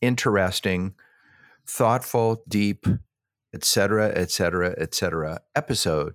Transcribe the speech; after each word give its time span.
interesting, 0.00 0.94
thoughtful, 1.66 2.42
deep, 2.48 2.86
etc., 3.54 4.08
etc., 4.08 4.74
etc. 4.78 5.40
episode 5.54 6.14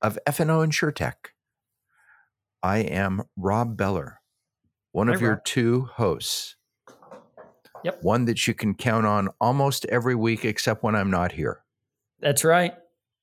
of 0.00 0.18
FNO 0.26 0.66
InsurTech. 0.66 1.32
I 2.62 2.78
am 2.78 3.22
Rob 3.36 3.76
Beller, 3.76 4.20
one 4.92 5.08
of 5.08 5.16
Hi, 5.16 5.22
your 5.22 5.42
two 5.44 5.88
hosts. 5.94 6.56
Yep. 7.84 8.02
One 8.02 8.26
that 8.26 8.46
you 8.46 8.54
can 8.54 8.74
count 8.74 9.06
on 9.06 9.28
almost 9.40 9.84
every 9.86 10.14
week, 10.14 10.44
except 10.44 10.84
when 10.84 10.94
I'm 10.94 11.10
not 11.10 11.32
here. 11.32 11.64
That's 12.20 12.44
right. 12.44 12.74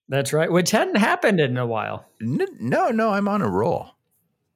That's 0.10 0.34
right. 0.34 0.52
Which 0.52 0.72
hadn't 0.72 0.98
happened 0.98 1.40
in 1.40 1.58
a 1.58 1.66
while. 1.66 2.06
No, 2.20 2.90
no, 2.90 3.12
I'm 3.12 3.28
on 3.28 3.42
a 3.42 3.50
roll. 3.50 3.92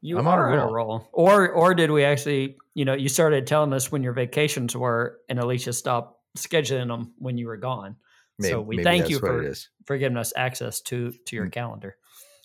You 0.05 0.17
I'm 0.19 0.27
on 0.27 0.37
a 0.37 0.41
are 0.41 0.49
on 0.51 0.59
a 0.59 0.65
roll. 0.65 0.73
roll. 0.75 1.07
Or 1.13 1.49
or 1.49 1.73
did 1.73 1.89
we 1.89 2.03
actually, 2.03 2.57
you 2.73 2.83
know, 2.83 2.93
you 2.93 3.07
started 3.07 3.47
telling 3.47 3.71
us 3.71 3.89
when 3.89 4.03
your 4.03 4.11
vacations 4.13 4.75
were 4.75 5.19
and 5.29 5.39
Alicia 5.39 5.71
stopped 5.71 6.19
scheduling 6.37 6.89
them 6.89 7.13
when 7.17 7.37
you 7.37 7.47
were 7.47 7.55
gone. 7.57 7.95
Maybe, 8.37 8.51
so 8.51 8.59
we 8.61 8.83
thank 8.83 9.09
you 9.09 9.19
for 9.19 9.53
for 9.85 9.97
giving 9.97 10.17
us 10.17 10.33
access 10.35 10.81
to 10.81 11.11
to 11.11 11.17
Mm. 11.35 11.39
your 11.39 11.47
calendar. 11.49 11.95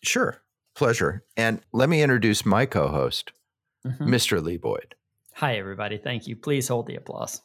Sure, 0.04 0.40
pleasure. 0.76 1.24
And 1.36 1.60
let 1.72 1.88
me 1.88 2.00
introduce 2.00 2.46
my 2.46 2.64
co-host, 2.64 3.32
Mhm. 3.84 4.02
Mr. 4.02 4.40
Lee 4.40 4.56
Boyd. 4.58 4.94
Hi 5.34 5.56
everybody. 5.58 5.98
Thank 5.98 6.28
you. 6.28 6.36
Please 6.36 6.68
hold 6.68 6.86
the 6.86 6.94
applause. 6.94 7.40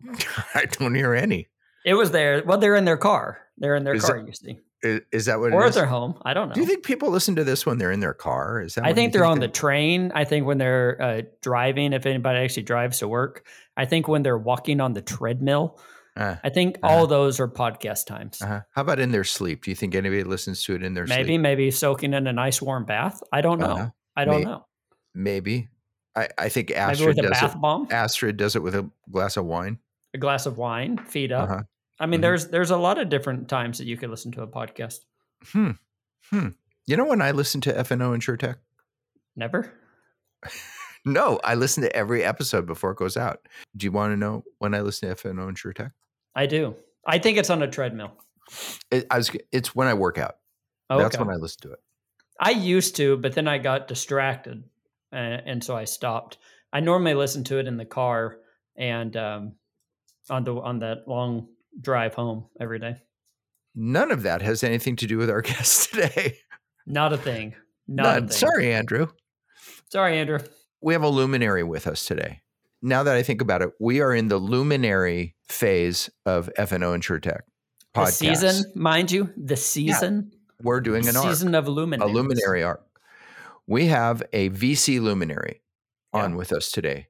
I 0.54 0.64
don't 0.72 0.94
hear 0.96 1.14
any. 1.14 1.48
It 1.84 1.94
was 1.94 2.10
there. 2.10 2.42
Well, 2.44 2.58
they're 2.58 2.74
in 2.74 2.84
their 2.84 2.96
car. 2.96 3.42
They're 3.58 3.76
in 3.76 3.84
their 3.84 3.94
Is 3.94 4.04
car, 4.04 4.16
it- 4.18 4.26
you 4.26 4.32
see. 4.32 4.58
Is, 4.82 5.00
is 5.10 5.24
that 5.26 5.40
what 5.40 5.46
it 5.52 5.56
is? 5.56 5.62
Or 5.62 5.64
at 5.66 5.74
their 5.74 5.86
home. 5.86 6.18
I 6.22 6.34
don't 6.34 6.48
know. 6.48 6.54
Do 6.54 6.60
you 6.60 6.66
think 6.66 6.84
people 6.84 7.10
listen 7.10 7.34
to 7.36 7.44
this 7.44 7.64
when 7.64 7.78
they're 7.78 7.92
in 7.92 8.00
their 8.00 8.14
car? 8.14 8.60
Is 8.60 8.74
that? 8.74 8.84
I 8.84 8.92
think 8.92 9.12
they're 9.12 9.24
on 9.24 9.40
the 9.40 9.48
train. 9.48 10.12
I 10.14 10.24
think 10.24 10.46
when 10.46 10.58
they're 10.58 11.00
uh, 11.02 11.22
driving, 11.42 11.92
if 11.92 12.04
anybody 12.06 12.38
actually 12.40 12.64
drives 12.64 12.98
to 12.98 13.08
work. 13.08 13.46
I 13.76 13.84
think 13.86 14.06
when 14.08 14.22
they're 14.22 14.38
walking 14.38 14.80
on 14.80 14.92
the 14.92 15.02
treadmill. 15.02 15.78
Ah, 16.18 16.40
I 16.42 16.48
think 16.50 16.78
Uh-huh. 16.82 16.94
all 16.94 17.06
those 17.06 17.40
are 17.40 17.48
podcast 17.48 18.06
times. 18.06 18.40
uh-huh. 18.40 18.60
How 18.72 18.82
about 18.82 18.98
in 19.00 19.12
their 19.12 19.24
sleep? 19.24 19.64
Do 19.64 19.70
you 19.70 19.74
think 19.74 19.94
anybody 19.94 20.24
listens 20.24 20.62
to 20.64 20.74
it 20.74 20.82
in 20.82 20.94
their 20.94 21.04
maybe, 21.06 21.24
sleep? 21.24 21.40
maybe 21.40 21.62
maybe 21.64 21.70
soaking 21.70 22.14
in 22.14 22.26
a 22.26 22.32
nice 22.32 22.62
warm 22.62 22.84
bath. 22.86 23.20
I 23.32 23.40
don't 23.42 23.58
know. 23.58 23.66
Uh-huh. 23.66 23.90
I 24.16 24.24
don't 24.24 24.38
May- 24.38 24.44
know. 24.44 24.66
Maybe. 25.14 25.68
I, 26.14 26.28
I 26.38 26.48
think 26.48 26.70
Astrid 26.70 27.08
with 27.16 27.18
a 27.18 27.22
does 27.28 27.30
bath 27.32 27.54
it. 27.56 27.60
bomb, 27.60 27.88
Astrid 27.90 28.36
does 28.38 28.56
it 28.56 28.62
with 28.62 28.74
a 28.74 28.88
glass 29.10 29.36
of 29.36 29.44
wine. 29.44 29.78
a 30.14 30.18
glass 30.18 30.46
of 30.46 30.56
wine, 30.56 30.96
feet 30.96 31.32
up. 31.32 31.66
I 31.98 32.06
mean, 32.06 32.18
Mhm. 32.20 32.22
there's 32.22 32.48
there's 32.48 32.70
a 32.70 32.76
lot 32.76 32.98
of 32.98 33.08
different 33.08 33.48
times 33.48 33.78
that 33.78 33.86
you 33.86 33.96
could 33.96 34.10
listen 34.10 34.32
to 34.32 34.42
a 34.42 34.46
podcast. 34.48 35.00
Hmm. 35.44 35.70
Hmm. 36.30 36.48
You 36.86 36.96
know 36.96 37.04
when 37.06 37.22
I 37.22 37.30
listen 37.32 37.60
to 37.62 37.72
FNO 37.72 38.12
InsurTech? 38.16 38.56
Never. 39.36 39.72
No, 41.08 41.38
I 41.44 41.54
listen 41.54 41.84
to 41.84 41.94
every 41.94 42.24
episode 42.24 42.66
before 42.66 42.90
it 42.90 42.96
goes 42.96 43.16
out. 43.16 43.46
Do 43.76 43.84
you 43.84 43.92
want 43.92 44.12
to 44.12 44.16
know 44.16 44.42
when 44.58 44.74
I 44.74 44.80
listen 44.80 45.08
to 45.08 45.14
FNO 45.14 45.52
InsurTech? 45.52 45.92
I 46.34 46.46
do. 46.46 46.74
I 47.06 47.18
think 47.20 47.38
it's 47.38 47.48
on 47.48 47.62
a 47.62 47.70
treadmill. 47.70 48.10
It, 48.90 49.06
I 49.08 49.18
was, 49.18 49.30
it's 49.52 49.72
when 49.72 49.86
I 49.86 49.94
work 49.94 50.18
out. 50.18 50.38
Oh, 50.90 50.98
That's 50.98 51.16
when 51.16 51.30
I 51.30 51.36
listen 51.36 51.60
to 51.62 51.72
it. 51.74 51.78
I 52.40 52.50
used 52.50 52.96
to, 52.96 53.16
but 53.18 53.34
then 53.36 53.46
I 53.46 53.58
got 53.58 53.86
distracted, 53.86 54.64
and, 55.12 55.42
and 55.46 55.62
so 55.64 55.76
I 55.76 55.84
stopped. 55.84 56.38
I 56.72 56.80
normally 56.80 57.14
listen 57.14 57.44
to 57.44 57.58
it 57.60 57.68
in 57.68 57.76
the 57.76 57.84
car 57.86 58.38
and 58.76 59.16
um, 59.16 59.52
on 60.28 60.42
the 60.42 60.56
on 60.56 60.80
that 60.80 61.06
long 61.06 61.46
drive 61.80 62.14
home 62.14 62.46
every 62.60 62.78
day. 62.78 62.96
None 63.74 64.10
of 64.10 64.22
that 64.22 64.42
has 64.42 64.64
anything 64.64 64.96
to 64.96 65.06
do 65.06 65.18
with 65.18 65.30
our 65.30 65.42
guest 65.42 65.92
today. 65.92 66.38
Not 66.86 67.12
a 67.12 67.18
thing. 67.18 67.54
Not 67.88 68.02
None. 68.04 68.16
a 68.16 68.20
thing. 68.22 68.30
Sorry, 68.30 68.72
Andrew. 68.72 69.08
sorry, 69.90 70.18
Andrew. 70.18 70.38
We 70.80 70.92
have 70.92 71.02
a 71.02 71.08
luminary 71.08 71.62
with 71.62 71.86
us 71.86 72.04
today. 72.06 72.40
Now 72.82 73.02
that 73.02 73.16
I 73.16 73.22
think 73.22 73.40
about 73.40 73.62
it, 73.62 73.70
we 73.80 74.00
are 74.00 74.14
in 74.14 74.28
the 74.28 74.38
luminary 74.38 75.34
phase 75.48 76.10
of 76.24 76.50
FNO 76.58 76.96
InsurTech 76.98 77.40
The 77.94 78.00
podcast. 78.00 78.12
season, 78.12 78.72
mind 78.74 79.10
you, 79.10 79.30
the 79.36 79.56
season, 79.56 80.30
We're 80.62 80.80
doing 80.80 81.08
an 81.08 81.16
arc, 81.16 81.26
season 81.28 81.54
of 81.54 81.66
luminary. 81.68 82.10
a 82.10 82.12
luminary 82.14 82.62
arc. 82.62 82.82
We 83.66 83.86
have 83.86 84.22
a 84.32 84.50
VC 84.50 85.00
luminary 85.00 85.62
on 86.12 86.30
Yeah. 86.32 86.36
with 86.36 86.52
us 86.52 86.70
today. 86.70 87.08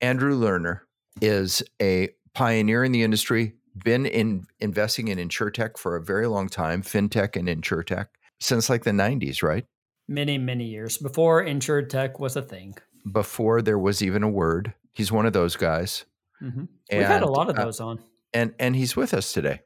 Andrew 0.00 0.34
Lerner 0.38 0.80
is 1.20 1.62
a 1.80 2.08
pioneer 2.34 2.82
in 2.82 2.92
the 2.92 3.02
industry, 3.02 3.54
been 3.84 4.06
in 4.06 4.46
investing 4.60 5.08
in 5.08 5.18
InsurTech 5.18 5.76
for 5.78 5.96
a 5.96 6.02
very 6.02 6.26
long 6.26 6.48
time, 6.48 6.82
FinTech 6.82 7.36
and 7.36 7.48
InsurTech, 7.48 8.06
since 8.40 8.68
like 8.70 8.84
the 8.84 8.90
90s, 8.90 9.42
right? 9.42 9.64
Many, 10.08 10.38
many 10.38 10.64
years 10.64 10.98
before 10.98 11.44
insurtech 11.44 12.20
was 12.20 12.36
a 12.36 12.42
thing. 12.42 12.76
Before 13.10 13.60
there 13.62 13.78
was 13.78 14.02
even 14.02 14.22
a 14.22 14.28
word. 14.28 14.74
He's 14.92 15.12
one 15.12 15.26
of 15.26 15.32
those 15.32 15.56
guys. 15.56 16.04
hmm 16.40 16.64
We've 16.90 17.06
had 17.06 17.22
a 17.22 17.26
lot 17.30 17.50
of 17.50 17.58
uh, 17.58 17.64
those 17.64 17.80
on. 17.80 17.98
and 18.32 18.54
and 18.58 18.76
he's 18.76 18.94
with 18.94 19.12
us 19.12 19.32
today. 19.32 19.60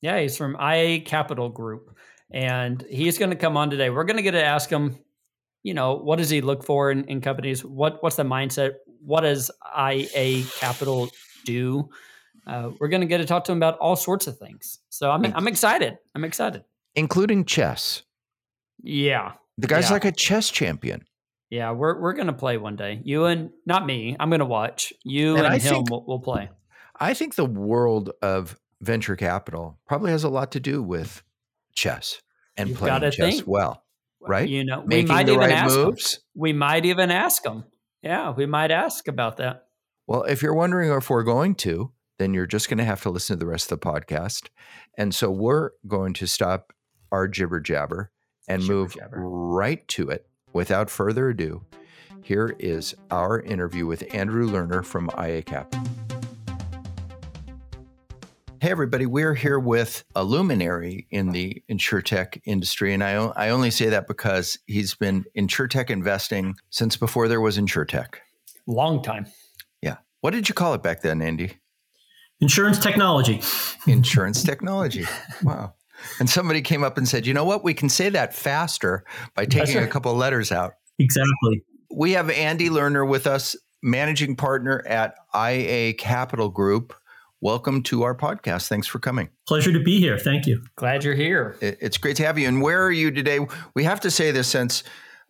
Yeah, 0.00 0.20
he's 0.20 0.36
from 0.36 0.56
IA 0.60 1.00
Capital 1.00 1.48
Group, 1.48 1.96
and 2.30 2.84
he's 2.90 3.18
going 3.18 3.30
to 3.30 3.36
come 3.36 3.56
on 3.56 3.70
today. 3.70 3.88
We're 3.90 4.04
going 4.04 4.16
to 4.18 4.22
get 4.22 4.32
to 4.32 4.44
ask 4.44 4.68
him, 4.68 4.98
you 5.62 5.74
know, 5.74 5.94
what 5.94 6.16
does 6.16 6.28
he 6.30 6.40
look 6.40 6.64
for 6.64 6.90
in, 6.90 7.04
in 7.04 7.20
companies? 7.20 7.64
What 7.64 8.02
what's 8.02 8.16
the 8.16 8.24
mindset? 8.24 8.74
What 9.04 9.20
does 9.20 9.50
IA 9.76 10.42
Capital 10.58 11.08
do? 11.44 11.88
Uh, 12.46 12.70
we're 12.78 12.88
going 12.88 13.00
to 13.00 13.06
get 13.06 13.18
to 13.18 13.24
talk 13.26 13.44
to 13.44 13.52
him 13.52 13.58
about 13.58 13.76
all 13.78 13.96
sorts 13.96 14.26
of 14.26 14.38
things. 14.38 14.78
So 14.88 15.10
I'm 15.10 15.24
I'm 15.24 15.48
excited. 15.48 15.98
I'm 16.14 16.24
excited. 16.24 16.64
including 16.94 17.44
chess. 17.44 18.02
Yeah, 18.82 19.32
The 19.58 19.66
guy's 19.66 19.86
Yeah. 19.88 19.92
like 19.94 20.04
a 20.04 20.12
chess 20.12 20.50
champion. 20.50 21.04
yeah. 21.50 21.72
We're 21.72 22.00
we're 22.00 22.12
going 22.12 22.26
to 22.28 22.32
play 22.32 22.56
one 22.58 22.76
day. 22.76 23.00
You 23.04 23.24
and 23.24 23.50
not 23.64 23.86
me. 23.86 24.16
I'm 24.20 24.28
going 24.30 24.40
to 24.40 24.44
watch. 24.46 24.92
You 25.04 25.36
And 25.36 25.44
and, 25.44 25.54
I 25.54 25.58
him 25.58 25.74
think- 25.74 25.90
will, 25.90 26.04
will 26.06 26.20
play. 26.20 26.50
I 26.98 27.14
think 27.14 27.34
the 27.34 27.44
world 27.44 28.10
of 28.22 28.56
venture 28.80 29.16
capital 29.16 29.78
probably 29.86 30.10
has 30.12 30.24
a 30.24 30.28
lot 30.28 30.52
to 30.52 30.60
do 30.60 30.82
with 30.82 31.22
chess 31.74 32.20
and 32.56 32.70
You've 32.70 32.78
playing 32.78 33.00
chess 33.10 33.16
think. 33.16 33.44
well, 33.46 33.82
right? 34.20 34.48
You 34.48 34.64
know, 34.64 34.80
we 34.80 34.86
Making 34.86 35.08
might 35.08 35.26
the 35.26 35.32
even 35.32 35.40
right 35.40 35.52
ask 35.52 35.74
moves. 35.76 36.20
We 36.34 36.52
might 36.52 36.84
even 36.86 37.10
ask 37.10 37.44
him. 37.44 37.64
Yeah, 38.02 38.30
we 38.30 38.46
might 38.46 38.70
ask 38.70 39.08
about 39.08 39.38
that. 39.38 39.66
Well, 40.06 40.22
if 40.24 40.42
you're 40.42 40.54
wondering 40.54 40.90
if 40.92 41.10
we're 41.10 41.22
going 41.24 41.54
to, 41.56 41.92
then 42.18 42.32
you're 42.34 42.46
just 42.46 42.68
going 42.68 42.78
to 42.78 42.84
have 42.84 43.02
to 43.02 43.10
listen 43.10 43.36
to 43.36 43.44
the 43.44 43.50
rest 43.50 43.70
of 43.70 43.80
the 43.80 43.86
podcast. 43.86 44.48
And 44.96 45.14
so 45.14 45.30
we're 45.30 45.70
going 45.86 46.14
to 46.14 46.26
stop 46.26 46.72
our 47.12 47.28
jibber 47.28 47.60
jabber 47.60 48.10
and 48.48 48.66
move 48.66 48.96
right 49.10 49.86
to 49.88 50.08
it. 50.10 50.26
Without 50.52 50.88
further 50.88 51.28
ado, 51.28 51.64
here 52.22 52.56
is 52.58 52.94
our 53.10 53.40
interview 53.40 53.86
with 53.86 54.14
Andrew 54.14 54.48
Lerner 54.48 54.84
from 54.84 55.10
IA 55.18 55.42
Capital. 55.42 55.86
Hey, 58.62 58.70
everybody, 58.70 59.04
we're 59.04 59.34
here 59.34 59.58
with 59.58 60.02
a 60.14 60.24
luminary 60.24 61.06
in 61.10 61.30
the 61.32 61.62
insurtech 61.70 62.40
industry. 62.46 62.94
And 62.94 63.04
I, 63.04 63.16
o- 63.16 63.32
I 63.36 63.50
only 63.50 63.70
say 63.70 63.90
that 63.90 64.08
because 64.08 64.58
he's 64.66 64.94
been 64.94 65.26
insurtech 65.36 65.90
investing 65.90 66.54
since 66.70 66.96
before 66.96 67.28
there 67.28 67.40
was 67.40 67.58
insurtech. 67.58 68.14
Long 68.66 69.02
time. 69.02 69.26
Yeah. 69.82 69.98
What 70.22 70.32
did 70.32 70.48
you 70.48 70.54
call 70.54 70.72
it 70.72 70.82
back 70.82 71.02
then, 71.02 71.20
Andy? 71.20 71.58
Insurance 72.40 72.78
technology. 72.78 73.40
Insurance 73.86 74.42
technology. 74.42 75.06
Wow. 75.42 75.72
And 76.20 76.28
somebody 76.28 76.60
came 76.60 76.84
up 76.84 76.98
and 76.98 77.08
said, 77.08 77.26
you 77.26 77.32
know 77.32 77.44
what? 77.44 77.64
We 77.64 77.72
can 77.72 77.88
say 77.88 78.10
that 78.10 78.34
faster 78.34 79.04
by 79.34 79.46
taking 79.46 79.78
a 79.78 79.86
couple 79.86 80.12
of 80.12 80.18
letters 80.18 80.52
out. 80.52 80.74
Exactly. 80.98 81.62
We 81.90 82.12
have 82.12 82.28
Andy 82.28 82.68
Lerner 82.68 83.08
with 83.08 83.26
us, 83.26 83.56
managing 83.82 84.36
partner 84.36 84.84
at 84.86 85.14
IA 85.34 85.94
Capital 85.94 86.50
Group. 86.50 86.94
Welcome 87.40 87.82
to 87.84 88.02
our 88.02 88.14
podcast. 88.14 88.68
Thanks 88.68 88.86
for 88.86 88.98
coming. 88.98 89.30
Pleasure 89.48 89.72
to 89.72 89.82
be 89.82 89.98
here. 89.98 90.18
Thank 90.18 90.46
you. 90.46 90.62
Glad 90.76 91.04
you're 91.04 91.14
here. 91.14 91.56
It's 91.62 91.96
great 91.96 92.16
to 92.16 92.26
have 92.26 92.38
you. 92.38 92.48
And 92.48 92.60
where 92.60 92.84
are 92.84 92.92
you 92.92 93.10
today? 93.10 93.40
We 93.74 93.84
have 93.84 94.00
to 94.00 94.10
say 94.10 94.30
this 94.30 94.48
since 94.48 94.84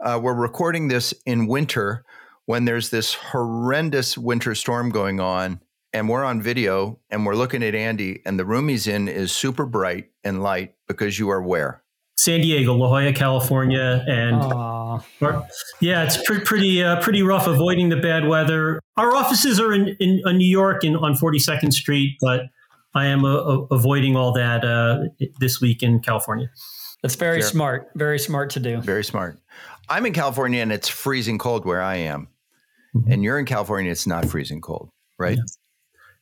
uh, 0.04 0.18
we're 0.20 0.34
recording 0.34 0.88
this 0.88 1.14
in 1.24 1.46
winter 1.46 2.04
when 2.46 2.64
there's 2.64 2.90
this 2.90 3.14
horrendous 3.14 4.18
winter 4.18 4.56
storm 4.56 4.90
going 4.90 5.20
on. 5.20 5.60
And 5.96 6.10
we're 6.10 6.24
on 6.24 6.42
video 6.42 6.98
and 7.08 7.24
we're 7.24 7.36
looking 7.36 7.62
at 7.62 7.74
Andy, 7.74 8.20
and 8.26 8.38
the 8.38 8.44
room 8.44 8.68
he's 8.68 8.86
in 8.86 9.08
is 9.08 9.32
super 9.32 9.64
bright 9.64 10.10
and 10.22 10.42
light 10.42 10.74
because 10.86 11.18
you 11.18 11.30
are 11.30 11.40
where? 11.40 11.82
San 12.18 12.42
Diego, 12.42 12.74
La 12.74 12.88
Jolla, 12.88 13.14
California, 13.14 14.04
and 14.06 14.36
Aww. 14.42 15.48
yeah, 15.80 16.04
it's 16.04 16.22
pre- 16.22 16.40
pretty 16.40 16.82
uh, 16.82 17.00
pretty 17.00 17.22
rough 17.22 17.46
avoiding 17.46 17.88
the 17.88 17.96
bad 17.96 18.28
weather. 18.28 18.78
Our 18.98 19.14
offices 19.14 19.58
are 19.58 19.72
in, 19.72 19.96
in, 19.98 20.20
in 20.26 20.36
New 20.36 20.46
York 20.46 20.84
and 20.84 20.98
on 20.98 21.14
42nd 21.14 21.72
Street, 21.72 22.18
but 22.20 22.42
I 22.94 23.06
am 23.06 23.24
uh, 23.24 23.62
avoiding 23.70 24.16
all 24.16 24.32
that 24.34 24.66
uh, 24.66 25.04
this 25.40 25.62
week 25.62 25.82
in 25.82 26.00
California. 26.00 26.50
That's 27.00 27.14
very 27.14 27.40
sure. 27.40 27.48
smart. 27.48 27.90
Very 27.94 28.18
smart 28.18 28.50
to 28.50 28.60
do. 28.60 28.82
Very 28.82 29.04
smart. 29.04 29.38
I'm 29.88 30.04
in 30.04 30.12
California 30.12 30.60
and 30.60 30.72
it's 30.72 30.88
freezing 30.88 31.38
cold 31.38 31.64
where 31.64 31.80
I 31.80 31.96
am. 31.96 32.28
Mm-hmm. 32.94 33.12
And 33.12 33.24
you're 33.24 33.38
in 33.38 33.46
California, 33.46 33.90
it's 33.90 34.06
not 34.06 34.26
freezing 34.26 34.60
cold, 34.60 34.90
right? 35.18 35.38
Yeah. 35.38 35.44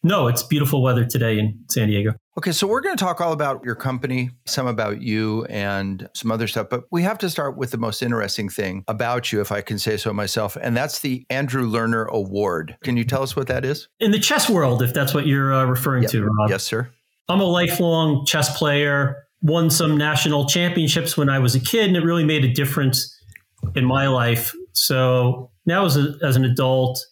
No, 0.07 0.29
it's 0.29 0.43
beautiful 0.43 0.83
weather 0.83 1.07
today 1.07 1.39
in 1.39 1.65
San 1.71 1.89
Diego. 1.89 2.15
Okay, 2.37 2.53
so 2.53 2.67
we're 2.67 2.83
going 2.83 2.95
to 2.95 3.03
talk 3.03 3.23
all 3.23 3.33
about 3.33 3.65
your 3.65 3.75
company, 3.75 4.31
some 4.45 4.67
about 4.67 5.01
you, 5.01 5.47
and 5.47 6.11
some 6.15 6.31
other 6.31 6.47
stuff. 6.47 6.67
But 6.69 6.85
we 6.91 7.03
have 7.03 7.17
to 7.19 7.31
start 7.31 7.57
with 7.57 7.71
the 7.71 7.79
most 7.79 8.03
interesting 8.03 8.51
thing 8.51 8.85
about 8.87 9.33
you, 9.33 9.41
if 9.41 9.51
I 9.51 9.63
can 9.63 9.79
say 9.79 9.97
so 9.97 10.13
myself, 10.13 10.59
and 10.61 10.77
that's 10.77 10.99
the 11.01 11.25
Andrew 11.31 11.67
Lerner 11.67 12.07
Award. 12.09 12.77
Can 12.85 12.99
you 12.99 13.05
tell 13.05 13.23
us 13.23 13.35
what 13.35 13.47
that 13.47 13.65
is? 13.65 13.89
In 13.99 14.11
the 14.11 14.19
chess 14.19 14.51
world, 14.51 14.83
if 14.83 14.93
that's 14.93 15.15
what 15.15 15.27
you're 15.27 15.55
uh, 15.55 15.65
referring 15.65 16.03
yep. 16.03 16.13
to, 16.13 16.23
Rob. 16.23 16.51
Yes, 16.51 16.65
sir. 16.65 16.91
I'm 17.31 17.41
a 17.41 17.45
lifelong 17.45 18.27
chess 18.27 18.59
player, 18.59 19.25
won 19.41 19.71
some 19.71 19.97
national 19.97 20.47
championships 20.49 21.17
when 21.17 21.31
I 21.31 21.39
was 21.39 21.55
a 21.55 21.61
kid, 21.61 21.89
and 21.89 21.97
it 21.97 22.05
really 22.05 22.25
made 22.25 22.45
a 22.45 22.53
difference 22.53 23.19
in 23.75 23.87
my 23.87 24.09
life. 24.09 24.53
So 24.73 25.51
now, 25.65 25.87
as, 25.87 25.97
a, 25.97 26.15
as 26.23 26.37
an 26.37 26.45
adult, 26.45 27.03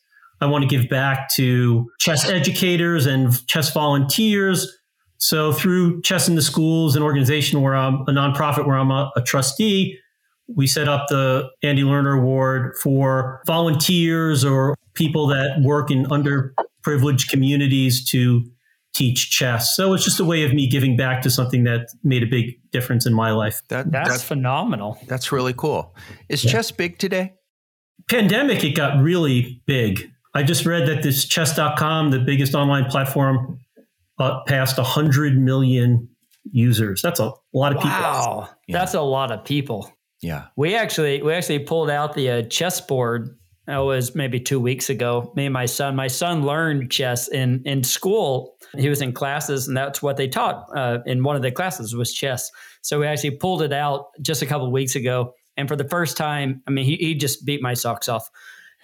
I 0.42 0.46
want 0.46 0.62
to 0.62 0.68
give 0.68 0.88
back 0.88 1.28
to 1.34 1.90
chess 1.98 2.28
educators 2.28 3.06
and 3.06 3.46
chess 3.46 3.72
volunteers. 3.72 4.70
So 5.18 5.52
through 5.52 6.02
Chess 6.02 6.28
in 6.28 6.34
the 6.34 6.42
Schools, 6.42 6.96
an 6.96 7.02
organization 7.02 7.60
where 7.60 7.76
I'm 7.76 8.02
a 8.02 8.10
nonprofit 8.10 8.66
where 8.66 8.76
I'm 8.76 8.90
a, 8.90 9.10
a 9.14 9.22
trustee, 9.22 9.96
we 10.54 10.66
set 10.66 10.88
up 10.88 11.06
the 11.08 11.48
Andy 11.62 11.82
Lerner 11.82 12.18
Award 12.18 12.76
for 12.82 13.40
volunteers 13.46 14.44
or 14.44 14.74
people 14.94 15.28
that 15.28 15.60
work 15.62 15.90
in 15.90 16.06
underprivileged 16.06 17.28
communities 17.28 18.04
to 18.10 18.44
teach 18.94 19.30
chess. 19.30 19.74
So 19.74 19.94
it's 19.94 20.04
just 20.04 20.20
a 20.20 20.24
way 20.24 20.44
of 20.44 20.52
me 20.52 20.68
giving 20.68 20.96
back 20.96 21.22
to 21.22 21.30
something 21.30 21.64
that 21.64 21.88
made 22.02 22.22
a 22.22 22.26
big 22.26 22.56
difference 22.72 23.06
in 23.06 23.14
my 23.14 23.30
life. 23.30 23.62
That, 23.68 23.90
that's, 23.90 24.08
that's 24.10 24.22
phenomenal. 24.22 24.98
That's 25.06 25.32
really 25.32 25.54
cool. 25.54 25.94
Is 26.28 26.44
yeah. 26.44 26.52
chess 26.52 26.70
big 26.70 26.98
today? 26.98 27.34
Pandemic, 28.10 28.64
it 28.64 28.74
got 28.74 29.00
really 29.00 29.62
big. 29.66 30.11
I 30.34 30.42
just 30.42 30.64
read 30.64 30.88
that 30.88 31.02
this 31.02 31.26
chess.com, 31.26 32.10
the 32.10 32.20
biggest 32.20 32.54
online 32.54 32.86
platform, 32.86 33.60
uh, 34.18 34.40
passed 34.46 34.78
100 34.78 35.38
million 35.38 36.08
users. 36.44 37.02
That's 37.02 37.20
a 37.20 37.32
lot 37.52 37.72
of 37.72 37.78
people. 37.78 37.90
Wow. 37.90 38.48
Yeah. 38.66 38.78
That's 38.78 38.94
a 38.94 39.00
lot 39.00 39.30
of 39.30 39.44
people. 39.44 39.92
Yeah. 40.22 40.46
We 40.56 40.74
actually 40.74 41.22
we 41.22 41.32
actually 41.32 41.60
pulled 41.60 41.90
out 41.90 42.14
the 42.14 42.30
uh, 42.30 42.42
chessboard 42.42 43.36
that 43.66 43.78
was 43.78 44.14
maybe 44.14 44.40
2 44.40 44.58
weeks 44.58 44.90
ago. 44.90 45.32
Me 45.36 45.46
and 45.46 45.52
my 45.52 45.66
son. 45.66 45.94
My 45.94 46.08
son 46.08 46.44
learned 46.44 46.90
chess 46.90 47.28
in 47.28 47.62
in 47.64 47.84
school. 47.84 48.56
He 48.76 48.88
was 48.88 49.02
in 49.02 49.12
classes 49.12 49.68
and 49.68 49.76
that's 49.76 50.02
what 50.02 50.16
they 50.16 50.28
taught 50.28 50.66
uh, 50.74 50.98
in 51.06 51.22
one 51.22 51.36
of 51.36 51.42
the 51.42 51.50
classes 51.50 51.94
was 51.94 52.12
chess. 52.12 52.50
So 52.82 53.00
we 53.00 53.06
actually 53.06 53.32
pulled 53.32 53.62
it 53.62 53.72
out 53.72 54.06
just 54.20 54.42
a 54.42 54.46
couple 54.46 54.70
weeks 54.72 54.96
ago 54.96 55.34
and 55.56 55.68
for 55.68 55.76
the 55.76 55.88
first 55.88 56.16
time, 56.16 56.62
I 56.66 56.70
mean, 56.70 56.84
he, 56.84 56.96
he 56.96 57.14
just 57.14 57.44
beat 57.44 57.60
my 57.62 57.74
socks 57.74 58.08
off 58.08 58.30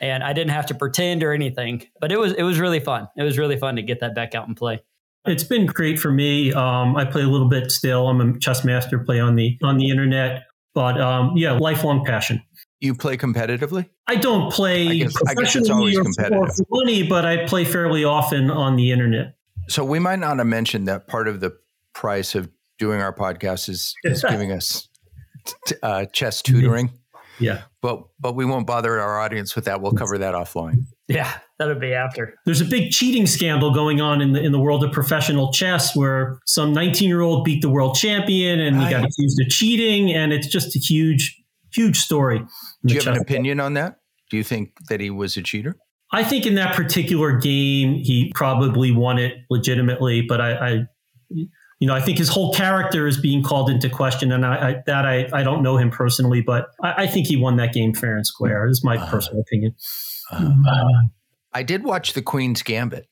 and 0.00 0.22
I 0.22 0.32
didn't 0.32 0.50
have 0.50 0.66
to 0.66 0.74
pretend 0.74 1.22
or 1.22 1.32
anything. 1.32 1.86
But 2.00 2.12
it 2.12 2.18
was 2.18 2.32
it 2.32 2.42
was 2.42 2.58
really 2.58 2.80
fun. 2.80 3.08
It 3.16 3.22
was 3.22 3.38
really 3.38 3.56
fun 3.56 3.76
to 3.76 3.82
get 3.82 4.00
that 4.00 4.14
back 4.14 4.34
out 4.34 4.46
and 4.46 4.56
play. 4.56 4.82
It's 5.26 5.44
been 5.44 5.66
great 5.66 5.98
for 5.98 6.10
me. 6.10 6.52
Um, 6.52 6.96
I 6.96 7.04
play 7.04 7.22
a 7.22 7.26
little 7.26 7.48
bit 7.48 7.70
still. 7.70 8.08
I'm 8.08 8.20
a 8.20 8.38
chess 8.38 8.64
master. 8.64 8.98
Play 8.98 9.20
on 9.20 9.36
the 9.36 9.58
on 9.62 9.76
the 9.76 9.90
internet, 9.90 10.44
but 10.74 11.00
um, 11.00 11.32
yeah, 11.36 11.52
lifelong 11.52 12.04
passion. 12.04 12.42
You 12.80 12.94
play 12.94 13.16
competitively? 13.16 13.88
I 14.06 14.14
don't 14.14 14.52
play 14.52 14.88
I 14.88 14.94
guess, 14.98 15.12
professionally 15.12 15.96
I 15.96 16.28
or 16.28 16.48
for 16.48 16.64
money, 16.70 17.02
but 17.02 17.26
I 17.26 17.44
play 17.46 17.64
fairly 17.64 18.04
often 18.04 18.50
on 18.50 18.76
the 18.76 18.92
internet. 18.92 19.34
So 19.68 19.84
we 19.84 19.98
might 19.98 20.20
not 20.20 20.38
have 20.38 20.46
mentioned 20.46 20.86
that 20.86 21.08
part 21.08 21.26
of 21.26 21.40
the 21.40 21.56
price 21.92 22.36
of 22.36 22.48
doing 22.78 23.02
our 23.02 23.12
podcast 23.12 23.68
is, 23.68 23.94
is 24.04 24.24
giving 24.28 24.52
us 24.52 24.88
t- 25.66 25.74
uh, 25.82 26.06
chess 26.06 26.40
tutoring. 26.40 26.92
Yeah. 27.40 27.62
But 27.82 28.02
but 28.18 28.34
we 28.34 28.44
won't 28.44 28.66
bother 28.66 28.98
our 29.00 29.20
audience 29.20 29.54
with 29.54 29.64
that. 29.66 29.80
We'll 29.80 29.92
cover 29.92 30.18
that 30.18 30.34
offline. 30.34 30.84
Yeah, 31.06 31.32
that'll 31.58 31.78
be 31.78 31.94
after. 31.94 32.34
There's 32.44 32.60
a 32.60 32.64
big 32.64 32.90
cheating 32.90 33.26
scandal 33.26 33.72
going 33.72 34.00
on 34.00 34.20
in 34.20 34.32
the 34.32 34.42
in 34.42 34.52
the 34.52 34.58
world 34.58 34.84
of 34.84 34.92
professional 34.92 35.52
chess 35.52 35.96
where 35.96 36.38
some 36.46 36.72
19 36.72 37.08
year 37.08 37.20
old 37.20 37.44
beat 37.44 37.62
the 37.62 37.70
world 37.70 37.94
champion 37.94 38.60
and 38.60 38.82
he 38.82 38.90
got 38.90 39.04
accused 39.04 39.40
of 39.40 39.48
cheating, 39.48 40.12
and 40.12 40.32
it's 40.32 40.48
just 40.48 40.76
a 40.76 40.78
huge, 40.78 41.40
huge 41.72 41.98
story. 41.98 42.42
Do 42.84 42.94
you 42.94 43.00
have 43.00 43.14
an 43.14 43.22
opinion 43.22 43.60
on 43.60 43.74
that? 43.74 43.98
Do 44.30 44.36
you 44.36 44.44
think 44.44 44.72
that 44.88 45.00
he 45.00 45.10
was 45.10 45.36
a 45.36 45.42
cheater? 45.42 45.76
I 46.12 46.24
think 46.24 46.46
in 46.46 46.54
that 46.54 46.74
particular 46.74 47.36
game 47.38 47.94
he 47.94 48.32
probably 48.34 48.92
won 48.92 49.18
it 49.18 49.34
legitimately, 49.50 50.22
but 50.22 50.40
I, 50.40 50.52
I 50.52 50.86
you 51.80 51.86
know, 51.86 51.94
I 51.94 52.00
think 52.00 52.18
his 52.18 52.28
whole 52.28 52.52
character 52.52 53.06
is 53.06 53.20
being 53.20 53.42
called 53.42 53.70
into 53.70 53.88
question, 53.88 54.32
and 54.32 54.44
I, 54.44 54.70
I 54.70 54.76
that 54.86 55.06
I, 55.06 55.28
I 55.32 55.42
don't 55.42 55.62
know 55.62 55.76
him 55.76 55.90
personally, 55.90 56.40
but 56.40 56.66
I, 56.82 57.04
I, 57.04 57.06
think 57.06 57.28
he 57.28 57.36
won 57.36 57.56
that 57.56 57.72
game 57.72 57.94
fair 57.94 58.16
and 58.16 58.26
square. 58.26 58.66
Is 58.66 58.82
my 58.82 58.96
uh, 58.96 59.08
personal 59.08 59.40
opinion. 59.40 59.74
Uh, 60.32 60.50
I 61.52 61.62
did 61.62 61.84
watch 61.84 62.14
the 62.14 62.22
Queen's 62.22 62.62
Gambit. 62.62 63.08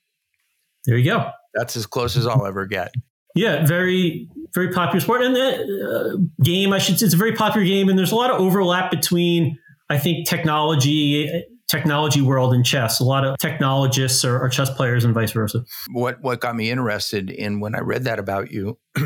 There 0.85 0.97
you 0.97 1.05
go. 1.05 1.31
That's 1.55 1.77
as 1.77 1.87
close 1.87 2.17
as 2.17 2.27
I'll 2.27 2.45
ever 2.45 2.67
get. 2.67 2.93
Yeah, 3.37 3.65
very 3.65 4.29
very 4.53 4.73
popular 4.73 5.01
sport, 5.01 5.23
and 5.23 5.37
the 5.37 6.19
uh, 6.19 6.43
game 6.43 6.73
I 6.73 6.79
should 6.79 6.99
say 6.99 7.07
it's 7.07 7.15
a 7.15 7.19
very 7.19 7.35
popular 7.35 7.65
game, 7.65 7.89
and 7.89 7.97
there's 7.97 8.13
a 8.13 8.17
lot 8.17 8.31
of 8.31 8.41
overlap 8.41 8.91
between 8.91 9.59
I 9.89 9.99
think 9.99 10.27
technology 10.27 11.45
technology 11.69 12.21
world 12.21 12.55
in 12.55 12.63
chess. 12.63 13.01
A 13.01 13.05
lot 13.05 13.25
of 13.25 13.37
technologists 13.39 14.25
are, 14.25 14.41
are 14.41 14.49
chess 14.49 14.71
players 14.71 15.05
and 15.05 15.15
vice 15.15 15.33
versa. 15.33 15.65
What 15.91 16.21
what 16.21 16.41
got 16.41 16.57
me 16.57 16.71
interested 16.71 17.31
in 17.31 17.61
when 17.61 17.75
I 17.75 17.81
read 17.81 18.05
that 18.05 18.19
about 18.19 18.51
you 18.51 18.79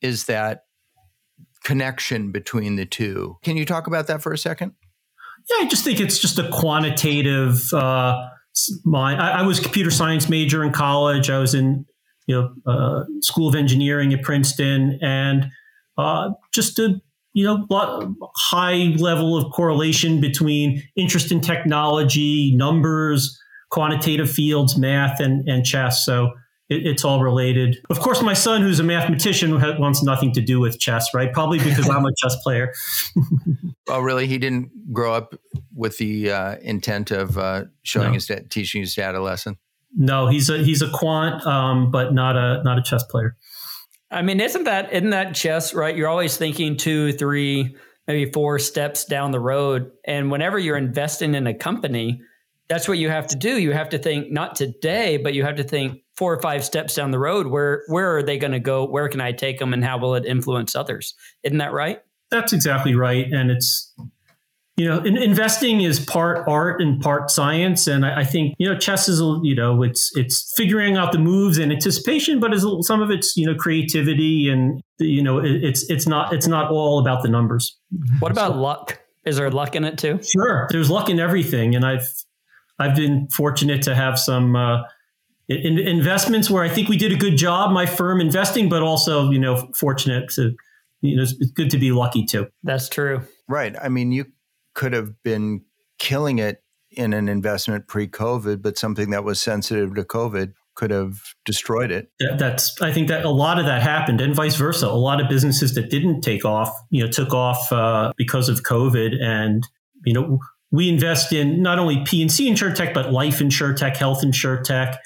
is 0.00 0.24
that 0.26 0.62
connection 1.64 2.32
between 2.32 2.76
the 2.76 2.86
two. 2.86 3.36
Can 3.42 3.56
you 3.56 3.64
talk 3.64 3.86
about 3.86 4.06
that 4.06 4.22
for 4.22 4.32
a 4.32 4.38
second? 4.38 4.72
Yeah, 5.50 5.64
I 5.64 5.68
just 5.68 5.84
think 5.84 6.00
it's 6.00 6.18
just 6.18 6.38
a 6.38 6.48
quantitative 6.50 7.72
uh, 7.72 8.28
mind. 8.84 9.20
I, 9.20 9.40
I, 9.40 9.42
was 9.42 9.58
a 9.58 9.62
computer 9.62 9.90
science 9.90 10.28
major 10.28 10.62
in 10.62 10.72
college. 10.72 11.30
I 11.30 11.38
was 11.38 11.54
in 11.54 11.86
you 12.26 12.34
know 12.34 12.54
uh, 12.66 13.04
School 13.20 13.48
of 13.48 13.54
Engineering 13.54 14.12
at 14.12 14.22
Princeton, 14.22 14.98
and 15.00 15.46
uh, 15.96 16.30
just 16.52 16.78
a 16.78 17.00
you 17.38 17.44
know, 17.44 17.64
a 17.70 18.26
high 18.34 18.96
level 18.96 19.36
of 19.36 19.52
correlation 19.52 20.20
between 20.20 20.82
interest 20.96 21.30
in 21.30 21.40
technology, 21.40 22.52
numbers, 22.56 23.40
quantitative 23.70 24.28
fields, 24.28 24.76
math, 24.76 25.20
and, 25.20 25.48
and 25.48 25.64
chess. 25.64 26.04
So 26.04 26.32
it, 26.68 26.84
it's 26.84 27.04
all 27.04 27.22
related. 27.22 27.76
Of 27.90 28.00
course, 28.00 28.22
my 28.22 28.32
son, 28.32 28.62
who's 28.62 28.80
a 28.80 28.82
mathematician, 28.82 29.60
wants 29.78 30.02
nothing 30.02 30.32
to 30.32 30.40
do 30.40 30.58
with 30.58 30.80
chess, 30.80 31.14
right? 31.14 31.32
Probably 31.32 31.60
because 31.60 31.88
I'm 31.88 32.04
a 32.04 32.10
chess 32.20 32.34
player. 32.42 32.72
oh, 33.88 34.00
really? 34.00 34.26
He 34.26 34.38
didn't 34.38 34.92
grow 34.92 35.14
up 35.14 35.36
with 35.72 35.96
the 35.98 36.32
uh, 36.32 36.56
intent 36.60 37.12
of 37.12 37.38
uh, 37.38 37.66
showing 37.84 38.08
no. 38.08 38.14
his 38.14 38.26
dad, 38.26 38.50
teaching 38.50 38.80
his 38.80 38.96
dad 38.96 39.14
a 39.14 39.22
lesson. 39.22 39.58
No, 39.96 40.26
he's 40.26 40.50
a 40.50 40.58
he's 40.58 40.82
a 40.82 40.90
quant, 40.90 41.46
um, 41.46 41.92
but 41.92 42.12
not 42.12 42.36
a 42.36 42.64
not 42.64 42.78
a 42.78 42.82
chess 42.82 43.04
player. 43.04 43.36
I 44.10 44.22
mean, 44.22 44.40
isn't 44.40 44.64
that 44.64 44.92
isn't 44.92 45.10
that 45.10 45.34
chess 45.34 45.74
right? 45.74 45.96
You're 45.96 46.08
always 46.08 46.36
thinking 46.36 46.76
two, 46.76 47.12
three, 47.12 47.76
maybe 48.06 48.30
four 48.32 48.58
steps 48.58 49.04
down 49.04 49.32
the 49.32 49.40
road, 49.40 49.90
and 50.04 50.30
whenever 50.30 50.58
you're 50.58 50.76
investing 50.76 51.34
in 51.34 51.46
a 51.46 51.54
company, 51.54 52.22
that's 52.68 52.88
what 52.88 52.98
you 52.98 53.10
have 53.10 53.26
to 53.28 53.36
do. 53.36 53.58
You 53.58 53.72
have 53.72 53.90
to 53.90 53.98
think 53.98 54.30
not 54.30 54.54
today, 54.54 55.16
but 55.18 55.34
you 55.34 55.44
have 55.44 55.56
to 55.56 55.64
think 55.64 56.02
four 56.16 56.32
or 56.32 56.40
five 56.40 56.64
steps 56.64 56.94
down 56.94 57.10
the 57.10 57.18
road. 57.18 57.46
Where 57.46 57.82
where 57.88 58.16
are 58.16 58.22
they 58.22 58.38
going 58.38 58.52
to 58.52 58.60
go? 58.60 58.86
Where 58.86 59.08
can 59.08 59.20
I 59.20 59.32
take 59.32 59.58
them, 59.58 59.72
and 59.72 59.84
how 59.84 59.98
will 59.98 60.14
it 60.14 60.24
influence 60.24 60.74
others? 60.74 61.14
Isn't 61.42 61.58
that 61.58 61.72
right? 61.72 62.00
That's 62.30 62.52
exactly 62.52 62.94
right, 62.94 63.26
and 63.30 63.50
it's 63.50 63.94
you 64.78 64.88
know, 64.88 65.00
in, 65.00 65.16
investing 65.16 65.80
is 65.80 65.98
part 65.98 66.46
art 66.46 66.80
and 66.80 67.00
part 67.02 67.32
science, 67.32 67.88
and 67.88 68.06
I, 68.06 68.20
I, 68.20 68.24
think 68.24 68.54
you 68.58 68.72
know 68.72 68.78
chess 68.78 69.08
is 69.08 69.18
you 69.42 69.56
know 69.56 69.82
it's 69.82 70.16
it's 70.16 70.54
figuring 70.56 70.96
out 70.96 71.10
the 71.10 71.18
moves 71.18 71.58
and 71.58 71.72
anticipation, 71.72 72.38
but 72.38 72.54
is 72.54 72.64
some 72.82 73.02
of 73.02 73.10
it's 73.10 73.36
you 73.36 73.44
know 73.44 73.56
creativity 73.56 74.48
and 74.48 74.80
you 75.00 75.20
know 75.20 75.40
it, 75.40 75.64
it's 75.64 75.90
it's 75.90 76.06
not 76.06 76.32
it's 76.32 76.46
not 76.46 76.70
all 76.70 77.00
about 77.00 77.24
the 77.24 77.28
numbers. 77.28 77.76
What 78.20 78.30
about 78.30 78.52
so, 78.52 78.60
luck? 78.60 79.00
Is 79.26 79.36
there 79.36 79.50
luck 79.50 79.74
in 79.74 79.82
it 79.82 79.98
too? 79.98 80.20
Sure, 80.22 80.68
there's 80.70 80.88
luck 80.88 81.10
in 81.10 81.18
everything, 81.18 81.74
and 81.74 81.84
I've 81.84 82.08
I've 82.78 82.94
been 82.94 83.28
fortunate 83.30 83.82
to 83.82 83.96
have 83.96 84.16
some. 84.16 84.54
Uh, 84.54 84.82
in, 85.48 85.78
investments 85.78 86.50
where 86.50 86.62
I 86.62 86.68
think 86.68 86.90
we 86.90 86.98
did 86.98 87.10
a 87.10 87.16
good 87.16 87.38
job, 87.38 87.72
my 87.72 87.86
firm 87.86 88.20
investing, 88.20 88.68
but 88.68 88.82
also, 88.82 89.30
you 89.30 89.38
know, 89.38 89.66
fortunate 89.74 90.28
to, 90.34 90.54
you 91.00 91.16
know, 91.16 91.22
it's 91.22 91.52
good 91.52 91.70
to 91.70 91.78
be 91.78 91.90
lucky 91.90 92.26
too. 92.26 92.48
That's 92.64 92.90
true. 92.90 93.22
Right. 93.48 93.74
I 93.80 93.88
mean, 93.88 94.12
you 94.12 94.26
could 94.78 94.92
have 94.92 95.20
been 95.24 95.64
killing 95.98 96.38
it 96.38 96.62
in 96.92 97.12
an 97.12 97.28
investment 97.28 97.88
pre-COVID, 97.88 98.62
but 98.62 98.78
something 98.78 99.10
that 99.10 99.24
was 99.24 99.42
sensitive 99.42 99.96
to 99.96 100.04
COVID 100.04 100.52
could 100.76 100.92
have 100.92 101.18
destroyed 101.44 101.90
it. 101.90 102.12
That's 102.38 102.80
I 102.80 102.92
think 102.92 103.08
that 103.08 103.24
a 103.24 103.30
lot 103.30 103.58
of 103.58 103.66
that 103.66 103.82
happened, 103.82 104.20
and 104.20 104.36
vice 104.36 104.54
versa. 104.54 104.86
A 104.86 104.90
lot 104.90 105.20
of 105.20 105.28
businesses 105.28 105.74
that 105.74 105.90
didn't 105.90 106.20
take 106.20 106.44
off, 106.44 106.72
you 106.90 107.04
know, 107.04 107.10
took 107.10 107.34
off 107.34 107.72
uh, 107.72 108.12
because 108.16 108.48
of 108.48 108.62
COVID, 108.62 109.20
and 109.20 109.66
you 110.06 110.14
know, 110.14 110.38
we 110.70 110.88
invest 110.88 111.32
in 111.32 111.60
not 111.60 111.80
only 111.80 112.04
P 112.04 112.22
and 112.22 112.30
C 112.30 112.54
tech, 112.54 112.94
but 112.94 113.12
life 113.12 113.40
insure 113.40 113.74
tech, 113.74 113.96
health 113.96 114.22
insure 114.22 114.62
tech, 114.62 115.00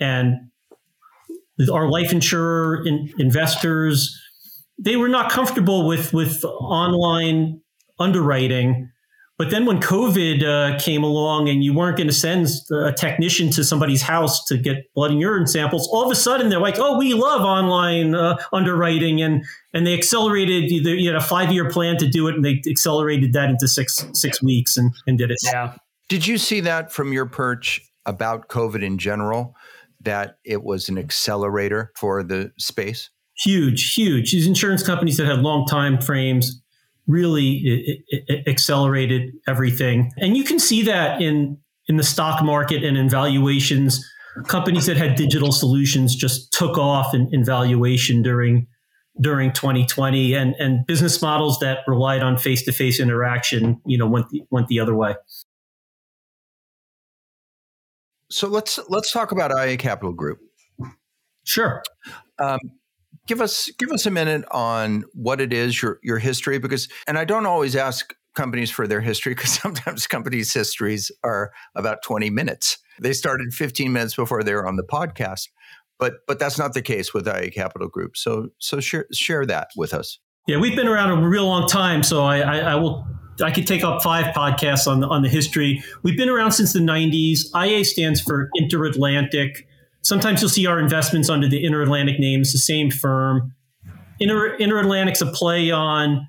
and 0.00 0.34
our 1.72 1.88
life 1.88 2.10
insurer 2.10 2.84
in, 2.84 3.08
investors 3.18 4.18
they 4.78 4.96
were 4.96 5.08
not 5.08 5.30
comfortable 5.30 5.86
with 5.86 6.12
with 6.12 6.44
online 6.44 7.60
underwriting 8.00 8.90
but 9.38 9.50
then 9.50 9.64
when 9.64 9.80
COVID 9.80 10.44
uh, 10.44 10.78
came 10.78 11.02
along 11.02 11.48
and 11.48 11.64
you 11.64 11.72
weren't 11.72 11.96
going 11.96 12.06
to 12.06 12.12
send 12.12 12.48
a 12.70 12.92
technician 12.92 13.50
to 13.52 13.64
somebody's 13.64 14.02
house 14.02 14.44
to 14.44 14.58
get 14.58 14.92
blood 14.94 15.10
and 15.10 15.20
urine 15.20 15.46
samples, 15.46 15.88
all 15.88 16.04
of 16.04 16.10
a 16.10 16.14
sudden 16.14 16.48
they're 16.48 16.60
like, 16.60 16.78
"Oh, 16.78 16.98
we 16.98 17.14
love 17.14 17.40
online 17.40 18.14
uh, 18.14 18.36
underwriting," 18.52 19.22
and 19.22 19.44
and 19.72 19.86
they 19.86 19.94
accelerated. 19.94 20.70
You 20.70 21.08
had 21.08 21.16
a 21.16 21.24
five 21.24 21.50
year 21.50 21.68
plan 21.70 21.96
to 21.98 22.08
do 22.08 22.28
it, 22.28 22.34
and 22.34 22.44
they 22.44 22.62
accelerated 22.68 23.32
that 23.32 23.48
into 23.50 23.66
six 23.66 24.06
six 24.12 24.42
weeks 24.42 24.76
and, 24.76 24.92
and 25.06 25.18
did 25.18 25.30
it. 25.30 25.38
Yeah. 25.42 25.76
Did 26.08 26.26
you 26.26 26.36
see 26.36 26.60
that 26.60 26.92
from 26.92 27.12
your 27.12 27.26
perch 27.26 27.80
about 28.04 28.48
COVID 28.48 28.82
in 28.82 28.98
general? 28.98 29.56
That 30.02 30.36
it 30.44 30.62
was 30.62 30.88
an 30.88 30.98
accelerator 30.98 31.90
for 31.96 32.22
the 32.22 32.52
space. 32.58 33.10
Huge, 33.38 33.94
huge. 33.94 34.30
These 34.30 34.46
insurance 34.46 34.82
companies 34.82 35.16
that 35.16 35.26
had 35.26 35.38
long 35.38 35.66
time 35.66 36.00
frames 36.00 36.61
really 37.06 37.62
it, 38.08 38.24
it 38.28 38.48
accelerated 38.48 39.32
everything. 39.46 40.12
And 40.18 40.36
you 40.36 40.44
can 40.44 40.58
see 40.58 40.82
that 40.82 41.20
in 41.20 41.58
in 41.88 41.96
the 41.96 42.04
stock 42.04 42.42
market 42.44 42.84
and 42.84 42.96
in 42.96 43.08
valuations. 43.08 44.04
Companies 44.46 44.86
that 44.86 44.96
had 44.96 45.14
digital 45.14 45.52
solutions 45.52 46.16
just 46.16 46.52
took 46.52 46.78
off 46.78 47.12
in, 47.14 47.28
in 47.32 47.44
valuation 47.44 48.22
during 48.22 48.66
during 49.20 49.52
2020, 49.52 50.34
and 50.34 50.54
and 50.58 50.86
business 50.86 51.20
models 51.20 51.58
that 51.58 51.80
relied 51.86 52.22
on 52.22 52.38
face 52.38 52.62
to 52.62 52.72
face 52.72 52.98
interaction, 52.98 53.80
you 53.84 53.98
know, 53.98 54.06
went 54.06 54.30
the, 54.30 54.42
went 54.50 54.68
the 54.68 54.80
other 54.80 54.94
way. 54.94 55.14
So 58.30 58.48
let's 58.48 58.78
let's 58.88 59.12
talk 59.12 59.32
about 59.32 59.50
IA 59.50 59.76
Capital 59.76 60.14
Group. 60.14 60.38
Sure. 61.44 61.82
Um, 62.38 62.58
give 63.26 63.40
us 63.40 63.70
give 63.78 63.90
us 63.90 64.06
a 64.06 64.10
minute 64.10 64.44
on 64.50 65.04
what 65.14 65.40
it 65.40 65.52
is 65.52 65.80
your 65.80 65.98
your 66.02 66.18
history 66.18 66.58
because 66.58 66.88
and 67.06 67.18
I 67.18 67.24
don't 67.24 67.46
always 67.46 67.76
ask 67.76 68.14
companies 68.34 68.70
for 68.70 68.86
their 68.86 69.00
history 69.00 69.34
because 69.34 69.52
sometimes 69.62 70.06
companies' 70.06 70.52
histories 70.52 71.10
are 71.22 71.52
about 71.74 72.02
20 72.02 72.30
minutes. 72.30 72.78
They 73.00 73.12
started 73.12 73.52
15 73.52 73.92
minutes 73.92 74.14
before 74.14 74.42
they 74.42 74.54
were 74.54 74.66
on 74.66 74.76
the 74.76 74.84
podcast. 74.84 75.48
But 75.98 76.14
but 76.26 76.38
that's 76.38 76.58
not 76.58 76.72
the 76.72 76.82
case 76.82 77.14
with 77.14 77.28
IA 77.28 77.50
Capital 77.50 77.88
Group. 77.88 78.16
So 78.16 78.48
so 78.58 78.80
share 78.80 79.06
share 79.12 79.46
that 79.46 79.68
with 79.76 79.94
us. 79.94 80.18
Yeah, 80.48 80.58
we've 80.58 80.74
been 80.74 80.88
around 80.88 81.10
a 81.10 81.28
real 81.28 81.46
long 81.46 81.68
time, 81.68 82.02
so 82.02 82.24
I, 82.24 82.40
I, 82.40 82.58
I 82.58 82.74
will 82.74 83.06
I 83.40 83.52
could 83.52 83.66
take 83.66 83.84
up 83.84 84.02
five 84.02 84.34
podcasts 84.34 84.88
on 84.88 85.00
the, 85.00 85.06
on 85.06 85.22
the 85.22 85.28
history. 85.28 85.82
We've 86.02 86.16
been 86.16 86.28
around 86.28 86.52
since 86.52 86.72
the 86.72 86.80
90s. 86.80 87.46
IA 87.56 87.84
stands 87.84 88.20
for 88.20 88.50
Interatlantic 88.60 89.64
Sometimes 90.02 90.40
you'll 90.40 90.50
see 90.50 90.66
our 90.66 90.78
investments 90.78 91.30
under 91.30 91.48
the 91.48 91.64
Interatlantic 91.64 92.18
name. 92.18 92.40
It's 92.40 92.52
the 92.52 92.58
same 92.58 92.90
firm. 92.90 93.54
Inter, 94.20 94.56
Interatlantic's 94.58 95.22
a 95.22 95.26
play 95.26 95.70
on 95.70 96.26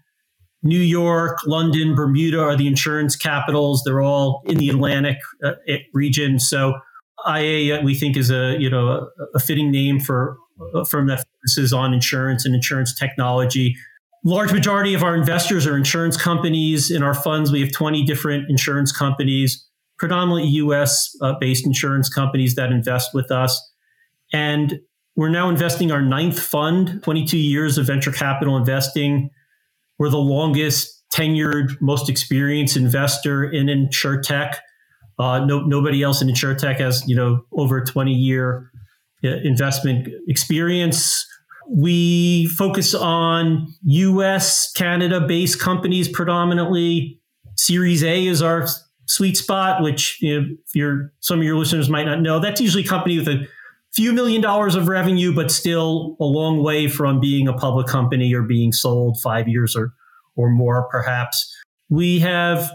New 0.64 0.80
York, 0.80 1.40
London, 1.46 1.94
Bermuda 1.94 2.40
are 2.40 2.56
the 2.56 2.68
insurance 2.68 3.16
capitals. 3.16 3.84
They're 3.86 4.02
all 4.02 4.42
in 4.46 4.58
the 4.58 4.70
Atlantic 4.70 5.18
uh, 5.44 5.54
region. 5.94 6.40
So 6.40 6.76
IA, 7.28 7.82
we 7.82 7.96
think, 7.96 8.16
is 8.16 8.32
a 8.32 8.56
you 8.58 8.70
know 8.70 8.88
a, 8.88 9.08
a 9.36 9.40
fitting 9.40 9.72
name 9.72 10.00
for 10.00 10.38
a 10.74 10.86
firm 10.86 11.08
that 11.08 11.26
focuses 11.36 11.74
on 11.74 11.94
insurance 11.94 12.46
and 12.46 12.56
insurance 12.56 12.98
technology. 12.98 13.76
Large 14.24 14.54
majority 14.54 14.94
of 14.94 15.04
our 15.04 15.16
investors 15.16 15.68
are 15.68 15.76
insurance 15.76 16.16
companies. 16.16 16.90
In 16.90 17.04
our 17.04 17.14
funds, 17.14 17.52
we 17.52 17.60
have 17.60 17.74
20 17.74 18.04
different 18.06 18.50
insurance 18.50 18.94
companies 18.94 19.68
predominantly 20.04 20.50
US 20.56 21.16
uh, 21.22 21.32
based 21.40 21.66
insurance 21.66 22.10
companies 22.10 22.56
that 22.56 22.74
invest 22.74 23.12
with 23.14 23.32
us. 23.32 23.72
And 24.34 24.82
we're 25.16 25.30
now 25.30 25.48
investing 25.48 25.94
our 25.94 26.02
ninth 26.02 26.38
fund, 26.38 27.02
22 27.04 27.38
years 27.38 27.78
of 27.78 27.88
venture 27.88 28.12
capital 28.12 28.58
investing. 28.58 29.30
We're 29.98 30.10
the 30.10 30.18
longest 30.18 31.06
tenured, 31.10 31.80
most 31.80 32.10
experienced 32.10 32.76
investor 32.76 33.50
in 33.50 33.68
insurtech. 33.68 34.56
Uh, 35.18 35.46
no, 35.46 35.62
nobody 35.62 36.04
else 36.04 36.22
in 36.22 36.28
insurtech 36.28 36.82
has, 36.82 37.08
you 37.08 37.16
know, 37.16 37.46
over 37.54 37.80
20 37.80 38.12
year 38.12 38.70
uh, 39.24 39.30
investment 39.46 40.10
experience. 40.28 41.26
We 41.70 42.48
focus 42.48 42.94
on 42.94 43.74
US, 43.84 44.70
Canada 44.74 45.22
based 45.22 45.62
companies 45.62 46.10
predominantly. 46.10 47.22
Series 47.56 48.04
A 48.04 48.26
is 48.28 48.42
our 48.42 48.68
sweet 49.08 49.38
spot, 49.38 49.82
which 49.82 50.18
you 50.22 50.42
know, 50.42 50.48
if 50.66 50.76
your 50.76 51.12
some 51.20 51.40
of 51.40 51.46
your 51.46 51.58
listeners 51.58 51.90
might 51.90 52.06
not 52.06 52.22
know, 52.22 52.40
that's 52.40 52.62
usually 52.62 52.84
a 52.84 52.88
company 52.88 53.18
with 53.18 53.28
a 53.28 53.48
few 53.94 54.14
million 54.14 54.42
dollars 54.42 54.76
of 54.76 54.88
revenue, 54.88 55.34
but 55.34 55.52
still 55.52 56.16
a 56.20 56.26
long 56.26 56.64
way 56.64 56.88
from 56.88 57.20
being 57.20 57.48
a 57.48 57.54
public 57.54 57.88
company 57.88 58.34
or 58.34 58.42
being 58.42 58.72
sold 58.72 59.20
five 59.22 59.48
years 59.48 59.76
or 59.76 59.94
or 60.36 60.50
more, 60.50 60.88
perhaps. 60.90 61.54
We 61.90 62.20
have 62.20 62.72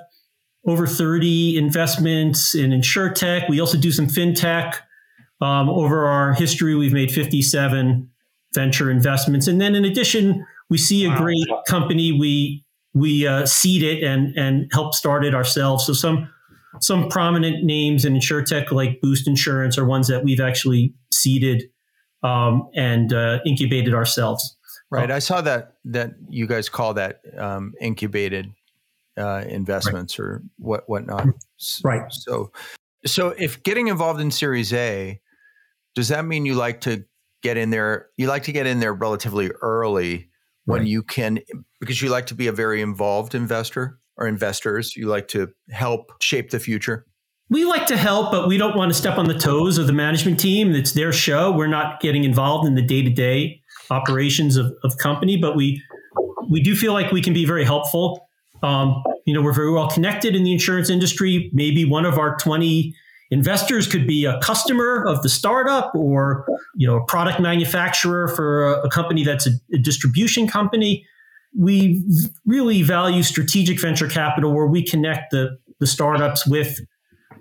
over 0.67 0.87
30 0.87 1.57
investments 1.57 2.55
in 2.55 2.73
insure 2.73 3.11
tech. 3.11 3.49
We 3.49 3.61
also 3.61 3.79
do 3.79 3.91
some 3.91 4.07
fintech. 4.07 4.77
Um, 5.41 5.69
over 5.69 6.05
our 6.07 6.35
history, 6.35 6.75
we've 6.75 6.93
made 6.93 7.11
57 7.13 8.11
venture 8.55 8.91
investments. 8.91 9.47
And 9.47 9.61
then 9.61 9.75
in 9.75 9.85
addition, 9.85 10.45
we 10.69 10.79
see 10.79 11.05
a 11.05 11.17
great 11.17 11.47
company 11.67 12.13
we 12.13 12.65
we 12.95 13.27
uh, 13.27 13.47
seed 13.47 13.83
it 13.83 14.03
and 14.03 14.37
and 14.37 14.71
help 14.73 14.95
start 14.95 15.25
it 15.25 15.35
ourselves. 15.35 15.87
So 15.87 15.93
some 15.93 16.29
some 16.81 17.09
prominent 17.09 17.65
names 17.65 18.05
in 18.05 18.15
insurtech 18.15 18.71
like 18.71 19.01
Boost 19.01 19.27
Insurance 19.27 19.79
are 19.79 19.85
ones 19.85 20.09
that 20.09 20.25
we've 20.25 20.41
actually 20.41 20.95
seeded 21.13 21.65
um, 22.23 22.69
and 22.75 23.13
uh, 23.13 23.39
incubated 23.45 23.95
ourselves. 23.95 24.57
Right. 24.91 25.11
I 25.11 25.19
saw 25.19 25.41
that 25.43 25.75
that 25.87 26.13
you 26.29 26.47
guys 26.47 26.69
call 26.69 26.95
that 26.95 27.21
um, 27.37 27.75
incubated 27.81 28.51
uh, 29.19 29.45
investments 29.49 30.19
right. 30.19 30.25
or 30.25 30.43
what 30.59 30.89
whatnot. 30.89 31.27
Right. 31.85 32.11
So 32.11 32.53
so 33.05 33.35
if 33.39 33.63
getting 33.63 33.89
involved 33.89 34.21
in 34.21 34.31
Series 34.31 34.73
A, 34.73 35.21
does 35.95 36.09
that 36.09 36.25
mean 36.25 36.47
you 36.47 36.55
like 36.55 36.81
to 36.83 37.05
get 37.43 37.57
in 37.57 37.71
there? 37.71 38.09
You 38.17 38.29
like 38.29 38.45
to 38.45 38.53
get 38.53 38.67
in 38.67 38.81
there 38.81 38.95
relatively 38.95 39.51
early 39.61 40.31
when 40.69 40.81
right. 40.81 40.89
you 40.89 41.03
can 41.03 41.41
because 41.81 42.03
you 42.03 42.11
like 42.11 42.27
to 42.27 42.35
be 42.35 42.47
a 42.47 42.53
very 42.53 42.83
involved 42.83 43.35
investor 43.35 43.99
or 44.19 44.29
investors 44.29 44.95
you 44.95 45.07
like 45.07 45.27
to 45.29 45.49
help 45.71 46.13
shape 46.21 46.51
the 46.51 46.61
future. 46.61 47.07
We 47.49 47.65
like 47.65 47.87
to 47.87 47.97
help 47.97 48.31
but 48.31 48.49
we 48.49 48.59
don't 48.59 48.77
want 48.77 48.93
to 48.93 48.95
step 48.99 49.17
on 49.17 49.29
the 49.29 49.39
toes 49.39 49.79
of 49.79 49.87
the 49.87 49.95
management 49.95 50.39
team. 50.39 50.75
It's 50.75 50.93
their 50.93 51.11
show. 51.11 51.51
We're 51.51 51.69
not 51.69 52.01
getting 52.01 52.25
involved 52.25 52.69
in 52.69 52.75
the 52.75 52.83
day-to-day 52.83 53.63
operations 53.91 54.59
of, 54.59 54.75
of 54.85 54.99
company 54.99 55.39
but 55.39 55.57
we 55.57 55.83
we 56.51 56.63
do 56.63 56.77
feel 56.77 56.93
like 56.93 57.13
we 57.13 57.23
can 57.23 57.33
be 57.33 57.47
very 57.47 57.65
helpful. 57.65 58.29
Um, 58.63 59.03
you 59.25 59.33
know 59.33 59.41
we're 59.41 59.55
very 59.55 59.73
well 59.73 59.89
connected 59.89 60.37
in 60.37 60.45
the 60.45 60.53
insurance 60.53 60.91
industry. 60.91 61.51
Maybe 61.55 61.87
one 61.87 62.05
of 62.05 62.19
our 62.19 62.37
20 62.37 62.95
investors 63.31 63.87
could 63.87 64.07
be 64.07 64.25
a 64.25 64.39
customer 64.41 65.05
of 65.07 65.23
the 65.23 65.29
startup 65.29 65.95
or 65.95 66.47
you 66.75 66.87
know 66.87 66.97
a 66.97 67.05
product 67.05 67.41
manufacturer 67.41 68.29
for 68.29 68.75
a, 68.75 68.87
a 68.87 68.91
company 68.91 69.25
that's 69.25 69.47
a, 69.47 69.51
a, 69.73 69.79
distribution 69.79 70.47
company. 70.47 71.07
We 71.59 72.05
really 72.47 72.83
value 72.83 73.23
strategic 73.23 73.81
venture 73.81 74.09
capital 74.09 74.55
where 74.55 74.67
we 74.67 74.83
connect 74.83 75.31
the, 75.31 75.59
the 75.81 75.87
startups 75.87 76.47
with 76.47 76.81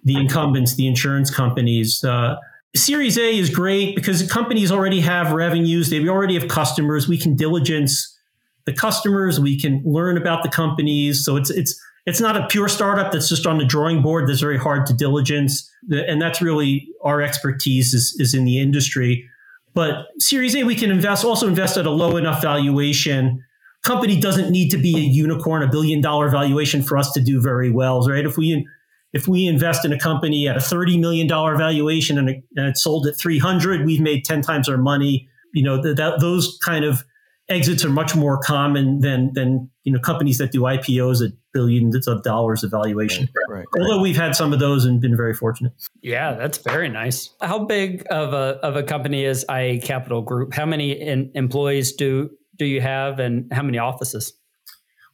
the 0.03 0.15
incumbents 0.15 0.75
the 0.75 0.87
insurance 0.87 1.33
companies. 1.33 2.03
Uh, 2.03 2.35
series 2.75 3.17
a 3.17 3.37
is 3.37 3.49
great 3.49 3.95
because 3.95 4.29
companies 4.29 4.71
already 4.71 5.01
have 5.01 5.31
revenues. 5.31 5.89
They 5.89 6.07
already 6.07 6.39
have 6.39 6.47
customers. 6.47 7.07
We 7.07 7.17
can 7.17 7.35
diligence 7.35 8.17
the 8.65 8.73
customers. 8.73 9.39
We 9.39 9.59
can 9.59 9.81
learn 9.85 10.17
about 10.17 10.43
the 10.43 10.49
companies. 10.49 11.23
So 11.23 11.35
it's 11.35 11.49
it's 11.49 11.81
it's 12.07 12.21
not 12.21 12.37
a 12.37 12.47
pure 12.47 12.69
startup 12.69 13.11
that's 13.11 13.27
just 13.27 13.45
on 13.45 13.57
the 13.57 13.65
drawing 13.65 14.01
board 14.01 14.29
that's 14.29 14.39
very 14.39 14.57
hard 14.57 14.85
to 14.85 14.93
diligence 14.93 15.69
and 15.89 16.21
that's 16.21 16.41
really 16.41 16.87
our 17.03 17.21
expertise 17.21 17.93
is, 17.93 18.15
is 18.17 18.33
in 18.33 18.45
the 18.45 18.59
industry. 18.59 19.29
But 19.73 20.07
series 20.17 20.55
a 20.55 20.63
we 20.63 20.73
can 20.73 20.89
invest 20.89 21.25
also 21.25 21.47
invest 21.47 21.75
at 21.75 21.85
a 21.85 21.91
low 21.91 22.15
enough 22.15 22.41
valuation. 22.41 23.43
Company 23.83 24.19
doesn't 24.19 24.49
need 24.49 24.69
to 24.69 24.77
be 24.77 24.95
a 24.95 25.01
unicorn 25.01 25.61
a 25.61 25.67
billion 25.67 25.99
dollar 25.99 26.29
valuation 26.29 26.81
for 26.81 26.97
us 26.97 27.11
to 27.11 27.21
do 27.21 27.41
very 27.41 27.69
well 27.69 28.07
right? 28.07 28.25
If 28.25 28.37
we 28.37 28.65
if 29.11 29.27
we 29.27 29.45
invest 29.45 29.83
in 29.83 29.91
a 29.91 29.99
company 29.99 30.47
at 30.47 30.55
a 30.55 30.61
30 30.61 30.97
million 30.97 31.27
dollar 31.27 31.57
valuation 31.57 32.17
and, 32.17 32.29
it, 32.29 32.43
and 32.55 32.67
it's 32.67 32.81
sold 32.81 33.05
at 33.05 33.17
300 33.17 33.85
we've 33.85 34.01
made 34.01 34.23
10 34.23 34.41
times 34.41 34.69
our 34.69 34.77
money. 34.77 35.27
You 35.53 35.63
know 35.63 35.81
that 35.81 36.19
those 36.21 36.57
kind 36.63 36.85
of 36.85 37.03
exits 37.49 37.83
are 37.85 37.89
much 37.89 38.15
more 38.15 38.37
common 38.37 38.99
than 39.01 39.33
than 39.33 39.69
you 39.83 39.91
know 39.91 39.99
companies 39.99 40.37
that 40.37 40.53
do 40.53 40.61
IPOs 40.61 41.25
at 41.25 41.33
billions 41.57 42.07
of 42.07 42.21
dollars 42.21 42.63
of 42.63 42.69
valuation. 42.69 43.27
Right, 43.49 43.57
right. 43.57 43.65
Although 43.81 43.99
we've 43.99 44.15
had 44.15 44.35
some 44.35 44.53
of 44.53 44.59
those 44.59 44.85
and 44.85 45.01
been 45.01 45.17
very 45.17 45.33
fortunate. 45.33 45.73
Yeah, 46.03 46.33
that's 46.35 46.59
very 46.59 46.87
nice. 46.87 47.31
How 47.41 47.65
big 47.65 48.05
of 48.11 48.33
a 48.33 48.59
of 48.61 48.75
a 48.75 48.83
company 48.83 49.25
is 49.25 49.43
IA 49.49 49.81
Capital 49.81 50.21
Group? 50.21 50.53
How 50.53 50.67
many 50.67 50.91
in, 50.91 51.31
employees 51.33 51.93
do 51.93 52.29
do 52.57 52.65
you 52.65 52.79
have, 52.81 53.19
and 53.19 53.51
how 53.51 53.63
many 53.63 53.79
offices? 53.79 54.33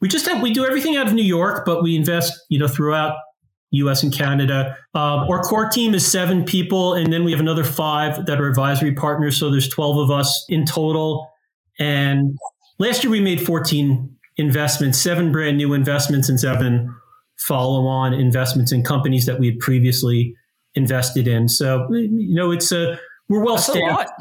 We 0.01 0.09
just 0.09 0.27
have 0.27 0.43
we 0.43 0.51
do 0.51 0.65
everything 0.65 0.97
out 0.97 1.07
of 1.07 1.13
New 1.13 1.23
York, 1.23 1.63
but 1.65 1.81
we 1.81 1.95
invest 1.95 2.33
you 2.49 2.59
know 2.59 2.67
throughout 2.67 3.15
U.S. 3.71 4.03
and 4.03 4.11
Canada. 4.11 4.77
Um, 4.93 5.29
our 5.31 5.41
core 5.41 5.69
team 5.69 5.95
is 5.95 6.05
seven 6.05 6.43
people, 6.43 6.93
and 6.93 7.13
then 7.13 7.23
we 7.23 7.31
have 7.31 7.39
another 7.39 7.63
five 7.63 8.25
that 8.25 8.41
are 8.41 8.49
advisory 8.49 8.93
partners. 8.93 9.37
So 9.37 9.49
there's 9.49 9.69
twelve 9.69 9.97
of 9.97 10.11
us 10.11 10.45
in 10.49 10.65
total. 10.65 11.29
And 11.79 12.37
last 12.79 13.03
year 13.03 13.09
we 13.09 13.19
made 13.19 13.43
14 13.43 14.12
investments, 14.37 14.97
seven 14.99 15.31
brand 15.31 15.57
new 15.57 15.73
investments, 15.73 16.29
and 16.29 16.39
seven 16.39 16.93
follow-on 17.37 18.13
investments 18.13 18.71
in 18.71 18.83
companies 18.83 19.25
that 19.25 19.39
we 19.39 19.47
had 19.47 19.59
previously 19.59 20.35
invested 20.75 21.27
in. 21.27 21.47
So 21.47 21.87
you 21.91 22.35
know, 22.35 22.51
it's 22.51 22.71
a 22.71 22.99
we're 23.29 23.43
well 23.43 23.57
staffed. 23.57 24.11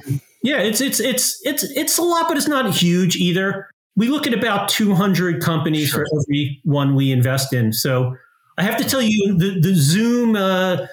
Yeah, 0.42 0.58
it's 0.58 0.80
it's 0.80 1.00
it's 1.00 1.40
it's 1.44 1.62
it's 1.62 1.98
a 1.98 2.02
lot, 2.02 2.28
but 2.28 2.36
it's 2.36 2.48
not 2.48 2.72
huge 2.74 3.16
either. 3.16 3.68
We 3.94 4.08
look 4.08 4.26
at 4.26 4.34
about 4.34 4.68
200 4.70 5.42
companies 5.42 5.88
Sure. 5.90 6.06
for 6.06 6.20
every 6.22 6.60
one 6.64 6.94
we 6.94 7.12
invest 7.12 7.52
in. 7.52 7.72
So 7.72 8.16
I 8.58 8.62
have 8.62 8.76
to 8.78 8.84
tell 8.84 9.02
you, 9.02 9.36
the 9.36 9.60
the 9.60 9.74
Zoom 9.74 10.34
uh, 10.36 10.86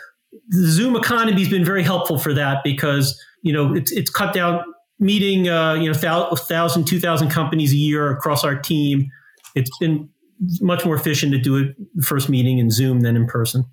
the 0.49 0.67
Zoom 0.67 0.95
economy 0.95 1.39
has 1.39 1.49
been 1.49 1.65
very 1.65 1.83
helpful 1.83 2.19
for 2.19 2.33
that 2.33 2.63
because 2.63 3.19
you 3.41 3.53
know 3.53 3.73
it's 3.73 3.91
it's 3.91 4.09
cut 4.09 4.33
down 4.33 4.63
meeting 4.99 5.49
uh, 5.49 5.73
you 5.73 5.91
know 5.91 5.93
thousand 5.93 6.85
two 6.85 6.99
thousand 6.99 7.29
companies 7.29 7.73
a 7.73 7.77
year 7.77 8.11
across 8.11 8.43
our 8.43 8.55
team. 8.55 9.09
It's 9.55 9.75
been 9.79 10.09
much 10.61 10.85
more 10.85 10.95
efficient 10.95 11.31
to 11.33 11.37
do 11.39 11.57
it 11.57 11.75
first 12.03 12.29
meeting 12.29 12.59
in 12.59 12.69
Zoom 12.69 13.01
than 13.01 13.15
in 13.15 13.25
person. 13.25 13.65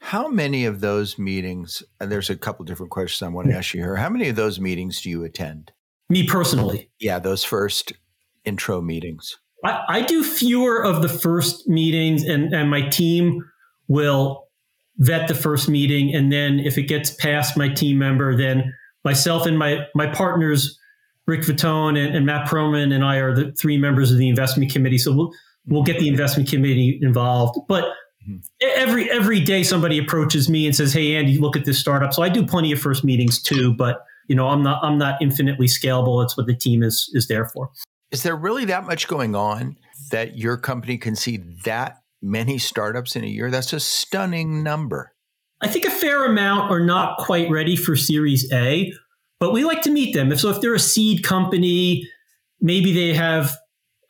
How 0.00 0.28
many 0.28 0.64
of 0.64 0.80
those 0.80 1.18
meetings, 1.18 1.82
and 2.00 2.10
there's 2.10 2.30
a 2.30 2.36
couple 2.36 2.64
different 2.64 2.90
questions 2.90 3.22
I 3.22 3.30
want 3.30 3.48
to 3.50 3.54
ask 3.54 3.74
you 3.74 3.80
here. 3.80 3.96
How 3.96 4.08
many 4.08 4.28
of 4.28 4.36
those 4.36 4.58
meetings 4.58 5.02
do 5.02 5.10
you 5.10 5.24
attend? 5.24 5.72
Me 6.08 6.26
personally, 6.26 6.90
Yeah, 6.98 7.18
those 7.18 7.44
first 7.44 7.92
intro 8.44 8.80
meetings. 8.80 9.38
I, 9.64 9.84
I 9.88 10.00
do 10.00 10.24
fewer 10.24 10.82
of 10.82 11.02
the 11.02 11.08
first 11.08 11.68
meetings, 11.68 12.24
and, 12.24 12.52
and 12.54 12.70
my 12.70 12.88
team 12.88 13.44
will 13.88 14.48
vet 14.96 15.28
the 15.28 15.34
first 15.34 15.68
meeting. 15.68 16.14
And 16.14 16.32
then 16.32 16.58
if 16.60 16.78
it 16.78 16.84
gets 16.84 17.10
past 17.10 17.56
my 17.56 17.68
team 17.68 17.98
member, 17.98 18.36
then 18.36 18.72
myself 19.04 19.46
and 19.46 19.58
my, 19.58 19.86
my 19.94 20.06
partners, 20.06 20.78
Rick 21.26 21.42
Vitone 21.42 21.98
and, 21.98 22.16
and 22.16 22.26
Matt 22.26 22.48
Perlman, 22.48 22.92
and 22.92 23.04
I 23.04 23.16
are 23.16 23.34
the 23.34 23.52
three 23.52 23.78
members 23.78 24.10
of 24.12 24.18
the 24.18 24.28
investment 24.28 24.72
committee. 24.72 24.98
So 24.98 25.14
we'll, 25.14 25.32
we'll 25.66 25.82
get 25.82 25.98
the 25.98 26.08
investment 26.08 26.48
committee 26.48 26.98
involved. 27.02 27.58
But 27.68 27.84
Mhm. 28.28 28.42
every 28.60 29.10
every 29.10 29.40
day 29.40 29.62
somebody 29.62 29.96
approaches 29.96 30.46
me 30.50 30.66
and 30.66 30.76
says, 30.76 30.92
"Hey, 30.92 31.16
Andy, 31.16 31.38
look 31.38 31.56
at 31.56 31.64
this 31.64 31.78
startup." 31.78 32.12
So 32.12 32.22
I 32.22 32.28
do 32.28 32.44
plenty 32.44 32.70
of 32.70 32.78
first 32.78 33.02
meetings 33.02 33.40
too, 33.40 33.72
but 33.72 34.02
you 34.28 34.36
know, 34.36 34.48
I'm 34.48 34.62
not 34.62 34.84
I'm 34.84 34.98
not 34.98 35.14
infinitely 35.22 35.68
scalable. 35.68 36.22
It's 36.22 36.36
what 36.36 36.46
the 36.46 36.54
team 36.54 36.82
is 36.82 37.08
is 37.14 37.28
there 37.28 37.46
for. 37.46 37.70
Is 38.10 38.22
there 38.22 38.36
really 38.36 38.66
that 38.66 38.84
much 38.84 39.08
going 39.08 39.34
on 39.34 39.78
that 40.10 40.36
your 40.36 40.58
company 40.58 40.98
can 40.98 41.16
see 41.16 41.38
that 41.64 41.96
many 42.20 42.58
startups 42.58 43.16
in 43.16 43.24
a 43.24 43.26
year? 43.26 43.50
That's 43.50 43.72
a 43.72 43.80
stunning 43.80 44.62
number. 44.62 45.12
I 45.60 45.68
think 45.68 45.84
a 45.84 45.90
fair 45.90 46.24
amount 46.24 46.70
are 46.70 46.80
not 46.80 47.18
quite 47.18 47.50
ready 47.50 47.76
for 47.76 47.96
Series 47.96 48.50
A, 48.52 48.92
but 49.38 49.52
we 49.52 49.64
like 49.64 49.82
to 49.82 49.90
meet 49.90 50.14
them. 50.14 50.32
If 50.32 50.40
so, 50.40 50.50
if 50.50 50.60
they're 50.60 50.74
a 50.74 50.78
seed 50.78 51.22
company, 51.22 52.08
maybe 52.60 52.92
they 52.92 53.14
have 53.14 53.56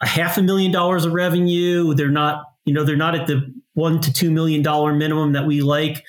a 0.00 0.06
half 0.06 0.38
a 0.38 0.42
million 0.42 0.72
dollars 0.72 1.04
of 1.04 1.12
revenue. 1.12 1.94
They're 1.94 2.08
not, 2.08 2.44
you 2.64 2.72
know, 2.72 2.84
they're 2.84 2.96
not 2.96 3.14
at 3.14 3.26
the 3.26 3.52
one 3.74 4.00
to 4.00 4.12
two 4.12 4.30
million 4.30 4.62
dollar 4.62 4.92
minimum 4.92 5.32
that 5.32 5.46
we 5.46 5.60
like. 5.60 6.04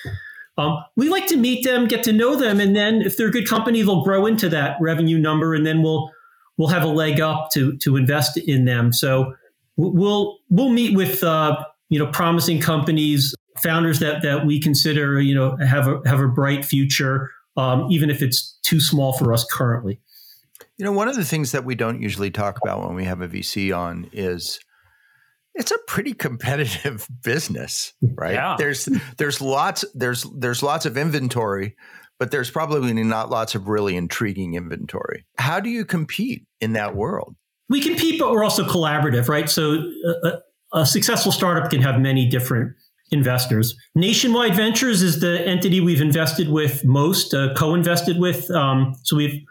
Um, 0.58 0.84
we 0.96 1.10
like 1.10 1.28
to 1.28 1.38
meet 1.38 1.64
them, 1.64 1.88
get 1.88 2.04
to 2.04 2.14
know 2.14 2.36
them, 2.36 2.60
and 2.60 2.76
then 2.76 3.02
if 3.02 3.18
they're 3.18 3.30
a 3.30 3.32
good 3.32 3.48
company, 3.48 3.82
they'll 3.82 4.04
grow 4.04 4.26
into 4.26 4.50
that 4.50 4.78
revenue 4.80 5.18
number, 5.18 5.56
and 5.56 5.66
then 5.66 5.82
we'll 5.82 6.12
we'll 6.58 6.68
have 6.68 6.84
a 6.84 6.88
leg 6.88 7.20
up 7.20 7.50
to 7.54 7.78
to 7.78 7.96
invest 7.96 8.38
in 8.38 8.66
them. 8.66 8.94
So 8.94 9.34
we'll 9.78 10.38
we'll 10.50 10.70
meet 10.70 10.96
with 10.96 11.24
uh, 11.24 11.64
you 11.90 12.00
know 12.00 12.08
promising 12.08 12.60
companies 12.60 13.34
founders 13.64 14.00
that 14.00 14.22
that 14.24 14.46
we 14.46 14.60
consider 14.60 15.20
you 15.22 15.36
know 15.36 15.58
have 15.58 15.88
a 15.88 16.02
have 16.06 16.20
a 16.20 16.28
bright 16.28 16.66
future, 16.66 17.30
um, 17.58 17.88
even 17.92 18.10
if 18.10 18.22
it's 18.22 18.58
too 18.64 18.80
small 18.80 19.14
for 19.14 19.32
us 19.34 19.46
currently. 19.52 20.00
You 20.78 20.86
know, 20.86 20.92
one 20.92 21.08
of 21.08 21.16
the 21.16 21.26
things 21.26 21.52
that 21.52 21.64
we 21.66 21.76
don't 21.76 22.02
usually 22.02 22.32
talk 22.32 22.58
about 22.64 22.86
when 22.88 22.96
we 22.96 23.04
have 23.06 23.22
a 23.22 23.28
VC 23.28 23.76
on 23.76 24.10
is 24.14 24.60
it's 25.54 25.72
a 25.72 25.78
pretty 25.88 26.14
competitive 26.14 27.08
business, 27.24 27.94
right? 28.02 28.34
Yeah. 28.34 28.56
There's 28.58 28.86
there's 29.18 29.42
lots 29.42 29.86
there's 29.94 30.24
there's 30.36 30.64
lots 30.64 30.86
of 30.86 30.98
inventory, 30.98 31.76
but 32.20 32.32
there's 32.32 32.50
probably 32.50 32.94
not 32.94 33.30
lots 33.30 33.54
of 33.54 33.68
really 33.68 33.96
intriguing 33.96 34.56
inventory. 34.56 35.26
How 35.38 35.60
do 35.60 35.70
you 35.70 35.86
compete 35.86 36.46
in 36.62 36.74
that 36.74 36.96
world? 36.96 37.36
We 37.70 37.82
compete, 37.82 38.20
but 38.20 38.32
we're 38.32 38.44
also 38.44 38.66
collaborative, 38.66 39.28
right? 39.30 39.50
So 39.50 39.72
a, 39.72 40.28
a- 40.28 40.40
a 40.74 40.86
successful 40.86 41.34
startup 41.34 41.70
can 41.70 41.82
have 41.82 42.00
many 42.00 42.30
different 42.30 42.74
investors. 43.12 43.76
Nationwide 43.94 44.56
Ventures 44.56 45.02
is 45.02 45.20
the 45.20 45.46
entity 45.46 45.82
we've 45.82 46.02
invested 46.02 46.50
with 46.50 46.84
most, 46.86 47.34
uh, 47.34 47.54
co-invested 47.56 48.18
with. 48.18 48.50
Um, 48.52 48.96
so 49.04 49.16
we've 49.16 49.42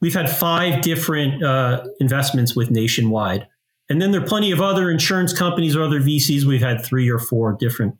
we've 0.00 0.14
had 0.14 0.30
five 0.30 0.82
different 0.82 1.42
uh, 1.42 1.84
investments 2.00 2.54
with 2.54 2.70
Nationwide, 2.70 3.46
and 3.88 4.00
then 4.00 4.12
there 4.12 4.22
are 4.22 4.26
plenty 4.26 4.52
of 4.52 4.60
other 4.60 4.90
insurance 4.90 5.32
companies 5.32 5.76
or 5.76 5.82
other 5.82 6.00
VCs. 6.00 6.44
We've 6.44 6.62
had 6.62 6.84
three 6.84 7.10
or 7.10 7.18
four 7.18 7.56
different 7.58 7.96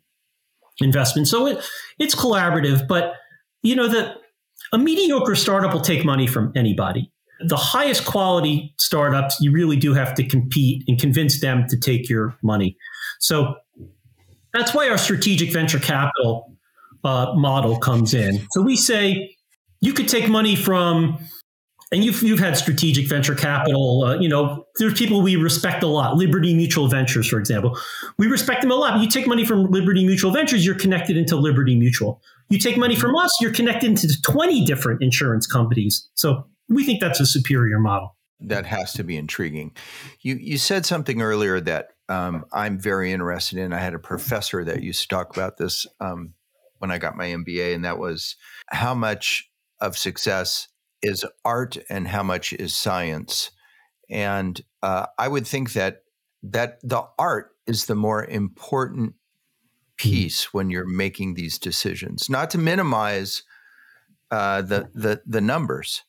investments. 0.79 1.29
So 1.29 1.47
it, 1.47 1.63
it's 1.99 2.15
collaborative, 2.15 2.87
but 2.87 3.15
you 3.61 3.75
know 3.75 3.87
that 3.89 4.17
a 4.71 4.77
mediocre 4.77 5.35
startup 5.35 5.73
will 5.73 5.81
take 5.81 6.05
money 6.05 6.27
from 6.27 6.51
anybody. 6.55 7.11
The 7.45 7.57
highest 7.57 8.05
quality 8.05 8.73
startups, 8.77 9.41
you 9.41 9.51
really 9.51 9.75
do 9.75 9.93
have 9.93 10.13
to 10.15 10.23
compete 10.25 10.83
and 10.87 10.97
convince 10.99 11.41
them 11.41 11.65
to 11.67 11.77
take 11.77 12.07
your 12.07 12.37
money. 12.41 12.77
So 13.19 13.55
that's 14.53 14.73
why 14.73 14.89
our 14.89 14.97
strategic 14.97 15.51
venture 15.51 15.79
capital 15.79 16.55
uh, 17.03 17.33
model 17.35 17.77
comes 17.77 18.13
in. 18.13 18.45
So 18.51 18.61
we 18.61 18.75
say 18.75 19.35
you 19.81 19.93
could 19.93 20.07
take 20.07 20.29
money 20.29 20.55
from, 20.55 21.19
and 21.91 22.03
you've 22.03 22.23
you've 22.23 22.39
had 22.39 22.55
strategic 22.57 23.07
venture 23.07 23.35
capital. 23.35 24.03
Uh, 24.03 24.19
you 24.19 24.29
know, 24.29 24.65
there's 24.79 24.93
people 24.93 25.21
we 25.21 25.35
respect 25.35 25.83
a 25.83 25.87
lot. 25.87 26.15
Liberty 26.15 26.53
Mutual 26.53 26.87
Ventures, 26.87 27.27
for 27.27 27.39
example, 27.39 27.77
we 28.17 28.27
respect 28.27 28.61
them 28.61 28.71
a 28.71 28.75
lot. 28.75 29.01
You 29.01 29.09
take 29.09 29.27
money 29.27 29.45
from 29.45 29.65
Liberty 29.65 30.05
Mutual 30.05 30.31
Ventures, 30.31 30.65
you're 30.65 30.75
connected 30.75 31.17
into 31.17 31.35
Liberty 31.35 31.77
Mutual. 31.77 32.21
You 32.49 32.59
take 32.59 32.77
money 32.77 32.95
from 32.95 33.15
us, 33.15 33.31
you're 33.41 33.53
connected 33.53 33.89
into 33.89 34.21
20 34.21 34.65
different 34.65 35.01
insurance 35.01 35.47
companies. 35.47 36.07
So 36.13 36.45
we 36.69 36.83
think 36.83 37.01
that's 37.01 37.19
a 37.19 37.25
superior 37.25 37.79
model. 37.79 38.15
That 38.39 38.65
has 38.65 38.93
to 38.93 39.03
be 39.03 39.15
intriguing. 39.15 39.71
You 40.21 40.35
you 40.35 40.57
said 40.57 40.85
something 40.85 41.21
earlier 41.21 41.61
that 41.61 41.92
um, 42.09 42.45
I'm 42.51 42.79
very 42.79 43.11
interested 43.11 43.59
in. 43.59 43.73
I 43.73 43.79
had 43.79 43.93
a 43.93 43.99
professor 43.99 44.63
that 44.65 44.83
used 44.83 45.01
to 45.03 45.07
talk 45.07 45.35
about 45.35 45.57
this 45.57 45.85
um, 45.99 46.33
when 46.79 46.91
I 46.91 46.97
got 46.97 47.15
my 47.15 47.27
MBA, 47.27 47.73
and 47.73 47.85
that 47.85 47.97
was 47.97 48.35
how 48.67 48.93
much 48.93 49.49
of 49.79 49.97
success 49.97 50.67
is 51.01 51.25
art 51.43 51.77
and 51.89 52.07
how 52.07 52.23
much 52.23 52.53
is 52.53 52.75
science. 52.75 53.51
And 54.09 54.59
uh, 54.81 55.07
I 55.17 55.27
would 55.27 55.47
think 55.47 55.73
that 55.73 56.03
that 56.43 56.79
the 56.83 57.03
art 57.17 57.51
is 57.67 57.85
the 57.85 57.95
more 57.95 58.25
important 58.25 59.13
piece 59.97 60.53
when 60.53 60.69
you're 60.69 60.85
making 60.87 61.35
these 61.35 61.57
decisions. 61.57 62.29
Not 62.29 62.49
to 62.51 62.57
minimize 62.57 63.43
uh, 64.31 64.61
the 64.61 64.89
the 64.93 65.21
the 65.25 65.41
numbers 65.41 66.03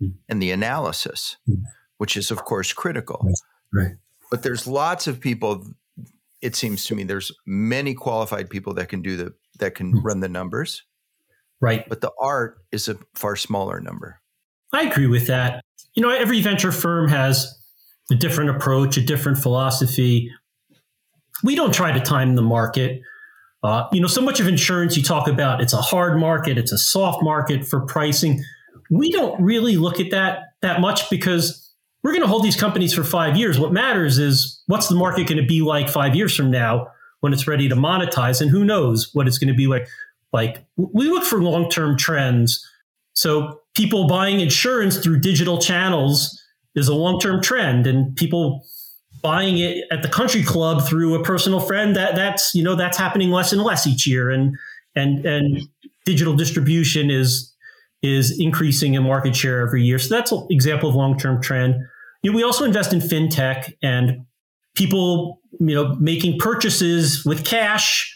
Mm. 0.00 0.12
and 0.28 0.40
the 0.40 0.52
analysis, 0.52 1.38
Mm. 1.48 1.62
which 1.96 2.16
is 2.16 2.30
of 2.30 2.44
course 2.44 2.72
critical. 2.72 3.28
Right. 3.72 3.96
But 4.30 4.42
there's 4.42 4.66
lots 4.66 5.06
of 5.06 5.20
people. 5.20 5.64
It 6.42 6.54
seems 6.54 6.84
to 6.86 6.94
me 6.94 7.04
there's 7.04 7.32
many 7.46 7.94
qualified 7.94 8.50
people 8.50 8.74
that 8.74 8.88
can 8.88 9.02
do 9.02 9.16
the 9.16 9.34
that 9.58 9.74
can 9.74 9.92
Mm. 9.92 10.04
run 10.04 10.20
the 10.20 10.28
numbers, 10.28 10.84
Right. 11.60 11.84
but 11.88 12.00
the 12.00 12.12
art 12.20 12.58
is 12.70 12.88
a 12.88 12.96
far 13.16 13.34
smaller 13.34 13.80
number. 13.80 14.20
I 14.72 14.82
agree 14.82 15.06
with 15.08 15.26
that. 15.26 15.64
You 15.94 16.02
know, 16.02 16.10
every 16.10 16.40
venture 16.42 16.70
firm 16.70 17.08
has 17.08 17.58
a 18.12 18.14
different 18.14 18.50
approach, 18.50 18.96
a 18.96 19.00
different 19.04 19.38
philosophy. 19.38 20.30
We 21.42 21.56
don't 21.56 21.74
try 21.74 21.90
to 21.92 22.00
time 22.00 22.36
the 22.36 22.42
market. 22.42 23.00
Uh, 23.64 23.88
you 23.92 24.00
know, 24.00 24.06
so 24.06 24.20
much 24.20 24.38
of 24.38 24.46
insurance 24.46 24.96
you 24.96 25.02
talk 25.02 25.26
about, 25.26 25.60
it's 25.60 25.72
a 25.72 25.78
hard 25.82 26.18
market, 26.20 26.56
it's 26.56 26.70
a 26.70 26.78
soft 26.78 27.22
market 27.22 27.66
for 27.66 27.80
pricing. 27.86 28.40
We 28.90 29.10
don't 29.10 29.40
really 29.42 29.76
look 29.76 29.98
at 29.98 30.10
that 30.12 30.40
that 30.62 30.80
much 30.80 31.10
because 31.10 31.67
we're 32.08 32.14
going 32.14 32.22
to 32.22 32.28
hold 32.28 32.42
these 32.42 32.56
companies 32.56 32.94
for 32.94 33.04
five 33.04 33.36
years. 33.36 33.60
What 33.60 33.70
matters 33.70 34.16
is 34.16 34.62
what's 34.66 34.88
the 34.88 34.94
market 34.94 35.26
going 35.26 35.40
to 35.42 35.46
be 35.46 35.60
like 35.60 35.90
five 35.90 36.16
years 36.16 36.34
from 36.34 36.50
now 36.50 36.88
when 37.20 37.34
it's 37.34 37.46
ready 37.46 37.68
to 37.68 37.76
monetize, 37.76 38.40
and 38.40 38.50
who 38.50 38.64
knows 38.64 39.10
what 39.12 39.28
it's 39.28 39.36
going 39.36 39.52
to 39.52 39.54
be 39.54 39.66
like. 39.66 39.86
Like 40.32 40.64
we 40.76 41.10
look 41.10 41.22
for 41.22 41.42
long 41.42 41.68
term 41.68 41.98
trends. 41.98 42.66
So 43.12 43.60
people 43.76 44.06
buying 44.06 44.40
insurance 44.40 44.96
through 44.96 45.20
digital 45.20 45.58
channels 45.58 46.42
is 46.74 46.88
a 46.88 46.94
long 46.94 47.20
term 47.20 47.42
trend, 47.42 47.86
and 47.86 48.16
people 48.16 48.64
buying 49.22 49.58
it 49.58 49.84
at 49.90 50.02
the 50.02 50.08
country 50.08 50.42
club 50.42 50.88
through 50.88 51.14
a 51.14 51.22
personal 51.22 51.60
friend 51.60 51.94
that 51.94 52.16
that's 52.16 52.54
you 52.54 52.62
know 52.62 52.74
that's 52.74 52.96
happening 52.96 53.30
less 53.30 53.52
and 53.52 53.62
less 53.62 53.86
each 53.86 54.06
year, 54.06 54.30
and 54.30 54.56
and 54.96 55.26
and 55.26 55.60
digital 56.06 56.34
distribution 56.34 57.10
is 57.10 57.54
is 58.02 58.40
increasing 58.40 58.94
in 58.94 59.02
market 59.02 59.36
share 59.36 59.60
every 59.60 59.82
year. 59.82 59.98
So 59.98 60.14
that's 60.14 60.32
an 60.32 60.46
example 60.48 60.88
of 60.88 60.94
long 60.94 61.18
term 61.18 61.42
trend. 61.42 61.74
You 62.22 62.32
know, 62.32 62.36
we 62.36 62.42
also 62.42 62.64
invest 62.64 62.92
in 62.92 63.00
fintech 63.00 63.72
and 63.82 64.26
people 64.74 65.40
you 65.58 65.74
know 65.74 65.96
making 65.96 66.38
purchases 66.38 67.24
with 67.24 67.44
cash 67.44 68.14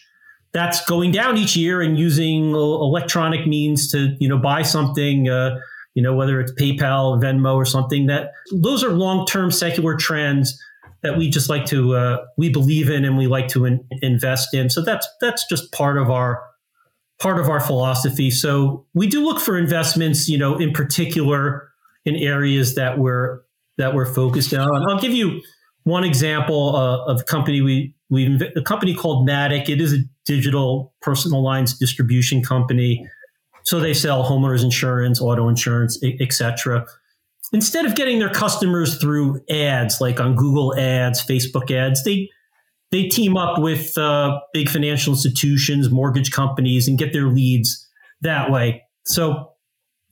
that's 0.52 0.84
going 0.84 1.10
down 1.10 1.36
each 1.36 1.56
year 1.56 1.80
and 1.80 1.98
using 1.98 2.50
electronic 2.50 3.46
means 3.46 3.90
to 3.90 4.16
you 4.20 4.28
know 4.28 4.38
buy 4.38 4.62
something 4.62 5.28
uh, 5.28 5.58
you 5.94 6.02
know 6.02 6.14
whether 6.14 6.40
it's 6.40 6.52
paypal 6.52 7.20
venmo 7.20 7.54
or 7.54 7.64
something 7.64 8.06
that 8.06 8.32
those 8.52 8.84
are 8.84 8.90
long-term 8.90 9.50
secular 9.50 9.96
trends 9.96 10.60
that 11.02 11.18
we 11.18 11.28
just 11.28 11.48
like 11.48 11.66
to 11.66 11.94
uh, 11.94 12.24
we 12.36 12.48
believe 12.48 12.88
in 12.88 13.04
and 13.04 13.18
we 13.18 13.26
like 13.26 13.48
to 13.48 13.64
in, 13.64 13.84
invest 14.00 14.54
in. 14.54 14.70
So 14.70 14.80
that's 14.82 15.08
that's 15.20 15.46
just 15.48 15.72
part 15.72 15.98
of 15.98 16.10
our 16.10 16.42
part 17.20 17.38
of 17.38 17.48
our 17.48 17.60
philosophy. 17.60 18.30
So 18.30 18.86
we 18.94 19.06
do 19.06 19.24
look 19.24 19.40
for 19.40 19.58
investments 19.58 20.28
you 20.28 20.38
know 20.38 20.56
in 20.56 20.72
particular 20.72 21.68
in 22.04 22.16
areas 22.16 22.74
that 22.76 22.98
we're 22.98 23.40
that 23.78 23.94
we're 23.94 24.12
focused 24.12 24.52
on 24.54 24.90
i'll 24.90 25.00
give 25.00 25.12
you 25.12 25.40
one 25.85 26.04
example 26.04 26.76
uh, 26.76 27.04
of 27.06 27.20
a 27.20 27.24
company 27.24 27.61
we 27.61 27.94
we 28.12 28.38
a 28.54 28.62
company 28.62 28.94
called 28.94 29.26
Matic. 29.26 29.70
It 29.70 29.80
is 29.80 29.94
a 29.94 29.98
digital 30.26 30.92
personal 31.00 31.42
lines 31.42 31.78
distribution 31.78 32.42
company. 32.42 33.08
So 33.64 33.80
they 33.80 33.94
sell 33.94 34.22
homeowners 34.22 34.62
insurance, 34.62 35.18
auto 35.18 35.48
insurance, 35.48 35.98
etc. 36.20 36.85
Instead 37.54 37.87
of 37.87 37.94
getting 37.94 38.18
their 38.18 38.28
customers 38.28 38.98
through 38.98 39.40
ads 39.48 40.00
like 40.00 40.20
on 40.20 40.37
Google 40.37 40.76
Ads, 40.78 41.24
Facebook 41.24 41.70
Ads, 41.70 42.04
they 42.04 42.28
they 42.90 43.04
team 43.08 43.38
up 43.38 43.58
with 43.58 43.96
uh, 43.96 44.38
big 44.52 44.68
financial 44.68 45.14
institutions, 45.14 45.90
mortgage 45.90 46.32
companies, 46.32 46.87
and 46.87 46.98
get 46.98 47.14
their 47.14 47.28
leads 47.28 47.88
that 48.20 48.50
way. 48.50 48.82
So 49.06 49.52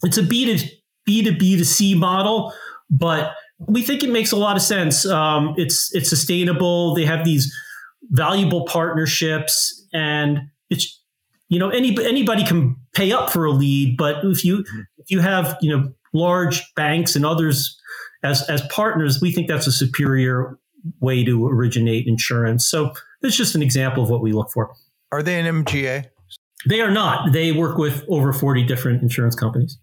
it's 0.02 0.16
a 0.16 0.22
B 0.22 0.56
to 0.56 0.66
B 1.04 1.22
to 1.22 1.32
B 1.32 1.58
to 1.58 1.66
C 1.66 1.94
model, 1.94 2.54
but 2.88 3.34
we 3.68 3.82
think 3.82 4.02
it 4.02 4.10
makes 4.10 4.32
a 4.32 4.36
lot 4.36 4.56
of 4.56 4.62
sense. 4.62 5.06
Um, 5.06 5.54
it's 5.56 5.94
it's 5.94 6.08
sustainable. 6.08 6.94
They 6.94 7.04
have 7.04 7.24
these 7.24 7.54
valuable 8.10 8.64
partnerships, 8.66 9.86
and 9.92 10.40
it's 10.70 11.00
you 11.48 11.58
know 11.58 11.70
any 11.70 11.96
anybody 12.04 12.44
can 12.44 12.76
pay 12.94 13.12
up 13.12 13.30
for 13.30 13.44
a 13.44 13.50
lead, 13.50 13.96
but 13.96 14.24
if 14.24 14.44
you 14.44 14.64
if 14.98 15.10
you 15.10 15.20
have 15.20 15.56
you 15.60 15.76
know 15.76 15.92
large 16.12 16.62
banks 16.74 17.14
and 17.14 17.24
others 17.26 17.78
as 18.22 18.48
as 18.48 18.62
partners, 18.68 19.20
we 19.20 19.32
think 19.32 19.48
that's 19.48 19.66
a 19.66 19.72
superior 19.72 20.58
way 21.00 21.24
to 21.24 21.46
originate 21.46 22.06
insurance. 22.06 22.68
So 22.68 22.92
it's 23.22 23.36
just 23.36 23.54
an 23.54 23.62
example 23.62 24.02
of 24.02 24.10
what 24.10 24.22
we 24.22 24.32
look 24.32 24.50
for. 24.50 24.72
Are 25.12 25.22
they 25.22 25.38
an 25.38 25.64
MGA? 25.64 26.06
They 26.68 26.80
are 26.80 26.90
not. 26.90 27.32
They 27.32 27.52
work 27.52 27.78
with 27.78 28.04
over 28.08 28.32
40 28.32 28.64
different 28.64 29.02
insurance 29.02 29.34
companies. 29.34 29.78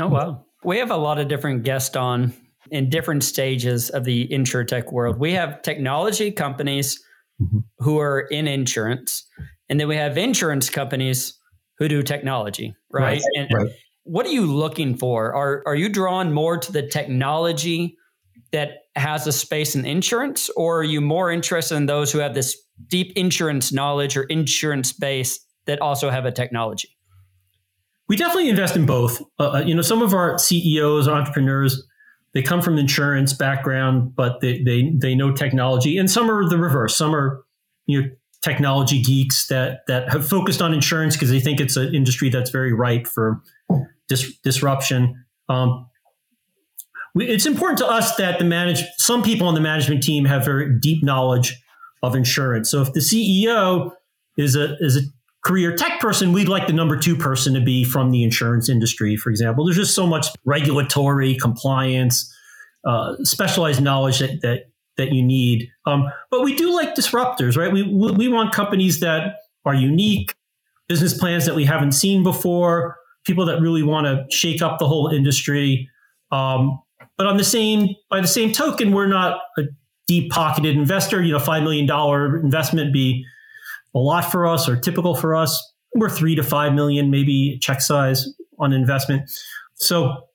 Oh, 0.00 0.08
wow. 0.08 0.44
We 0.64 0.78
have 0.78 0.90
a 0.90 0.96
lot 0.96 1.18
of 1.18 1.28
different 1.28 1.62
guests 1.62 1.96
on 1.96 2.32
in 2.70 2.90
different 2.90 3.24
stages 3.24 3.90
of 3.90 4.04
the 4.04 4.28
insurtech 4.28 4.92
world. 4.92 5.18
We 5.18 5.32
have 5.32 5.62
technology 5.62 6.30
companies 6.30 7.02
mm-hmm. 7.40 7.58
who 7.78 7.98
are 7.98 8.20
in 8.20 8.48
insurance, 8.48 9.26
and 9.68 9.78
then 9.78 9.88
we 9.88 9.96
have 9.96 10.16
insurance 10.18 10.70
companies 10.70 11.38
who 11.78 11.88
do 11.88 12.02
technology, 12.02 12.74
right? 12.90 13.20
right. 13.20 13.22
And 13.36 13.48
right. 13.52 13.70
what 14.04 14.26
are 14.26 14.30
you 14.30 14.46
looking 14.46 14.96
for? 14.96 15.34
Are 15.34 15.62
are 15.66 15.74
you 15.74 15.88
drawn 15.88 16.32
more 16.32 16.58
to 16.58 16.72
the 16.72 16.86
technology 16.86 17.96
that 18.52 18.70
has 18.94 19.26
a 19.26 19.32
space 19.32 19.74
in 19.74 19.84
insurance, 19.84 20.48
or 20.56 20.80
are 20.80 20.84
you 20.84 21.00
more 21.00 21.30
interested 21.30 21.76
in 21.76 21.86
those 21.86 22.12
who 22.12 22.18
have 22.18 22.34
this 22.34 22.56
deep 22.88 23.12
insurance 23.16 23.72
knowledge 23.72 24.16
or 24.16 24.22
insurance 24.24 24.92
base 24.92 25.38
that 25.66 25.80
also 25.80 26.10
have 26.10 26.24
a 26.24 26.32
technology? 26.32 26.88
We 28.08 28.16
definitely 28.16 28.48
invest 28.48 28.76
in 28.76 28.86
both. 28.86 29.20
Uh, 29.38 29.50
uh 29.50 29.62
you 29.66 29.74
know, 29.74 29.82
some 29.82 30.00
of 30.00 30.14
our 30.14 30.38
CEOs, 30.38 31.08
or 31.08 31.12
entrepreneurs, 31.12 31.82
they 32.36 32.42
come 32.42 32.60
from 32.60 32.76
insurance 32.76 33.32
background, 33.32 34.14
but 34.14 34.42
they, 34.42 34.62
they, 34.62 34.92
they 34.94 35.14
know 35.14 35.32
technology. 35.32 35.96
And 35.96 36.10
some 36.10 36.30
are 36.30 36.46
the 36.46 36.58
reverse. 36.58 36.94
Some 36.94 37.14
are, 37.14 37.42
you 37.86 38.02
know, 38.02 38.08
technology 38.44 39.00
geeks 39.00 39.46
that, 39.46 39.86
that 39.86 40.12
have 40.12 40.28
focused 40.28 40.60
on 40.60 40.74
insurance 40.74 41.16
because 41.16 41.30
they 41.30 41.40
think 41.40 41.60
it's 41.60 41.78
an 41.78 41.94
industry 41.94 42.28
that's 42.28 42.50
very 42.50 42.74
ripe 42.74 43.06
for 43.06 43.40
dis- 44.10 44.36
disruption. 44.40 45.24
Um, 45.48 45.86
it's 47.14 47.46
important 47.46 47.78
to 47.78 47.86
us 47.86 48.16
that 48.16 48.38
the 48.38 48.44
manage 48.44 48.84
some 48.98 49.22
people 49.22 49.48
on 49.48 49.54
the 49.54 49.60
management 49.62 50.02
team 50.02 50.26
have 50.26 50.44
very 50.44 50.78
deep 50.78 51.02
knowledge 51.02 51.58
of 52.02 52.14
insurance. 52.14 52.70
So 52.70 52.82
if 52.82 52.92
the 52.92 53.00
CEO 53.00 53.92
is 54.36 54.56
a 54.56 54.76
is 54.80 54.98
a 54.98 55.00
career 55.46 55.76
tech 55.76 56.00
person, 56.00 56.32
we'd 56.32 56.48
like 56.48 56.66
the 56.66 56.72
number 56.72 56.96
two 56.96 57.14
person 57.14 57.54
to 57.54 57.60
be 57.60 57.84
from 57.84 58.10
the 58.10 58.24
insurance 58.24 58.68
industry, 58.68 59.16
for 59.16 59.30
example. 59.30 59.64
There's 59.64 59.76
just 59.76 59.94
so 59.94 60.04
much 60.04 60.26
regulatory 60.44 61.36
compliance, 61.36 62.34
uh, 62.84 63.14
specialized 63.22 63.80
knowledge 63.80 64.18
that, 64.18 64.40
that, 64.42 64.64
that 64.96 65.12
you 65.12 65.22
need. 65.22 65.68
Um, 65.86 66.10
but 66.32 66.42
we 66.42 66.56
do 66.56 66.74
like 66.74 66.96
disruptors, 66.96 67.56
right? 67.56 67.72
We, 67.72 67.84
we 67.84 68.26
want 68.26 68.52
companies 68.52 68.98
that 69.00 69.36
are 69.64 69.74
unique, 69.74 70.34
business 70.88 71.16
plans 71.16 71.46
that 71.46 71.54
we 71.54 71.64
haven't 71.64 71.92
seen 71.92 72.24
before, 72.24 72.96
people 73.24 73.46
that 73.46 73.60
really 73.60 73.84
want 73.84 74.06
to 74.06 74.26
shake 74.36 74.62
up 74.62 74.80
the 74.80 74.88
whole 74.88 75.08
industry. 75.08 75.88
Um, 76.32 76.80
but 77.16 77.28
on 77.28 77.36
the 77.36 77.44
same, 77.44 77.94
by 78.10 78.20
the 78.20 78.26
same 78.26 78.50
token, 78.50 78.92
we're 78.92 79.06
not 79.06 79.38
a 79.58 79.62
deep 80.08 80.32
pocketed 80.32 80.76
investor. 80.76 81.22
You 81.22 81.34
know, 81.34 81.38
$5 81.38 81.62
million 81.62 82.44
investment 82.44 82.92
be 82.92 83.24
a 83.96 83.98
lot 83.98 84.30
for 84.30 84.46
us 84.46 84.68
or 84.68 84.76
typical 84.76 85.14
for 85.14 85.34
us. 85.34 85.72
We're 85.94 86.10
three 86.10 86.34
to 86.34 86.42
five 86.42 86.74
million, 86.74 87.10
maybe 87.10 87.58
check 87.62 87.80
size 87.80 88.28
on 88.58 88.74
investment. 88.74 89.30
So 89.74 90.28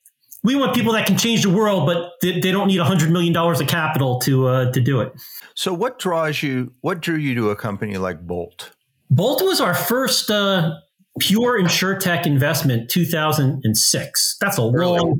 we 0.43 0.55
want 0.55 0.73
people 0.73 0.93
that 0.93 1.05
can 1.05 1.17
change 1.17 1.43
the 1.43 1.51
world, 1.51 1.85
but 1.85 2.13
they, 2.21 2.39
they 2.39 2.51
don't 2.51 2.67
need 2.67 2.79
a 2.79 2.83
hundred 2.83 3.11
million 3.11 3.33
dollars 3.33 3.61
of 3.61 3.67
capital 3.67 4.19
to 4.21 4.47
uh, 4.47 4.71
to 4.71 4.81
do 4.81 4.99
it. 5.01 5.13
So 5.53 5.73
what 5.73 5.99
draws 5.99 6.41
you? 6.41 6.73
What 6.81 7.01
drew 7.01 7.17
you 7.17 7.35
to 7.35 7.51
a 7.51 7.55
company 7.55 7.97
like 7.97 8.25
Bolt? 8.25 8.71
Bolt 9.11 9.43
was 9.43 9.61
our 9.61 9.75
first 9.75 10.31
uh, 10.31 10.71
pure 11.19 11.61
insurtech 11.61 12.25
investment, 12.25 12.89
2006. 12.89 14.37
That's 14.39 14.57
a 14.57 14.61
long, 14.63 15.19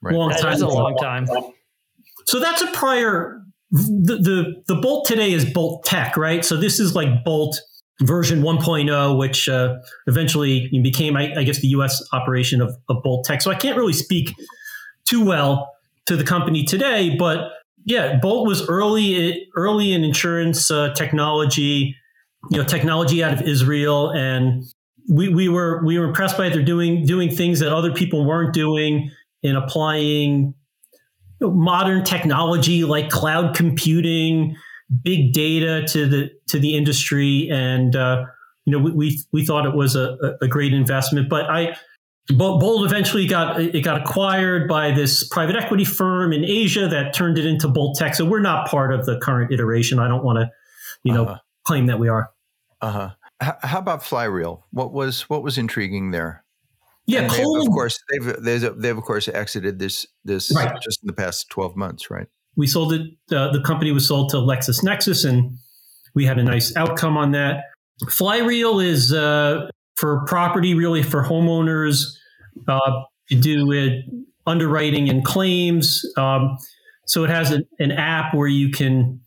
right. 0.00 0.14
long 0.14 0.30
time. 0.30 0.42
That's 0.42 0.62
a 0.62 0.68
long 0.68 0.96
time. 0.96 1.26
So 2.24 2.40
that's 2.40 2.62
a 2.62 2.68
prior. 2.68 3.42
The, 3.70 4.16
the 4.16 4.74
the 4.74 4.80
Bolt 4.80 5.06
today 5.06 5.32
is 5.32 5.44
Bolt 5.44 5.84
Tech, 5.84 6.16
right? 6.16 6.44
So 6.44 6.56
this 6.56 6.80
is 6.80 6.94
like 6.94 7.24
Bolt 7.24 7.60
version 8.00 8.42
1.0, 8.42 9.18
which 9.18 9.48
uh, 9.48 9.76
eventually 10.06 10.68
became, 10.82 11.16
I, 11.16 11.32
I, 11.36 11.44
guess, 11.44 11.60
the 11.60 11.68
U.S. 11.68 12.02
operation 12.12 12.60
of, 12.60 12.76
of 12.88 13.02
Bolt 13.02 13.24
Tech. 13.24 13.42
So 13.42 13.50
I 13.50 13.54
can't 13.54 13.76
really 13.76 13.92
speak 13.92 14.34
too 15.04 15.24
well 15.24 15.70
to 16.06 16.16
the 16.16 16.24
company 16.24 16.64
today, 16.64 17.14
but 17.16 17.50
yeah, 17.84 18.18
Bolt 18.18 18.46
was 18.46 18.68
early 18.68 19.48
early 19.56 19.92
in 19.92 20.04
insurance 20.04 20.70
uh, 20.70 20.92
technology, 20.94 21.96
you 22.50 22.58
know, 22.58 22.64
technology 22.64 23.22
out 23.24 23.32
of 23.32 23.42
Israel, 23.42 24.10
and 24.10 24.64
we, 25.08 25.28
we 25.28 25.48
were 25.48 25.84
we 25.84 25.98
were 25.98 26.06
impressed 26.06 26.36
by 26.36 26.46
it. 26.46 26.52
They're 26.52 26.62
doing 26.62 27.04
doing 27.06 27.30
things 27.30 27.60
that 27.60 27.72
other 27.72 27.92
people 27.92 28.24
weren't 28.24 28.54
doing 28.54 29.10
in 29.42 29.56
applying 29.56 30.54
you 31.40 31.48
know, 31.48 31.50
modern 31.50 32.04
technology 32.04 32.84
like 32.84 33.10
cloud 33.10 33.56
computing 33.56 34.56
big 35.02 35.32
data 35.32 35.86
to 35.88 36.06
the 36.06 36.30
to 36.48 36.58
the 36.58 36.76
industry, 36.76 37.48
and 37.50 37.96
uh, 37.96 38.24
you 38.64 38.72
know 38.72 38.78
we, 38.78 38.92
we, 38.92 39.22
we 39.32 39.46
thought 39.46 39.66
it 39.66 39.74
was 39.74 39.96
a, 39.96 40.36
a 40.40 40.48
great 40.48 40.72
investment. 40.72 41.28
But 41.28 41.50
I 41.50 41.76
Bolt 42.28 42.84
eventually 42.84 43.26
got 43.26 43.60
it 43.60 43.82
got 43.82 44.00
acquired 44.00 44.68
by 44.68 44.92
this 44.92 45.26
private 45.28 45.56
equity 45.56 45.84
firm 45.84 46.32
in 46.32 46.44
Asia 46.44 46.86
that 46.88 47.14
turned 47.14 47.36
it 47.38 47.46
into 47.46 47.68
Bolt 47.68 47.96
Tech. 47.98 48.14
So 48.14 48.24
we're 48.24 48.40
not 48.40 48.68
part 48.68 48.92
of 48.92 49.06
the 49.06 49.18
current 49.18 49.52
iteration. 49.52 49.98
I 49.98 50.06
don't 50.06 50.24
want 50.24 50.38
to, 50.38 50.50
you 51.02 51.12
know, 51.12 51.24
uh-huh. 51.24 51.38
claim 51.64 51.86
that 51.86 51.98
we 51.98 52.08
are. 52.08 52.30
Uh 52.80 52.90
huh. 52.90 53.10
H- 53.42 53.54
how 53.62 53.78
about 53.78 54.02
Flyreel? 54.02 54.62
What 54.70 54.92
was 54.92 55.22
what 55.22 55.42
was 55.42 55.58
intriguing 55.58 56.12
there? 56.12 56.44
Yeah, 57.06 57.26
Cole, 57.26 57.60
of 57.60 57.68
course 57.68 57.98
they've 58.10 58.36
they've, 58.40 58.80
they've 58.80 58.96
of 58.96 59.02
course 59.02 59.26
exited 59.26 59.80
this 59.80 60.06
this 60.24 60.54
right. 60.54 60.80
just 60.80 61.02
in 61.02 61.08
the 61.08 61.12
past 61.12 61.50
twelve 61.50 61.74
months, 61.74 62.08
right? 62.08 62.28
We 62.56 62.66
sold 62.66 62.92
it. 62.92 63.02
Uh, 63.30 63.50
the 63.50 63.60
company 63.60 63.92
was 63.92 64.06
sold 64.06 64.30
to 64.30 64.36
LexisNexis, 64.36 65.28
and 65.28 65.56
we 66.14 66.24
had 66.24 66.38
a 66.38 66.42
nice 66.42 66.74
outcome 66.76 67.16
on 67.16 67.32
that. 67.32 67.64
Flyreel 68.04 68.84
is 68.84 69.12
uh, 69.12 69.68
for 69.96 70.24
property, 70.26 70.74
really 70.74 71.02
for 71.02 71.22
homeowners 71.24 72.04
uh, 72.68 73.02
to 73.28 73.34
do 73.34 73.66
with 73.66 73.92
underwriting 74.46 75.08
and 75.08 75.24
claims. 75.24 76.04
Um, 76.16 76.58
so 77.06 77.24
it 77.24 77.30
has 77.30 77.50
an, 77.78 77.92
app 77.92 78.34
where 78.34 78.48
you 78.48 78.70
can 78.70 79.20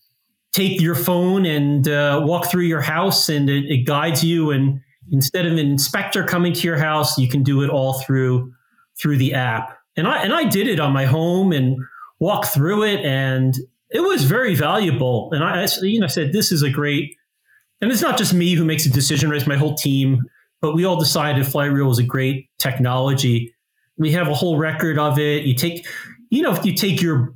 take 0.54 0.80
your 0.82 0.96
phone 0.96 1.46
and 1.46 1.88
uh, 1.88 2.22
walk 2.24 2.50
through 2.50 2.64
your 2.64 2.82
house, 2.82 3.30
and 3.30 3.50
it, 3.50 3.66
it 3.66 3.86
guides 3.86 4.24
you. 4.24 4.52
And 4.52 4.80
instead 5.12 5.46
of 5.46 5.54
an 5.54 5.60
inspector 5.60 6.24
coming 6.24 6.54
to 6.54 6.62
your 6.62 6.78
house, 6.78 7.18
you 7.18 7.28
can 7.28 7.44
do 7.44 7.64
it 7.64 7.70
all 7.70 8.02
through 8.02 8.54
through 9.00 9.18
the 9.18 9.34
app. 9.34 9.78
And 9.98 10.08
I 10.08 10.24
and 10.24 10.34
I 10.34 10.46
did 10.46 10.68
it 10.68 10.80
on 10.80 10.94
my 10.94 11.06
home 11.06 11.52
and 11.52 11.78
walk 12.20 12.46
through 12.46 12.84
it, 12.84 13.06
and 13.06 13.56
it 13.90 14.02
was 14.02 14.24
very 14.24 14.56
valuable. 14.56 15.30
And 15.32 15.44
I, 15.44 15.68
you 15.82 16.00
know, 16.00 16.06
I 16.06 16.10
said, 16.10 16.34
this 16.34 16.52
is 16.52 16.62
a 16.62 16.70
great, 16.70 17.16
and 17.82 17.92
it's 17.92 18.02
not 18.02 18.18
just 18.18 18.34
me 18.34 18.54
who 18.54 18.66
makes 18.66 18.86
a 18.86 18.90
decision, 18.90 19.30
right? 19.30 19.38
it's 19.38 19.48
my 19.48 19.58
whole 19.58 19.76
team, 19.76 20.24
but 20.62 20.76
we 20.76 20.86
all 20.86 21.00
decided 21.00 21.46
Flyreel 21.46 21.88
was 21.88 22.00
a 22.00 22.04
great 22.04 22.50
technology. 22.58 23.54
We 23.98 24.12
have 24.12 24.28
a 24.28 24.34
whole 24.34 24.58
record 24.58 24.98
of 24.98 25.20
it. 25.20 25.46
You 25.46 25.56
take, 25.56 25.86
you 26.30 26.42
know, 26.42 26.52
if 26.52 26.66
you 26.66 26.74
take 26.74 27.02
your, 27.02 27.34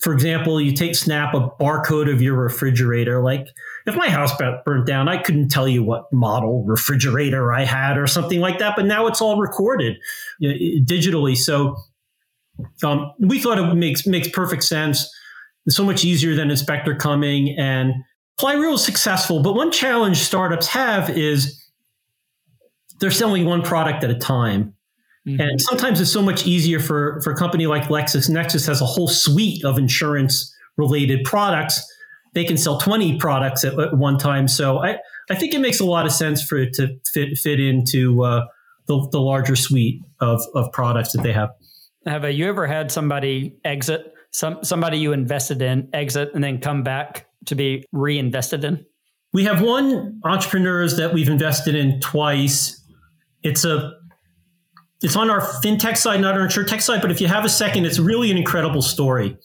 for 0.00 0.12
example, 0.12 0.60
you 0.60 0.72
take 0.72 0.94
snap 0.94 1.34
a 1.34 1.48
barcode 1.60 2.12
of 2.12 2.20
your 2.20 2.34
refrigerator, 2.34 3.22
like 3.22 3.46
if 3.86 3.96
my 3.96 4.08
house 4.08 4.32
burnt 4.64 4.86
down, 4.86 5.08
I 5.08 5.16
couldn't 5.16 5.48
tell 5.48 5.66
you 5.66 5.82
what 5.82 6.12
model 6.12 6.64
refrigerator 6.64 7.52
I 7.52 7.64
had 7.64 7.96
or 7.96 8.06
something 8.06 8.40
like 8.40 8.58
that. 8.58 8.74
But 8.76 8.84
now 8.84 9.06
it's 9.06 9.20
all 9.20 9.40
recorded 9.40 9.96
you 10.38 10.50
know, 10.50 10.84
digitally. 10.84 11.36
So 11.36 11.76
um, 12.82 13.12
we 13.18 13.38
thought 13.38 13.58
it 13.58 13.74
makes 13.74 14.06
makes 14.06 14.28
perfect 14.28 14.64
sense. 14.64 15.08
It's 15.66 15.76
so 15.76 15.84
much 15.84 16.04
easier 16.04 16.34
than 16.34 16.50
inspector 16.50 16.94
coming 16.94 17.56
and 17.58 17.92
Flyreel 18.40 18.74
is 18.74 18.84
successful. 18.84 19.42
But 19.42 19.54
one 19.54 19.72
challenge 19.72 20.18
startups 20.18 20.66
have 20.68 21.10
is 21.10 21.62
they're 23.00 23.10
selling 23.10 23.46
one 23.46 23.62
product 23.62 24.04
at 24.04 24.10
a 24.10 24.14
time. 24.14 24.74
Mm-hmm. 25.26 25.40
And 25.40 25.60
sometimes 25.60 26.00
it's 26.00 26.12
so 26.12 26.22
much 26.22 26.46
easier 26.46 26.78
for, 26.78 27.20
for 27.22 27.32
a 27.32 27.36
company 27.36 27.66
like 27.66 27.84
Lexis. 27.84 28.28
LexisNexis 28.28 28.66
has 28.66 28.80
a 28.80 28.84
whole 28.84 29.08
suite 29.08 29.64
of 29.64 29.78
insurance 29.78 30.54
related 30.76 31.24
products 31.24 31.82
they 32.36 32.44
can 32.44 32.58
sell 32.58 32.78
20 32.78 33.16
products 33.16 33.64
at, 33.64 33.80
at, 33.80 33.96
one 33.96 34.18
time. 34.18 34.46
So 34.46 34.78
I, 34.78 34.98
I 35.30 35.34
think 35.34 35.54
it 35.54 35.58
makes 35.58 35.80
a 35.80 35.86
lot 35.86 36.04
of 36.04 36.12
sense 36.12 36.42
for 36.42 36.58
it 36.58 36.74
to 36.74 36.94
fit, 37.10 37.38
fit 37.38 37.58
into 37.58 38.22
uh, 38.22 38.44
the, 38.84 39.08
the 39.10 39.20
larger 39.20 39.56
suite 39.56 40.02
of, 40.20 40.42
of 40.54 40.70
products 40.70 41.12
that 41.12 41.22
they 41.22 41.32
have. 41.32 41.48
Have 42.06 42.24
you 42.32 42.48
ever 42.48 42.66
had 42.66 42.92
somebody 42.92 43.56
exit, 43.64 44.14
some, 44.30 44.58
somebody 44.62 44.98
you 44.98 45.12
invested 45.12 45.60
in 45.60 45.88
exit 45.92 46.30
and 46.34 46.42
then 46.42 46.60
come 46.60 46.82
back 46.82 47.26
to 47.46 47.54
be 47.54 47.84
reinvested 47.92 48.64
in? 48.64 48.84
We 49.32 49.44
have 49.44 49.60
one 49.60 50.20
entrepreneurs 50.24 50.96
that 50.96 51.12
we've 51.12 51.28
invested 51.28 51.74
in 51.74 52.00
twice. 52.00 52.82
It's 53.42 53.64
a 53.64 53.92
it's 55.02 55.16
on 55.16 55.28
our 55.28 55.40
fintech 55.40 55.96
side, 55.98 56.20
not 56.20 56.34
our 56.34 56.46
insurtech 56.46 56.80
side. 56.80 57.02
But 57.02 57.10
if 57.10 57.20
you 57.20 57.26
have 57.26 57.44
a 57.44 57.48
second, 57.48 57.84
it's 57.84 57.98
really 57.98 58.30
an 58.30 58.38
incredible 58.38 58.80
story. 58.80 59.36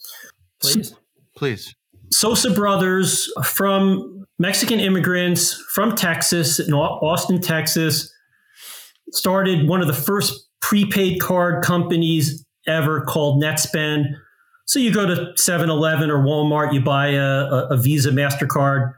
Please, 0.60 0.94
please. 1.36 1.74
Sosa 2.10 2.50
brothers 2.52 3.30
from 3.44 4.24
Mexican 4.38 4.80
immigrants 4.80 5.54
from 5.74 5.94
Texas, 5.94 6.58
in 6.58 6.72
Austin, 6.72 7.40
Texas, 7.40 8.10
started 9.10 9.68
one 9.68 9.82
of 9.82 9.88
the 9.88 9.92
first 9.92 10.48
prepaid 10.62 11.20
card 11.20 11.62
companies 11.62 12.41
ever 12.66 13.02
called 13.02 13.42
Netspend. 13.42 14.06
So 14.66 14.78
you 14.78 14.92
go 14.92 15.06
to 15.06 15.32
7 15.36 15.68
Eleven 15.68 16.10
or 16.10 16.18
Walmart, 16.18 16.72
you 16.72 16.80
buy 16.80 17.08
a, 17.08 17.46
a 17.70 17.76
Visa 17.76 18.10
MasterCard 18.10 18.94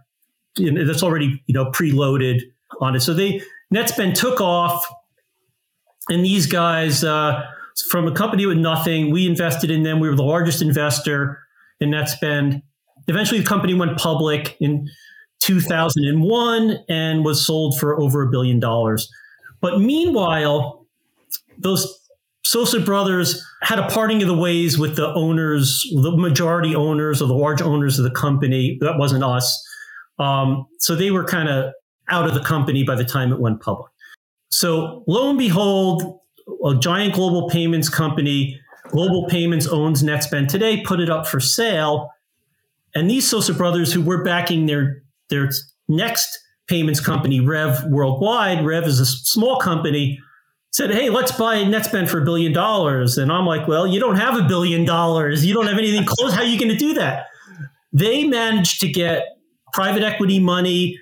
that's 0.56 1.02
already 1.02 1.42
you 1.46 1.54
know 1.54 1.66
preloaded 1.66 2.40
on 2.80 2.94
it. 2.94 3.00
So 3.00 3.14
they 3.14 3.42
Netspend 3.72 4.14
took 4.14 4.40
off, 4.40 4.86
and 6.08 6.24
these 6.24 6.46
guys 6.46 7.02
uh, 7.02 7.42
from 7.90 8.06
a 8.06 8.12
company 8.12 8.46
with 8.46 8.58
nothing, 8.58 9.10
we 9.10 9.26
invested 9.26 9.70
in 9.70 9.82
them. 9.82 10.00
We 10.00 10.08
were 10.08 10.14
the 10.14 10.22
largest 10.22 10.62
investor 10.62 11.40
in 11.80 11.90
Netspend. 11.90 12.62
Eventually, 13.08 13.40
the 13.40 13.46
company 13.46 13.74
went 13.74 13.98
public 13.98 14.56
in 14.60 14.88
2001 15.40 16.78
and 16.88 17.24
was 17.24 17.44
sold 17.44 17.78
for 17.78 18.00
over 18.00 18.22
a 18.22 18.30
billion 18.30 18.60
dollars. 18.60 19.10
But 19.60 19.80
meanwhile, 19.80 20.86
those 21.58 22.00
Sosa 22.44 22.80
brothers 22.80 23.44
had 23.62 23.78
a 23.78 23.86
parting 23.88 24.22
of 24.22 24.28
the 24.28 24.36
ways 24.36 24.78
with 24.78 24.96
the 24.96 25.12
owners, 25.14 25.82
the 26.02 26.16
majority 26.16 26.74
owners 26.74 27.22
or 27.22 27.26
the 27.26 27.34
large 27.34 27.62
owners 27.62 27.98
of 27.98 28.04
the 28.04 28.10
company. 28.10 28.78
That 28.80 28.98
wasn't 28.98 29.24
us. 29.24 29.66
Um, 30.18 30.66
so 30.78 30.94
they 30.94 31.10
were 31.10 31.24
kind 31.24 31.48
of 31.48 31.72
out 32.10 32.28
of 32.28 32.34
the 32.34 32.40
company 32.40 32.84
by 32.84 32.94
the 32.94 33.04
time 33.04 33.32
it 33.32 33.40
went 33.40 33.60
public. 33.60 33.90
So 34.50 35.02
lo 35.08 35.30
and 35.30 35.38
behold, 35.38 36.20
a 36.64 36.74
giant 36.76 37.14
global 37.14 37.48
payments 37.48 37.88
company, 37.88 38.60
Global 38.88 39.26
Payments 39.28 39.66
owns 39.66 40.02
Netspend 40.02 40.48
today, 40.48 40.82
put 40.82 41.00
it 41.00 41.08
up 41.08 41.26
for 41.26 41.40
sale 41.40 42.10
and 42.94 43.10
these 43.10 43.28
Sosa 43.28 43.52
brothers, 43.52 43.92
who 43.92 44.02
were 44.02 44.22
backing 44.22 44.66
their 44.66 45.02
their 45.30 45.50
next 45.88 46.38
payments 46.68 47.00
company, 47.00 47.40
Rev 47.40 47.84
Worldwide, 47.86 48.64
Rev 48.64 48.84
is 48.84 49.00
a 49.00 49.06
small 49.06 49.58
company, 49.58 50.18
said, 50.74 50.90
"Hey, 50.90 51.08
let's 51.08 51.32
buy 51.32 51.56
Netspend 51.58 52.08
for 52.08 52.20
a 52.20 52.24
billion 52.24 52.52
dollars." 52.52 53.16
And 53.16 53.30
I'm 53.32 53.46
like, 53.46 53.68
"Well, 53.68 53.86
you 53.86 54.00
don't 54.00 54.16
have 54.16 54.36
a 54.36 54.42
billion 54.42 54.84
dollars. 54.84 55.44
You 55.46 55.54
don't 55.54 55.66
have 55.66 55.78
anything 55.78 56.04
close. 56.04 56.34
How 56.34 56.42
are 56.42 56.44
you 56.44 56.58
going 56.58 56.70
to 56.70 56.76
do 56.76 56.94
that?" 56.94 57.26
They 57.92 58.24
managed 58.24 58.80
to 58.80 58.88
get 58.88 59.38
private 59.72 60.02
equity 60.02 60.40
money 60.40 60.98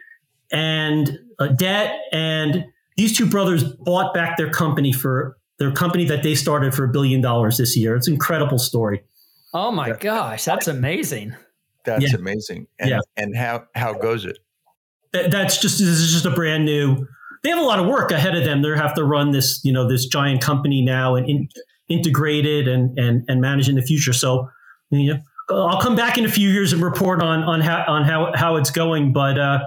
and 0.53 1.19
uh, 1.39 1.49
debt, 1.49 1.99
and 2.13 2.67
these 2.97 3.17
two 3.17 3.27
brothers 3.27 3.65
bought 3.65 4.13
back 4.13 4.37
their 4.37 4.51
company 4.51 4.93
for 4.93 5.37
their 5.59 5.73
company 5.73 6.05
that 6.05 6.23
they 6.23 6.35
started 6.35 6.75
for 6.75 6.85
a 6.85 6.89
billion 6.89 7.21
dollars 7.21 7.57
this 7.57 7.77
year. 7.77 7.97
It's 7.97 8.09
an 8.09 8.15
incredible 8.15 8.59
story. 8.59 9.03
Oh 9.55 9.71
my 9.71 9.93
gosh, 9.93 10.45
that's 10.45 10.69
amazing. 10.69 11.35
That's 11.85 12.13
yeah. 12.13 12.19
amazing. 12.19 12.67
And, 12.79 12.91
yeah. 12.91 13.01
and 13.17 13.37
how, 13.37 13.65
how 13.75 13.93
goes 13.93 14.25
it? 14.25 14.39
That's 15.13 15.61
just, 15.61 15.79
this 15.79 15.89
is 15.89 16.13
just 16.13 16.25
a 16.25 16.31
brand 16.31 16.65
new, 16.65 17.07
they 17.42 17.50
have 17.50 17.59
a 17.59 17.62
lot 17.62 17.78
of 17.78 17.87
work 17.87 18.11
ahead 18.11 18.37
of 18.37 18.44
them. 18.44 18.62
They 18.62 18.68
have 18.76 18.94
to 18.94 19.05
run 19.05 19.31
this, 19.33 19.61
you 19.64 19.72
know, 19.72 19.88
this 19.88 20.07
giant 20.07 20.40
company 20.40 20.83
now 20.83 21.14
and 21.14 21.28
in, 21.28 21.48
integrate 21.88 22.46
it 22.46 22.68
and, 22.68 22.98
and, 22.98 23.24
and 23.28 23.40
manage 23.40 23.68
in 23.68 23.74
the 23.74 23.83
future. 23.83 24.12
So, 24.12 24.48
you 24.90 25.14
know, 25.14 25.20
I'll 25.50 25.81
come 25.81 25.96
back 25.96 26.18
in 26.18 26.24
a 26.24 26.31
few 26.31 26.48
years 26.48 26.72
and 26.72 26.83
report 26.83 27.22
on, 27.22 27.42
on 27.42 27.61
how, 27.61 27.85
on 27.87 28.05
how, 28.05 28.33
how 28.35 28.57
it's 28.57 28.70
going. 28.70 29.12
But, 29.12 29.38
uh, 29.38 29.61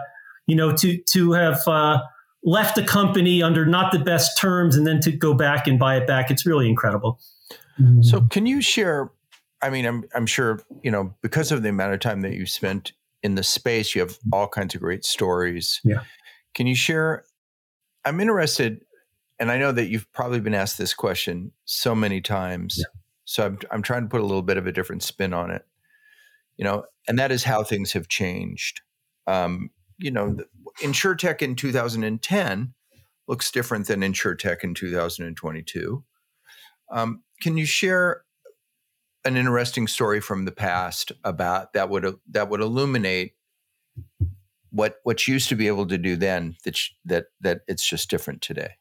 you 0.47 0.55
know, 0.55 0.75
to, 0.77 0.97
to 1.11 1.31
have, 1.33 1.67
uh, 1.67 1.99
left 2.43 2.75
the 2.75 2.83
company 2.83 3.41
under 3.41 3.65
not 3.65 3.91
the 3.91 3.97
best 3.97 4.37
terms 4.37 4.75
and 4.75 4.85
then 4.85 4.99
to 5.01 5.11
go 5.11 5.33
back 5.33 5.65
and 5.65 5.79
buy 5.79 5.97
it 5.97 6.05
back, 6.05 6.29
it's 6.29 6.45
really 6.45 6.69
incredible. 6.69 7.19
So, 8.01 8.21
can 8.21 8.45
you 8.45 8.61
share 8.61 9.11
I 9.65 9.69
mean, 9.69 9.85
I'm 9.85 10.05
I'm 10.13 10.27
sure 10.27 10.61
you 10.83 10.91
know 10.91 11.13
because 11.21 11.51
of 11.51 11.63
the 11.63 11.69
amount 11.69 11.93
of 11.93 11.99
time 11.99 12.21
that 12.21 12.33
you 12.33 12.45
spent 12.45 12.93
in 13.23 13.35
the 13.35 13.43
space, 13.43 13.95
you 13.95 14.01
have 14.01 14.17
all 14.31 14.47
kinds 14.47 14.75
of 14.75 14.81
great 14.81 15.03
stories. 15.03 15.81
Yeah. 15.83 16.01
Can 16.53 16.67
you 16.67 16.75
share? 16.75 17.24
I'm 18.05 18.19
interested, 18.19 18.81
and 19.39 19.51
I 19.51 19.57
know 19.57 19.71
that 19.71 19.87
you've 19.87 20.11
probably 20.13 20.39
been 20.39 20.53
asked 20.53 20.77
this 20.77 20.93
question 20.93 21.51
so 21.65 21.95
many 21.95 22.21
times. 22.21 22.77
Yeah. 22.77 23.01
So 23.25 23.45
I'm 23.45 23.59
I'm 23.71 23.81
trying 23.81 24.03
to 24.03 24.09
put 24.09 24.21
a 24.21 24.25
little 24.25 24.43
bit 24.43 24.57
of 24.57 24.67
a 24.67 24.71
different 24.71 25.03
spin 25.03 25.33
on 25.33 25.51
it. 25.51 25.65
You 26.57 26.63
know, 26.63 26.85
and 27.07 27.19
that 27.19 27.31
is 27.31 27.43
how 27.43 27.63
things 27.63 27.91
have 27.93 28.07
changed. 28.07 28.81
Um, 29.27 29.71
you 29.97 30.11
know, 30.11 30.37
insure 30.83 31.15
tech 31.15 31.41
in 31.41 31.55
2010 31.55 32.73
looks 33.27 33.51
different 33.51 33.87
than 33.87 34.03
insure 34.03 34.35
tech 34.35 34.63
in 34.63 34.73
2022. 34.73 36.03
Um, 36.91 37.23
can 37.41 37.57
you 37.57 37.65
share 37.65 38.23
an 39.25 39.35
interesting 39.35 39.87
story 39.87 40.21
from 40.21 40.45
the 40.45 40.51
past 40.51 41.11
about 41.23 41.73
that 41.73 41.89
would 41.89 42.05
that 42.29 42.49
would 42.49 42.61
illuminate 42.61 43.33
what 44.75 44.95
what 45.03 45.27
you 45.27 45.33
used 45.33 45.49
to 45.49 45.55
be 45.55 45.67
able 45.67 45.87
to 45.87 45.97
do 45.97 46.15
then 46.15 46.55
that 46.63 46.77
that 47.05 47.25
that 47.41 47.61
it's 47.67 47.87
just 47.87 48.09
different 48.09 48.41
today. 48.41 48.71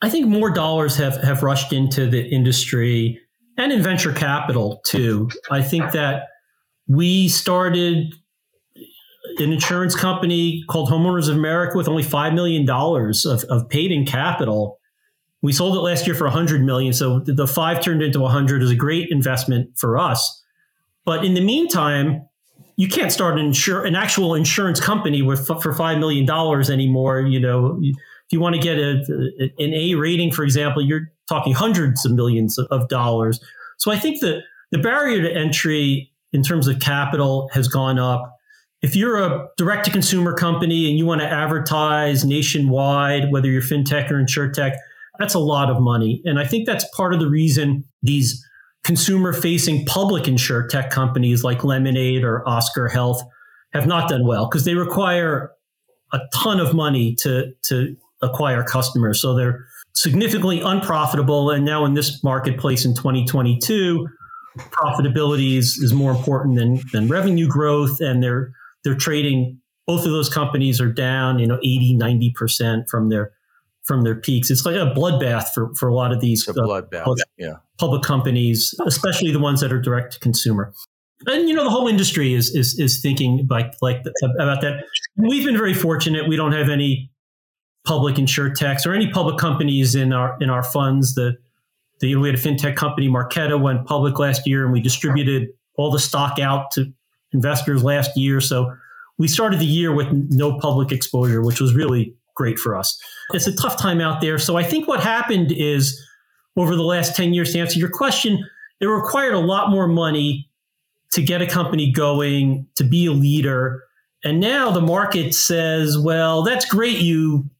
I 0.00 0.10
think 0.10 0.26
more 0.26 0.50
dollars 0.50 0.96
have 0.96 1.16
have 1.22 1.42
rushed 1.42 1.72
into 1.72 2.08
the 2.08 2.24
industry 2.28 3.20
and 3.56 3.72
in 3.72 3.82
venture 3.82 4.12
capital 4.12 4.80
too. 4.86 5.30
I 5.50 5.62
think 5.62 5.92
that 5.92 6.28
we 6.86 7.28
started 7.28 8.14
an 9.38 9.52
insurance 9.52 9.94
company 9.94 10.64
called 10.68 10.88
Homeowners 10.88 11.28
of 11.28 11.36
America 11.36 11.76
with 11.76 11.86
only 11.86 12.02
$5 12.02 12.34
million 12.34 12.68
of, 12.68 13.44
of 13.44 13.68
paid 13.68 13.92
in 13.92 14.06
capital 14.06 14.78
we 15.42 15.52
sold 15.52 15.76
it 15.76 15.80
last 15.80 16.06
year 16.06 16.16
for 16.16 16.24
100 16.24 16.62
million. 16.62 16.92
So 16.92 17.20
the 17.20 17.46
five 17.46 17.80
turned 17.80 18.02
into 18.02 18.20
100 18.20 18.62
is 18.62 18.70
a 18.70 18.76
great 18.76 19.10
investment 19.10 19.78
for 19.78 19.98
us. 19.98 20.42
But 21.04 21.24
in 21.24 21.34
the 21.34 21.40
meantime, 21.40 22.27
you 22.78 22.86
can't 22.86 23.10
start 23.10 23.40
an 23.40 23.52
an 23.84 23.96
actual 23.96 24.36
insurance 24.36 24.78
company 24.78 25.20
with 25.20 25.48
for 25.60 25.74
five 25.74 25.98
million 25.98 26.24
dollars 26.24 26.70
anymore. 26.70 27.20
You 27.22 27.40
know, 27.40 27.76
if 27.82 27.96
you 28.30 28.38
want 28.38 28.54
to 28.54 28.60
get 28.60 28.78
a, 28.78 29.02
an 29.58 29.74
A 29.74 29.96
rating, 29.96 30.30
for 30.30 30.44
example, 30.44 30.80
you're 30.80 31.10
talking 31.28 31.52
hundreds 31.52 32.06
of 32.06 32.12
millions 32.12 32.56
of 32.56 32.88
dollars. 32.88 33.40
So 33.78 33.90
I 33.90 33.98
think 33.98 34.20
that 34.20 34.42
the 34.70 34.78
barrier 34.78 35.20
to 35.22 35.34
entry 35.34 36.12
in 36.32 36.44
terms 36.44 36.68
of 36.68 36.78
capital 36.78 37.50
has 37.52 37.66
gone 37.66 37.98
up. 37.98 38.32
If 38.80 38.94
you're 38.94 39.20
a 39.20 39.48
direct 39.56 39.86
to 39.86 39.90
consumer 39.90 40.32
company 40.32 40.88
and 40.88 40.96
you 40.96 41.04
want 41.04 41.20
to 41.20 41.26
advertise 41.26 42.24
nationwide, 42.24 43.32
whether 43.32 43.50
you're 43.50 43.60
fintech 43.60 44.08
or 44.08 44.22
insurtech, 44.22 44.76
that's 45.18 45.34
a 45.34 45.40
lot 45.40 45.68
of 45.68 45.80
money. 45.80 46.22
And 46.24 46.38
I 46.38 46.46
think 46.46 46.64
that's 46.64 46.84
part 46.94 47.12
of 47.12 47.18
the 47.18 47.28
reason 47.28 47.82
these 48.02 48.40
consumer 48.84 49.32
facing 49.32 49.84
public 49.86 50.28
insure 50.28 50.66
tech 50.66 50.90
companies 50.90 51.44
like 51.44 51.64
Lemonade 51.64 52.24
or 52.24 52.46
Oscar 52.48 52.88
Health 52.88 53.22
have 53.72 53.86
not 53.86 54.08
done 54.08 54.26
well 54.26 54.48
because 54.48 54.64
they 54.64 54.74
require 54.74 55.50
a 56.12 56.20
ton 56.34 56.58
of 56.58 56.74
money 56.74 57.14
to, 57.16 57.52
to 57.64 57.96
acquire 58.22 58.62
customers. 58.62 59.20
So 59.20 59.34
they're 59.34 59.66
significantly 59.94 60.60
unprofitable. 60.60 61.50
And 61.50 61.64
now 61.64 61.84
in 61.84 61.94
this 61.94 62.22
marketplace 62.24 62.84
in 62.84 62.94
2022, 62.94 64.06
profitability 64.58 65.56
is, 65.56 65.78
is 65.78 65.92
more 65.92 66.10
important 66.10 66.56
than 66.56 66.80
than 66.92 67.08
revenue 67.08 67.48
growth, 67.48 68.00
and 68.00 68.22
they're 68.22 68.52
they're 68.84 68.96
trading. 68.96 69.60
Both 69.86 70.04
of 70.04 70.12
those 70.12 70.28
companies 70.28 70.82
are 70.82 70.92
down, 70.92 71.38
you 71.38 71.46
know, 71.46 71.58
80, 71.58 71.94
90 71.96 72.32
percent 72.36 72.90
from 72.90 73.08
their 73.08 73.32
from 73.88 74.02
their 74.02 74.14
peaks. 74.14 74.50
It's 74.50 74.66
like 74.66 74.76
a 74.76 74.92
bloodbath 74.94 75.48
for, 75.54 75.74
for 75.74 75.88
a 75.88 75.94
lot 75.94 76.12
of 76.12 76.20
these 76.20 76.46
uh, 76.46 76.52
bloodbath. 76.52 77.04
Public, 77.04 77.24
yeah. 77.38 77.54
public 77.78 78.02
companies, 78.02 78.74
especially 78.86 79.32
the 79.32 79.40
ones 79.40 79.60
that 79.62 79.72
are 79.72 79.80
direct 79.80 80.12
to 80.12 80.20
consumer. 80.20 80.74
And 81.26 81.48
you 81.48 81.54
know 81.54 81.64
the 81.64 81.70
whole 81.70 81.88
industry 81.88 82.32
is 82.32 82.54
is 82.54 82.78
is 82.78 83.00
thinking 83.00 83.48
like 83.50 83.72
like 83.82 84.04
about 84.38 84.60
that. 84.60 84.84
We've 85.16 85.44
been 85.44 85.56
very 85.56 85.74
fortunate. 85.74 86.28
We 86.28 86.36
don't 86.36 86.52
have 86.52 86.68
any 86.68 87.10
public 87.84 88.16
insurtechs 88.16 88.86
or 88.86 88.92
any 88.92 89.10
public 89.10 89.36
companies 89.36 89.96
in 89.96 90.12
our 90.12 90.36
in 90.40 90.48
our 90.48 90.62
funds. 90.62 91.14
The 91.16 91.36
the 91.98 92.14
we 92.14 92.28
had 92.28 92.38
a 92.38 92.40
fintech 92.40 92.76
company, 92.76 93.08
Marqeta, 93.08 93.60
went 93.60 93.84
public 93.84 94.20
last 94.20 94.46
year, 94.46 94.62
and 94.62 94.72
we 94.72 94.80
distributed 94.80 95.48
all 95.74 95.90
the 95.90 95.98
stock 95.98 96.38
out 96.38 96.70
to 96.72 96.92
investors 97.32 97.82
last 97.82 98.16
year. 98.16 98.40
So 98.40 98.72
we 99.18 99.26
started 99.26 99.58
the 99.58 99.66
year 99.66 99.92
with 99.92 100.06
no 100.12 100.56
public 100.60 100.92
exposure, 100.92 101.42
which 101.42 101.60
was 101.60 101.74
really 101.74 102.14
great 102.38 102.58
for 102.58 102.74
us. 102.76 102.98
It's 103.34 103.46
a 103.46 103.54
tough 103.54 103.76
time 103.76 104.00
out 104.00 104.22
there. 104.22 104.38
So 104.38 104.56
I 104.56 104.62
think 104.62 104.88
what 104.88 105.00
happened 105.00 105.52
is 105.52 106.02
over 106.56 106.74
the 106.74 106.84
last 106.84 107.14
10 107.16 107.34
years, 107.34 107.52
to 107.52 107.58
answer 107.58 107.78
your 107.78 107.90
question, 107.90 108.42
it 108.80 108.86
required 108.86 109.34
a 109.34 109.40
lot 109.40 109.70
more 109.70 109.88
money 109.88 110.48
to 111.12 111.22
get 111.22 111.42
a 111.42 111.46
company 111.46 111.92
going, 111.92 112.66
to 112.76 112.84
be 112.84 113.06
a 113.06 113.12
leader. 113.12 113.82
And 114.24 114.40
now 114.40 114.70
the 114.70 114.80
market 114.80 115.34
says, 115.34 115.98
well, 115.98 116.42
that's 116.42 116.64
great. 116.64 116.98
You, 116.98 117.50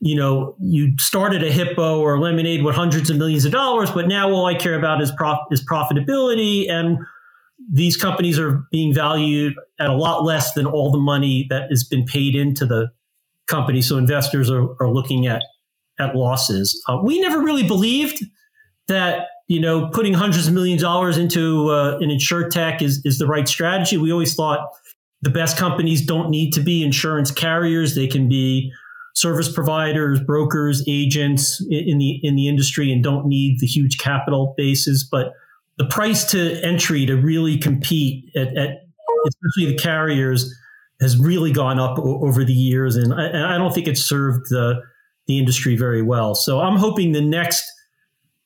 you 0.00 0.16
know, 0.16 0.56
you 0.60 0.96
started 0.98 1.42
a 1.42 1.50
Hippo 1.50 2.00
or 2.00 2.18
Lemonade 2.18 2.64
with 2.64 2.74
hundreds 2.74 3.10
of 3.10 3.16
millions 3.16 3.44
of 3.44 3.52
dollars, 3.52 3.90
but 3.90 4.08
now 4.08 4.30
all 4.30 4.46
I 4.46 4.54
care 4.54 4.78
about 4.78 5.02
is, 5.02 5.10
prof- 5.12 5.46
is 5.50 5.64
profitability. 5.64 6.70
And 6.70 6.98
these 7.70 7.96
companies 7.96 8.38
are 8.38 8.64
being 8.70 8.94
valued 8.94 9.54
at 9.78 9.90
a 9.90 9.94
lot 9.94 10.24
less 10.24 10.54
than 10.54 10.66
all 10.66 10.90
the 10.90 10.98
money 10.98 11.46
that 11.50 11.70
has 11.70 11.84
been 11.84 12.04
paid 12.04 12.34
into 12.34 12.64
the 12.64 12.90
company. 13.48 13.82
So 13.82 13.98
investors 13.98 14.50
are, 14.50 14.66
are 14.80 14.90
looking 14.90 15.26
at 15.26 15.42
at 15.98 16.14
losses. 16.14 16.80
Uh, 16.88 17.00
we 17.02 17.20
never 17.20 17.40
really 17.40 17.66
believed 17.66 18.24
that 18.86 19.26
you 19.48 19.60
know 19.60 19.88
putting 19.88 20.14
hundreds 20.14 20.46
of 20.46 20.54
millions 20.54 20.82
of 20.82 20.86
dollars 20.86 21.18
into 21.18 21.70
uh, 21.70 21.98
an 21.98 22.10
insurtech 22.10 22.80
is 22.82 23.02
is 23.04 23.18
the 23.18 23.26
right 23.26 23.48
strategy. 23.48 23.96
We 23.96 24.12
always 24.12 24.34
thought 24.34 24.68
the 25.22 25.30
best 25.30 25.56
companies 25.56 26.04
don't 26.04 26.30
need 26.30 26.52
to 26.52 26.60
be 26.60 26.84
insurance 26.84 27.30
carriers; 27.30 27.94
they 27.94 28.06
can 28.06 28.28
be 28.28 28.72
service 29.14 29.52
providers, 29.52 30.20
brokers, 30.20 30.84
agents 30.86 31.60
in 31.70 31.98
the 31.98 32.20
in 32.22 32.36
the 32.36 32.48
industry, 32.48 32.92
and 32.92 33.02
don't 33.02 33.26
need 33.26 33.58
the 33.60 33.66
huge 33.66 33.98
capital 33.98 34.54
bases. 34.56 35.06
But 35.10 35.32
the 35.78 35.86
price 35.86 36.24
to 36.32 36.60
entry 36.62 37.06
to 37.06 37.14
really 37.14 37.58
compete 37.58 38.24
at, 38.36 38.56
at 38.56 38.82
especially 39.26 39.72
the 39.72 39.78
carriers 39.78 40.54
has 41.00 41.18
really 41.18 41.52
gone 41.52 41.78
up 41.78 41.98
o- 41.98 42.26
over 42.26 42.44
the 42.44 42.52
years, 42.52 42.96
and 42.96 43.14
I, 43.14 43.26
and 43.26 43.44
I, 43.44 43.58
don't 43.58 43.72
think 43.72 43.86
it's 43.86 44.02
served 44.02 44.46
the 44.50 44.80
the 45.26 45.38
industry 45.38 45.76
very 45.76 46.02
well. 46.02 46.34
So 46.34 46.60
I'm 46.60 46.76
hoping 46.76 47.12
the 47.12 47.20
next 47.20 47.62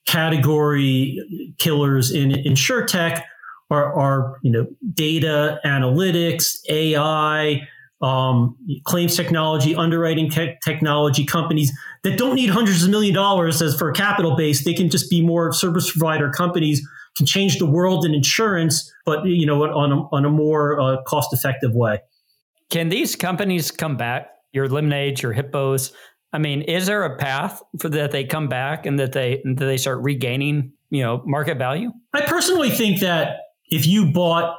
category 0.06 1.18
killers 1.58 2.10
in 2.10 2.30
insurtech 2.30 3.22
are, 3.70 3.94
are 3.98 4.38
you 4.42 4.50
know 4.50 4.66
data 4.92 5.60
analytics, 5.64 6.56
AI, 6.68 7.62
um, 8.02 8.56
claims 8.84 9.16
technology, 9.16 9.74
underwriting 9.74 10.28
te- 10.28 10.56
technology 10.64 11.24
companies 11.24 11.72
that 12.02 12.18
don't 12.18 12.34
need 12.34 12.50
hundreds 12.50 12.82
of 12.82 12.90
million 12.90 13.14
dollars 13.14 13.62
as 13.62 13.76
for 13.76 13.88
a 13.88 13.94
capital 13.94 14.36
base. 14.36 14.64
They 14.64 14.74
can 14.74 14.90
just 14.90 15.08
be 15.08 15.22
more 15.22 15.52
service 15.52 15.90
provider 15.90 16.30
companies 16.30 16.86
can 17.16 17.26
change 17.26 17.58
the 17.58 17.66
world 17.66 18.04
in 18.04 18.14
insurance, 18.14 18.90
but 19.04 19.24
you 19.26 19.46
know 19.46 19.62
on 19.64 19.92
a, 19.92 20.02
on 20.14 20.24
a 20.24 20.30
more 20.30 20.80
uh, 20.80 21.02
cost 21.02 21.32
effective 21.32 21.74
way. 21.74 22.00
Can 22.72 22.88
these 22.88 23.16
companies 23.16 23.70
come 23.70 23.98
back? 23.98 24.30
Your 24.54 24.66
lemonades, 24.66 25.22
your 25.22 25.35
hippos. 25.35 25.92
I 26.32 26.38
mean, 26.38 26.62
is 26.62 26.87
there 26.87 27.04
a 27.04 27.18
path 27.18 27.62
for 27.78 27.90
that 27.90 28.12
they 28.12 28.24
come 28.24 28.48
back 28.48 28.87
and 28.87 28.98
that 28.98 29.12
they 29.12 29.42
that 29.44 29.64
they 29.66 29.76
start 29.76 30.00
regaining, 30.00 30.72
you 30.88 31.02
know, 31.02 31.22
market 31.26 31.58
value? 31.58 31.92
I 32.14 32.22
personally 32.22 32.70
think 32.70 33.00
that 33.00 33.40
if 33.66 33.87
you 33.87 34.11
bought, 34.11 34.56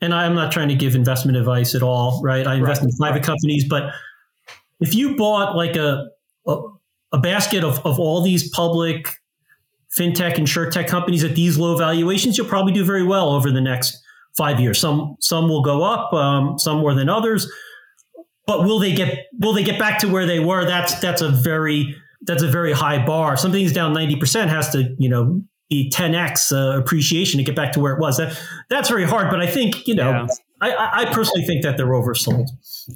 and 0.00 0.12
I'm 0.12 0.34
not 0.34 0.50
trying 0.50 0.70
to 0.70 0.74
give 0.74 0.96
investment 0.96 1.36
advice 1.36 1.76
at 1.76 1.84
all, 1.84 2.20
right? 2.24 2.44
I 2.48 2.56
invest 2.56 2.80
right. 2.80 2.90
in 2.90 2.96
private 2.96 3.14
right. 3.18 3.24
companies, 3.24 3.64
but 3.68 3.92
if 4.80 4.92
you 4.92 5.16
bought 5.16 5.54
like 5.54 5.76
a 5.76 6.08
a, 6.48 6.56
a 7.12 7.18
basket 7.18 7.62
of, 7.62 7.78
of 7.86 8.00
all 8.00 8.22
these 8.22 8.50
public 8.50 9.06
fintech 9.96 10.36
and 10.36 10.72
tech 10.72 10.88
companies 10.88 11.22
at 11.22 11.36
these 11.36 11.58
low 11.58 11.76
valuations, 11.76 12.36
you'll 12.36 12.48
probably 12.48 12.72
do 12.72 12.84
very 12.84 13.04
well 13.04 13.30
over 13.30 13.52
the 13.52 13.60
next 13.60 14.01
five 14.36 14.60
years. 14.60 14.78
Some 14.78 15.16
some 15.20 15.48
will 15.48 15.62
go 15.62 15.82
up, 15.82 16.12
um, 16.12 16.58
some 16.58 16.78
more 16.78 16.94
than 16.94 17.08
others. 17.08 17.50
But 18.46 18.64
will 18.64 18.78
they 18.78 18.92
get 18.92 19.26
will 19.38 19.52
they 19.52 19.64
get 19.64 19.78
back 19.78 19.98
to 20.00 20.08
where 20.08 20.26
they 20.26 20.40
were? 20.40 20.64
That's 20.64 20.98
that's 21.00 21.22
a 21.22 21.28
very 21.28 21.94
that's 22.22 22.42
a 22.42 22.48
very 22.48 22.72
high 22.72 23.04
bar. 23.04 23.36
Something's 23.36 23.72
down 23.72 23.92
ninety 23.92 24.16
percent 24.16 24.50
has 24.50 24.70
to 24.70 24.94
you 24.98 25.08
know 25.08 25.42
be 25.70 25.90
ten 25.90 26.14
x 26.14 26.52
uh, 26.52 26.78
appreciation 26.78 27.38
to 27.38 27.44
get 27.44 27.56
back 27.56 27.72
to 27.72 27.80
where 27.80 27.94
it 27.94 28.00
was. 28.00 28.16
That 28.16 28.40
that's 28.68 28.88
very 28.88 29.04
hard. 29.04 29.30
But 29.30 29.40
I 29.40 29.46
think 29.46 29.86
you 29.86 29.94
know. 29.94 30.10
Yeah. 30.10 30.26
I, 30.64 31.02
I 31.02 31.12
personally 31.12 31.44
think 31.44 31.64
that 31.64 31.76
they're 31.76 31.88
oversold. 31.88 32.46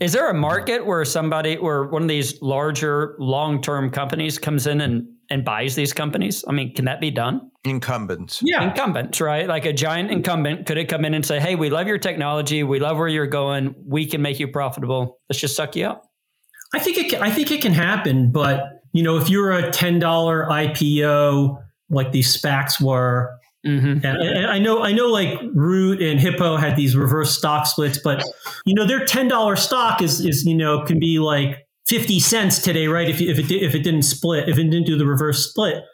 Is 0.01 0.12
there 0.12 0.31
a 0.31 0.35
market 0.35 0.87
where 0.87 1.05
somebody, 1.05 1.57
where 1.57 1.83
one 1.83 2.03
of 2.03 2.07
these 2.07 2.40
larger 2.40 3.16
long-term 3.18 3.90
companies 3.90 4.38
comes 4.38 4.68
in 4.68 4.81
and 4.81 5.09
and 5.30 5.44
buys 5.44 5.74
these 5.74 5.92
companies? 5.92 6.44
I 6.46 6.52
mean, 6.52 6.74
can 6.74 6.84
that 6.86 7.00
be 7.00 7.10
done? 7.10 7.50
Incumbents. 7.64 8.42
Yeah. 8.44 8.62
Incumbents, 8.62 9.20
right? 9.20 9.46
Like 9.46 9.64
a 9.64 9.72
giant 9.72 10.10
incumbent, 10.10 10.66
could 10.66 10.78
it 10.78 10.88
come 10.88 11.04
in 11.04 11.14
and 11.14 11.24
say, 11.24 11.40
hey, 11.40 11.54
we 11.54 11.70
love 11.70 11.86
your 11.86 11.98
technology. 11.98 12.62
We 12.62 12.80
love 12.80 12.96
where 12.96 13.08
you're 13.08 13.26
going. 13.26 13.74
We 13.86 14.06
can 14.06 14.22
make 14.22 14.38
you 14.38 14.48
profitable. 14.48 15.18
Let's 15.28 15.40
just 15.40 15.56
suck 15.56 15.76
you 15.76 15.86
up. 15.86 16.04
I 16.74 16.78
think 16.78 16.98
it 16.98 17.10
can, 17.10 17.22
I 17.22 17.30
think 17.30 17.50
it 17.50 17.62
can 17.62 17.72
happen, 17.72 18.32
but 18.32 18.64
you 18.92 19.02
know, 19.02 19.18
if 19.18 19.28
you're 19.28 19.52
a 19.52 19.70
$10 19.70 20.00
IPO 20.00 21.62
like 21.90 22.12
these 22.12 22.34
SPACs 22.36 22.80
were, 22.80 23.38
mm-hmm. 23.66 24.04
and, 24.04 24.04
and 24.04 24.46
I 24.46 24.58
know 24.58 24.82
I 24.82 24.92
know 24.92 25.06
like 25.06 25.38
Root 25.54 26.00
and 26.00 26.18
Hippo 26.18 26.56
had 26.56 26.76
these 26.76 26.96
reverse 26.96 27.36
stock 27.36 27.66
splits, 27.66 27.98
but 27.98 28.22
you 28.64 28.74
know, 28.74 28.86
their 28.86 29.04
$10 29.04 29.58
stock 29.58 30.02
is 30.02 30.24
is 30.24 30.44
you 30.44 30.56
know 30.56 30.82
can 30.84 30.98
be 30.98 31.18
like 31.18 31.65
50 31.87 32.20
cents 32.20 32.59
today, 32.59 32.88
right? 32.88 33.09
If, 33.09 33.20
if 33.20 33.38
it 33.38 33.51
if 33.51 33.75
it 33.75 33.81
didn't 33.81 34.03
split, 34.03 34.49
if 34.49 34.59
it 34.59 34.64
didn't 34.64 34.87
do 34.87 34.96
the 34.96 35.07
reverse 35.07 35.49
split. 35.49 35.85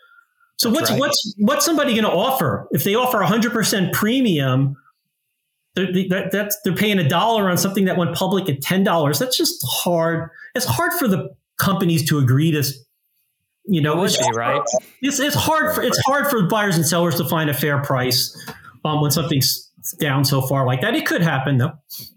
So 0.57 0.71
That's 0.71 0.81
what's 0.81 0.91
right. 0.91 1.01
what's 1.01 1.35
what's 1.39 1.65
somebody 1.65 1.93
going 1.93 2.05
to 2.05 2.11
offer? 2.11 2.69
If 2.71 2.85
they 2.85 2.95
offer 2.95 3.19
100% 3.19 3.93
premium, 3.93 4.77
they're, 5.75 5.93
that, 5.93 6.31
that's 6.33 6.59
they're 6.65 6.75
paying 6.75 6.99
a 6.99 7.09
dollar 7.09 7.51
on 7.51 7.59
something 7.59 7.87
that 7.87 7.97
went 7.97 8.15
public 8.15 8.49
at 8.49 8.63
ten 8.63 8.85
dollars. 8.85 9.19
That's 9.19 9.37
just 9.37 9.65
hard. 9.67 10.31
It's 10.55 10.67
hard 10.67 10.93
for 10.95 11.09
the 11.09 11.35
companies 11.59 12.09
to 12.09 12.19
agree 12.19 12.51
to. 12.53 12.65
You 13.65 13.81
know, 13.81 14.03
it's, 14.03 14.19
be, 14.19 14.33
right? 14.35 14.61
It's, 15.03 15.21
it's 15.21 15.37
hard 15.37 15.73
for 15.75 15.83
it's 15.83 16.01
hard 16.05 16.27
for 16.29 16.49
buyers 16.49 16.77
and 16.77 16.85
sellers 16.85 17.15
to 17.17 17.25
find 17.29 17.49
a 17.49 17.55
fair 17.55 17.81
price 17.81 18.37
um, 18.85 19.01
when 19.01 19.13
something's 19.13 19.71
down 19.91 20.25
so 20.25 20.43
far 20.43 20.67
like 20.67 20.81
that. 20.81 20.95
It 20.95 21.07
could 21.07 21.23
happen 21.23 21.59
though. 21.59 21.73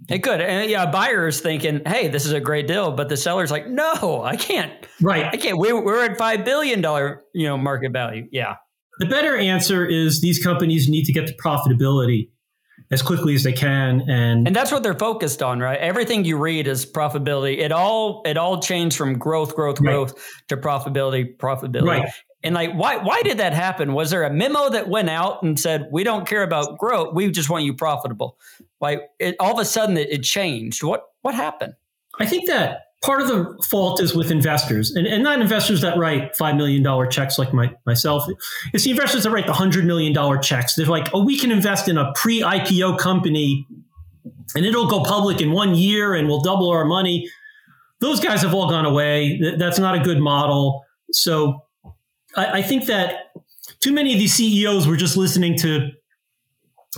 It 0.10 0.19
could. 0.19 0.41
And 0.41 0.69
yeah, 0.69 0.86
buyers 0.89 1.41
thinking, 1.41 1.82
hey, 1.86 2.08
this 2.08 2.25
is 2.25 2.32
a 2.32 2.39
great 2.39 2.67
deal, 2.67 2.91
but 2.91 3.10
the 3.10 3.17
seller's 3.17 3.51
like, 3.51 3.67
no, 3.67 4.21
I 4.23 4.36
can't. 4.36 4.71
Right. 5.01 5.25
I 5.25 5.38
can't. 5.38 5.58
We're, 5.58 5.84
we're 5.84 6.06
at 6.06 6.17
five 6.17 6.45
billion 6.45 6.82
dollar, 6.82 7.23
you 7.34 7.47
know, 7.47 7.58
market 7.58 7.91
value. 7.91 8.28
Yeah. 8.32 8.56
The 8.99 9.08
better 9.08 9.36
answer 9.36 9.86
is 9.86 10.21
these 10.21 10.41
companies 10.41 10.88
need 10.88 11.06
to 11.06 11.13
get 11.13 11.28
to 11.28 11.34
profitability 11.36 12.30
as 12.91 13.01
quickly 13.01 13.34
as 13.34 13.43
they 13.43 13.54
can 13.54 14.01
and 14.10 14.47
and 14.47 14.56
that's 14.56 14.71
what 14.71 14.84
they're 14.84 14.93
focused 14.93 15.41
on 15.41 15.60
right 15.60 15.80
everything 15.80 16.23
you 16.23 16.38
read 16.38 16.67
is 16.67 16.86
profitability 16.86 17.58
it 17.58 17.71
all 17.71 18.21
it 18.25 18.38
all 18.38 18.62
changed 18.62 18.95
from 18.95 19.17
growth 19.17 19.56
growth 19.56 19.80
right. 19.80 19.91
growth 19.91 20.32
to 20.47 20.58
profitability 20.58 21.36
profitability 21.38 21.88
right. 21.88 22.10
And 22.46 22.54
like, 22.54 22.72
why 22.74 22.98
why 22.98 23.24
did 23.24 23.40
that 23.40 23.54
happen? 23.54 23.94
Was 23.94 24.12
there 24.12 24.24
a 24.24 24.30
memo 24.30 24.70
that 24.70 24.88
went 24.88 25.10
out 25.10 25.42
and 25.42 25.60
said 25.60 25.90
we 25.92 26.04
don't 26.04 26.28
care 26.28 26.44
about 26.44 26.78
growth, 26.78 27.16
we 27.16 27.30
just 27.32 27.50
want 27.50 27.64
you 27.64 27.74
profitable? 27.74 28.38
Like, 28.80 29.02
it, 29.20 29.36
all 29.40 29.52
of 29.52 29.60
a 29.60 29.66
sudden 29.66 29.98
it, 29.98 30.12
it 30.12 30.22
changed. 30.22 30.84
What 30.84 31.06
what 31.24 31.34
happened? 31.34 31.74
I 32.20 32.28
think 32.28 32.48
that 32.48 32.84
part 33.04 33.20
of 33.20 33.28
the 33.28 33.64
fault 33.68 34.00
is 34.00 34.14
with 34.14 34.30
investors, 34.30 34.92
and, 34.92 35.08
and 35.08 35.24
not 35.24 35.42
investors 35.42 35.82
that 35.82 35.98
write 35.98 36.36
five 36.36 36.56
million 36.56 36.84
dollar 36.84 37.08
checks 37.08 37.40
like 37.40 37.52
my, 37.52 37.74
myself. 37.88 38.26
It's 38.74 38.84
the 38.84 38.92
investors 38.92 39.24
that 39.24 39.32
write 39.32 39.48
the 39.48 39.54
hundred 39.54 39.86
million 39.86 40.14
dollar 40.14 40.38
checks. 40.38 40.76
They're 40.76 40.86
like, 40.86 41.08
oh, 41.16 41.26
we 41.26 41.39
can 41.39 41.52
invest 41.52 41.88
in 41.89 41.98
a 41.98 42.14
pre 42.14 42.43
IPO 42.43 43.00
company, 43.00 43.66
and 44.56 44.68
it'll 44.68 44.88
go 44.88 45.02
public 45.04 45.41
in 45.41 45.52
one 45.52 45.74
year, 45.74 46.14
and 46.14 46.28
we'll 46.28 46.41
double 46.41 46.70
our 46.70 46.86
money. 46.86 47.28
Those 48.02 48.20
guys 48.20 48.43
have 48.43 48.54
all 48.54 48.70
gone 48.70 48.86
away. 48.86 49.41
That's 49.58 49.80
not 49.80 49.96
a 49.96 50.00
good 50.00 50.20
model. 50.20 50.86
So 51.12 51.64
I, 52.36 52.60
I 52.60 52.62
think 52.62 52.86
that 52.86 53.32
too 53.80 53.94
many 53.94 54.14
of 54.14 54.20
these 54.20 54.34
CEOs 54.34 54.88
were 54.88 54.98
just 54.98 55.18
listening 55.18 55.58
to 55.60 55.90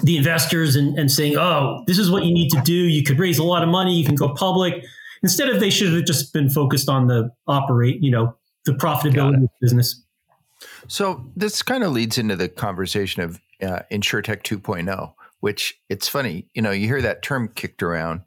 the 0.04 0.18
investors 0.18 0.76
and, 0.76 0.98
and 0.98 1.12
saying, 1.12 1.38
oh, 1.38 1.84
this 1.88 1.98
is 1.98 2.12
what 2.12 2.24
you 2.24 2.34
need 2.34 2.50
to 2.50 2.62
do. 2.62 2.74
You 2.74 3.04
could 3.04 3.20
raise 3.20 3.40
a 3.40 3.44
lot 3.44 3.64
of 3.64 3.70
money. 3.70 3.96
You 3.96 4.06
can 4.06 4.16
go 4.16 4.34
public. 4.34 4.84
Instead 5.24 5.50
of 5.50 5.60
they 5.60 5.70
should 5.70 5.94
have 5.94 6.06
just 6.06 6.34
been 6.34 6.50
focused 6.50 6.90
on 6.90 7.08
the 7.08 7.32
operate, 7.48 8.02
you 8.04 8.12
know, 8.12 8.36
the 8.66 8.74
profitability 8.74 9.44
of 9.44 9.50
business. 9.60 10.04
So 10.88 11.26
this 11.36 11.64
kind 11.64 11.84
of 11.84 11.92
leads 11.92 12.18
into 12.18 12.36
the 12.36 12.50
conversation 12.50 13.24
of 13.24 13.40
uh, 13.62 13.80
InsureTech 13.92 14.44
2.0, 14.44 15.14
which 15.40 15.80
it's 15.90 16.08
funny, 16.08 16.48
you 16.54 16.62
know, 16.62 16.72
you 16.72 16.88
hear 16.88 17.02
that 17.02 17.24
term 17.24 17.50
kicked 17.50 17.82
around 17.82 18.22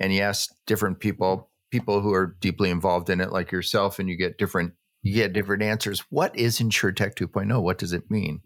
and 0.00 0.12
you 0.12 0.20
ask 0.20 0.50
different 0.66 1.00
people, 1.00 1.50
people 1.70 2.00
who 2.00 2.12
are 2.12 2.36
deeply 2.40 2.70
involved 2.70 3.10
in 3.10 3.20
it, 3.20 3.32
like 3.32 3.50
yourself, 3.50 3.98
and 3.98 4.08
you 4.08 4.16
get 4.16 4.38
different 4.38 4.72
you 5.08 5.14
get 5.14 5.32
different 5.32 5.62
answers. 5.62 6.00
What 6.10 6.36
is 6.36 6.58
InsureTech 6.58 7.14
2.0? 7.14 7.62
What 7.62 7.78
does 7.78 7.92
it 7.92 8.10
mean? 8.10 8.40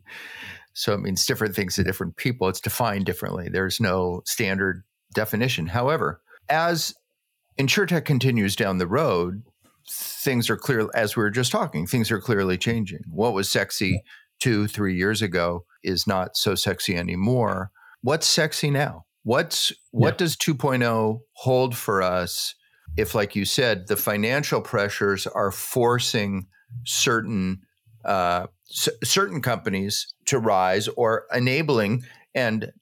So 0.75 0.95
it 0.95 1.01
means 1.01 1.27
different 1.27 1.55
things 1.55 1.75
to 1.75 1.85
different 1.85 2.17
people. 2.17 2.49
It's 2.49 2.61
defined 2.61 3.05
differently. 3.05 3.49
There's 3.51 3.81
no 3.81 4.23
standard 4.25 4.85
definition. 5.15 5.67
However, 5.67 6.23
as 6.49 6.95
InsureTech 7.59 8.05
continues 8.05 8.57
down 8.57 8.79
the 8.79 8.87
road, 8.87 9.43
things 9.91 10.49
are 10.49 10.57
clear, 10.57 10.89
as 10.95 11.17
we 11.17 11.23
were 11.23 11.31
just 11.31 11.53
talking, 11.53 11.87
things 11.87 12.11
are 12.11 12.21
clearly 12.21 12.57
changing. 12.57 13.01
What 13.11 13.35
was 13.35 13.51
sexy 13.51 14.03
two, 14.41 14.67
three 14.67 14.97
years 14.97 15.23
ago 15.23 15.65
is 15.83 16.07
not 16.07 16.37
so 16.37 16.55
sexy 16.55 16.97
anymore. 16.97 17.71
What's 18.03 18.27
sexy 18.27 18.71
now? 18.71 19.05
What's 19.25 19.73
what 19.93 20.15
yeah. 20.15 20.19
does 20.19 20.37
2.0 20.37 21.21
hold 21.35 21.77
for 21.77 22.03
us 22.03 22.55
if, 22.97 23.15
like 23.15 23.35
you 23.35 23.45
said, 23.45 23.89
the 23.89 23.97
financial 23.97 24.61
pressures 24.61 25.27
are 25.27 25.51
forcing 25.51 26.47
certain 26.85 27.61
uh, 28.05 28.47
c- 28.67 28.93
certain 29.05 29.41
companies 29.41 30.13
to 30.27 30.39
rise 30.39 30.89
or 30.89 31.25
enabling 31.33 32.03
and 32.35 32.73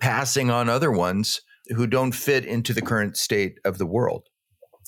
passing 0.00 0.50
on 0.50 0.68
other 0.68 0.90
ones 0.90 1.40
who 1.68 1.86
don't 1.86 2.12
fit 2.12 2.44
into 2.44 2.72
the 2.72 2.82
current 2.82 3.16
state 3.16 3.58
of 3.64 3.78
the 3.78 3.86
world? 3.86 4.24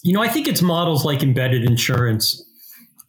You 0.03 0.13
know, 0.13 0.23
I 0.23 0.29
think 0.29 0.47
it's 0.47 0.63
models 0.63 1.05
like 1.05 1.23
embedded 1.23 1.65
insurance 1.65 2.45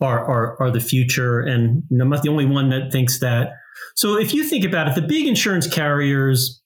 are, 0.01 0.19
are, 0.19 0.61
are 0.61 0.71
the 0.71 0.79
future. 0.79 1.39
And 1.39 1.83
I'm 1.91 2.09
not 2.09 2.23
the 2.23 2.29
only 2.29 2.45
one 2.45 2.69
that 2.69 2.91
thinks 2.91 3.19
that. 3.19 3.51
So 3.95 4.17
if 4.17 4.33
you 4.33 4.43
think 4.43 4.65
about 4.65 4.87
it, 4.87 4.95
the 4.95 5.07
big 5.07 5.27
insurance 5.27 5.67
carriers, 5.67 6.61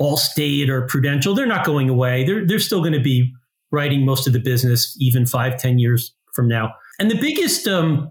Allstate 0.00 0.68
or 0.68 0.86
Prudential, 0.86 1.34
they're 1.34 1.46
not 1.46 1.64
going 1.64 1.88
away. 1.88 2.24
They're, 2.24 2.46
they're 2.46 2.58
still 2.58 2.80
going 2.80 2.92
to 2.92 3.00
be 3.00 3.32
writing 3.74 4.04
most 4.04 4.26
of 4.26 4.32
the 4.32 4.38
business 4.38 4.96
even 5.00 5.26
five, 5.26 5.58
ten 5.58 5.78
years 5.78 6.14
from 6.32 6.48
now. 6.48 6.72
And 6.98 7.10
the 7.10 7.18
biggest 7.20 7.66
um, 7.66 8.10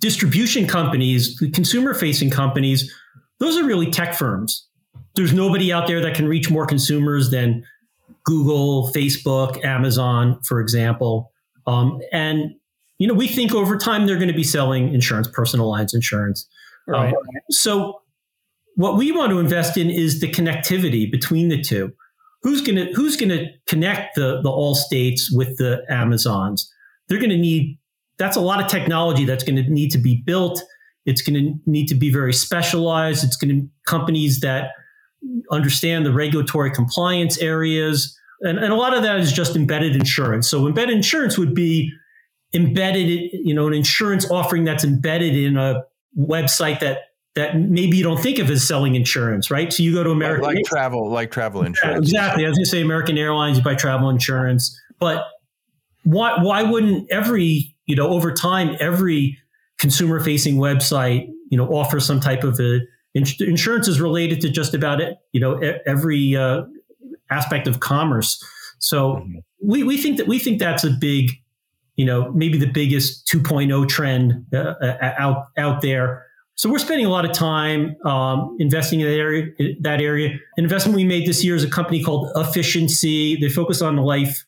distribution 0.00 0.66
companies, 0.66 1.36
the 1.36 1.50
consumer 1.50 1.94
facing 1.94 2.30
companies, 2.30 2.92
those 3.40 3.56
are 3.56 3.64
really 3.64 3.90
tech 3.90 4.14
firms. 4.14 4.66
There's 5.14 5.32
nobody 5.32 5.72
out 5.72 5.86
there 5.86 6.00
that 6.00 6.14
can 6.14 6.26
reach 6.26 6.50
more 6.50 6.66
consumers 6.66 7.30
than 7.30 7.64
Google, 8.24 8.90
Facebook, 8.92 9.64
Amazon, 9.64 10.40
for 10.44 10.60
example. 10.60 11.30
Um, 11.66 12.00
and 12.12 12.54
you 12.98 13.06
know, 13.08 13.14
we 13.14 13.28
think 13.28 13.54
over 13.54 13.76
time 13.76 14.06
they're 14.06 14.16
going 14.16 14.28
to 14.28 14.34
be 14.34 14.44
selling 14.44 14.94
insurance, 14.94 15.28
personal 15.28 15.68
lines 15.68 15.94
insurance. 15.94 16.48
Right. 16.86 17.08
Um, 17.08 17.14
so, 17.50 18.00
what 18.76 18.96
we 18.96 19.12
want 19.12 19.30
to 19.30 19.38
invest 19.38 19.76
in 19.76 19.88
is 19.88 20.20
the 20.20 20.30
connectivity 20.30 21.10
between 21.10 21.48
the 21.48 21.60
two 21.60 21.92
who's 22.44 22.60
going 22.60 22.76
to 22.76 22.92
who's 22.92 23.16
going 23.16 23.30
to 23.30 23.48
connect 23.66 24.14
the 24.14 24.40
the 24.42 24.50
Allstates 24.50 25.22
with 25.32 25.56
the 25.56 25.82
Amazons? 25.88 26.70
They're 27.08 27.18
going 27.18 27.30
to 27.30 27.36
need 27.36 27.78
that's 28.18 28.36
a 28.36 28.40
lot 28.40 28.62
of 28.62 28.68
technology 28.68 29.24
that's 29.24 29.42
going 29.42 29.56
to 29.56 29.68
need 29.68 29.90
to 29.90 29.98
be 29.98 30.22
built. 30.24 30.62
It's 31.04 31.20
going 31.20 31.34
to 31.34 31.70
need 31.70 31.88
to 31.88 31.94
be 31.96 32.12
very 32.12 32.32
specialized. 32.32 33.24
It's 33.24 33.36
going 33.36 33.50
to 33.50 33.68
companies 33.86 34.40
that 34.40 34.70
understand 35.50 36.06
the 36.06 36.12
regulatory 36.12 36.70
compliance 36.70 37.38
areas. 37.38 38.16
And, 38.42 38.58
and 38.58 38.72
a 38.72 38.76
lot 38.76 38.94
of 38.94 39.02
that 39.02 39.18
is 39.18 39.32
just 39.32 39.56
embedded 39.56 39.96
insurance. 39.96 40.48
So 40.48 40.66
embedded 40.66 40.94
insurance 40.94 41.36
would 41.36 41.54
be 41.54 41.90
embedded, 42.54 43.08
you 43.32 43.54
know, 43.54 43.66
an 43.66 43.74
insurance 43.74 44.30
offering 44.30 44.64
that's 44.64 44.84
embedded 44.84 45.34
in 45.34 45.56
a 45.56 45.82
website 46.16 46.80
that 46.80 46.98
that 47.34 47.58
maybe 47.58 47.96
you 47.96 48.04
don't 48.04 48.20
think 48.20 48.38
of 48.38 48.48
as 48.50 48.66
selling 48.66 48.94
insurance, 48.94 49.50
right? 49.50 49.72
So 49.72 49.82
you 49.82 49.92
go 49.92 50.04
to 50.04 50.10
American 50.10 50.44
like, 50.44 50.56
like 50.56 50.64
travel, 50.66 51.10
like 51.10 51.30
travel 51.30 51.62
insurance. 51.62 52.06
exactly. 52.06 52.44
I 52.44 52.48
was 52.48 52.56
going 52.56 52.64
to 52.64 52.70
say 52.70 52.80
American 52.80 53.18
Airlines, 53.18 53.58
you 53.58 53.64
buy 53.64 53.74
travel 53.74 54.08
insurance, 54.08 54.80
but 55.00 55.26
why 56.04 56.36
why 56.42 56.62
wouldn't 56.62 57.10
every 57.10 57.74
you 57.86 57.96
know 57.96 58.08
over 58.08 58.32
time 58.32 58.76
every 58.78 59.38
consumer 59.78 60.20
facing 60.20 60.56
website 60.56 61.26
you 61.50 61.58
know 61.58 61.66
offer 61.68 61.98
some 61.98 62.20
type 62.20 62.44
of 62.44 62.60
a 62.60 62.80
insurance 63.14 63.88
is 63.88 64.00
related 64.00 64.40
to 64.40 64.50
just 64.50 64.74
about 64.74 65.00
it 65.00 65.16
you 65.32 65.40
know 65.40 65.58
every 65.86 66.36
uh, 66.36 66.62
aspect 67.30 67.66
of 67.66 67.80
commerce. 67.80 68.42
So 68.78 69.14
mm-hmm. 69.14 69.38
we 69.62 69.82
we 69.82 69.96
think 69.96 70.18
that 70.18 70.28
we 70.28 70.38
think 70.38 70.58
that's 70.58 70.84
a 70.84 70.90
big 70.90 71.30
you 71.96 72.04
know 72.04 72.30
maybe 72.32 72.58
the 72.58 72.70
biggest 72.70 73.26
2.0 73.28 73.88
trend 73.88 74.46
uh, 74.52 74.74
uh, 74.80 75.14
out 75.18 75.46
out 75.56 75.80
there 75.80 76.26
so 76.56 76.70
we're 76.70 76.78
spending 76.78 77.06
a 77.06 77.10
lot 77.10 77.24
of 77.24 77.32
time 77.32 77.96
um, 78.04 78.56
investing 78.60 79.00
in 79.00 79.08
that 79.08 79.18
area. 79.18 79.46
That 79.80 80.00
area. 80.00 80.30
An 80.56 80.64
investment 80.64 80.94
we 80.94 81.04
made 81.04 81.26
this 81.26 81.42
year 81.42 81.56
is 81.56 81.64
a 81.64 81.70
company 81.70 82.02
called 82.02 82.30
Efficiency. 82.36 83.36
They 83.36 83.48
focus 83.48 83.82
on 83.82 83.96
the 83.96 84.02
life 84.02 84.44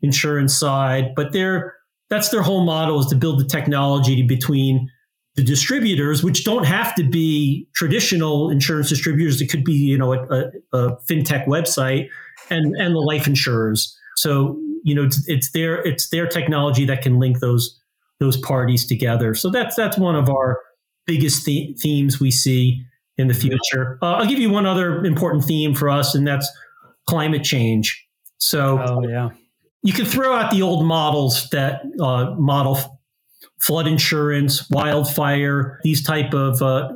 insurance 0.00 0.56
side, 0.56 1.14
but 1.14 1.32
their 1.32 1.74
that's 2.08 2.30
their 2.30 2.42
whole 2.42 2.64
model 2.64 2.98
is 2.98 3.06
to 3.06 3.14
build 3.14 3.40
the 3.40 3.44
technology 3.44 4.22
between 4.22 4.90
the 5.36 5.44
distributors, 5.44 6.24
which 6.24 6.44
don't 6.44 6.64
have 6.64 6.94
to 6.94 7.04
be 7.04 7.68
traditional 7.74 8.50
insurance 8.50 8.88
distributors. 8.88 9.40
It 9.42 9.48
could 9.48 9.64
be 9.64 9.74
you 9.74 9.98
know 9.98 10.14
a, 10.14 10.22
a, 10.28 10.50
a 10.72 10.96
fintech 11.10 11.46
website 11.46 12.08
and 12.48 12.74
and 12.76 12.94
the 12.94 13.00
life 13.00 13.26
insurers. 13.26 13.94
So 14.16 14.58
you 14.82 14.94
know 14.94 15.04
it's, 15.04 15.28
it's 15.28 15.50
their 15.50 15.86
it's 15.86 16.08
their 16.08 16.26
technology 16.26 16.86
that 16.86 17.02
can 17.02 17.18
link 17.18 17.40
those 17.40 17.78
those 18.18 18.38
parties 18.38 18.86
together. 18.86 19.34
So 19.34 19.50
that's 19.50 19.76
that's 19.76 19.98
one 19.98 20.16
of 20.16 20.30
our 20.30 20.58
biggest 21.06 21.44
th- 21.44 21.78
themes 21.78 22.20
we 22.20 22.30
see 22.30 22.84
in 23.16 23.28
the 23.28 23.34
future. 23.34 23.98
Uh, 24.02 24.14
I'll 24.14 24.26
give 24.26 24.38
you 24.38 24.50
one 24.50 24.66
other 24.66 25.04
important 25.04 25.44
theme 25.44 25.74
for 25.74 25.88
us, 25.88 26.14
and 26.14 26.26
that's 26.26 26.50
climate 27.06 27.44
change. 27.44 28.06
So, 28.38 28.78
oh, 28.78 29.06
yeah. 29.06 29.30
you 29.82 29.92
can 29.92 30.06
throw 30.06 30.34
out 30.34 30.50
the 30.50 30.62
old 30.62 30.84
models 30.84 31.48
that 31.50 31.82
uh, 32.00 32.34
model 32.38 32.78
flood 33.60 33.86
insurance, 33.86 34.68
wildfire, 34.70 35.80
these 35.82 36.02
type 36.02 36.32
of 36.32 36.62
uh, 36.62 36.88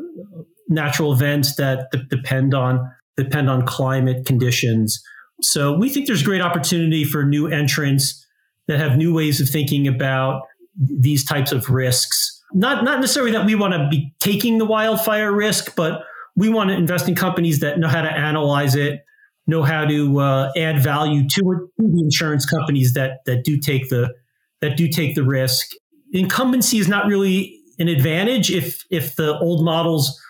natural 0.69 1.13
events 1.13 1.57
that 1.57 1.91
d- 1.93 2.03
depend 2.09 2.55
on 2.55 2.91
depend 3.17 3.49
on 3.49 3.65
climate 3.67 4.27
conditions. 4.27 5.03
So 5.41 5.77
we 5.77 5.89
think 5.89 6.07
there's 6.07 6.23
great 6.23 6.41
opportunity 6.41 7.05
for 7.05 7.25
new 7.25 7.47
entrants 7.47 8.27
that 8.67 8.79
have 8.79 8.97
new 8.97 9.15
ways 9.15 9.41
of 9.41 9.49
thinking 9.49 9.87
about 9.87 10.43
these 10.77 11.25
types 11.25 11.53
of 11.53 11.71
risks 11.71 12.34
not 12.55 12.85
not 12.85 13.01
necessarily 13.01 13.33
that 13.33 13.45
we 13.45 13.55
want 13.55 13.75
to 13.75 13.89
be 13.91 14.15
taking 14.21 14.59
the 14.59 14.65
wildfire 14.65 15.33
risk, 15.33 15.75
but 15.77 16.03
we 16.37 16.49
want 16.49 16.71
to 16.71 16.75
invest 16.75 17.09
in 17.09 17.15
companies 17.15 17.61
that 17.61 17.79
know 17.79 17.89
how 17.89 18.03
to 18.03 18.11
analyze 18.11 18.75
it, 18.75 19.05
know 19.47 19.63
how 19.63 19.85
to 19.85 20.19
uh, 20.21 20.53
add 20.57 20.83
value 20.83 21.29
to, 21.29 21.41
to 21.41 21.69
the 21.79 22.01
insurance 22.03 22.47
companies 22.47 22.95
that 22.95 23.25
that 23.27 23.45
do 23.45 23.59
take 23.59 23.89
the 23.89 24.15
that 24.61 24.77
do 24.77 24.89
take 24.89 25.15
the 25.15 25.25
risk. 25.25 25.71
Incumbency 26.13 26.79
is 26.79 26.89
not 26.89 27.07
really 27.07 27.61
an 27.79 27.89
advantage 27.89 28.51
if 28.51 28.85
if 28.91 29.17
the 29.17 29.39
old 29.39 29.65
models 29.65 30.21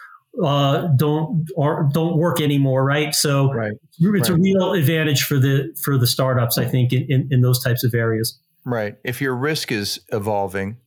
uh, 0.43 0.89
don't 0.97 1.47
or 1.57 1.89
don't 1.93 2.17
work 2.17 2.41
anymore, 2.41 2.85
right? 2.85 3.15
So 3.15 3.53
right. 3.53 3.73
it's 3.99 4.31
right. 4.31 4.39
a 4.39 4.41
real 4.41 4.73
advantage 4.73 5.25
for 5.25 5.39
the 5.39 5.77
for 5.85 5.99
the 5.99 6.07
startups, 6.07 6.59
I 6.59 6.65
think, 6.65 6.93
in, 6.93 7.07
in, 7.09 7.29
in 7.31 7.41
those 7.43 7.63
types 7.63 7.85
of 7.85 7.95
areas. 7.95 8.39
Right. 8.65 8.97
If 9.05 9.21
your 9.21 9.37
risk 9.37 9.71
is 9.71 10.01
evolving, 10.11 10.79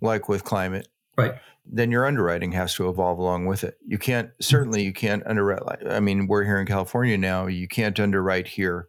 like 0.00 0.28
with 0.28 0.44
climate, 0.44 0.88
right? 1.16 1.34
Then 1.70 1.90
your 1.90 2.06
underwriting 2.06 2.52
has 2.52 2.74
to 2.74 2.88
evolve 2.88 3.18
along 3.18 3.46
with 3.46 3.64
it. 3.64 3.76
You 3.86 3.98
can't 3.98 4.30
certainly 4.40 4.82
you 4.82 4.92
can't 4.92 5.26
underwrite. 5.26 5.86
I 5.88 6.00
mean, 6.00 6.26
we're 6.26 6.44
here 6.44 6.60
in 6.60 6.66
California 6.66 7.18
now. 7.18 7.46
You 7.46 7.68
can't 7.68 7.98
underwrite 7.98 8.48
here 8.48 8.88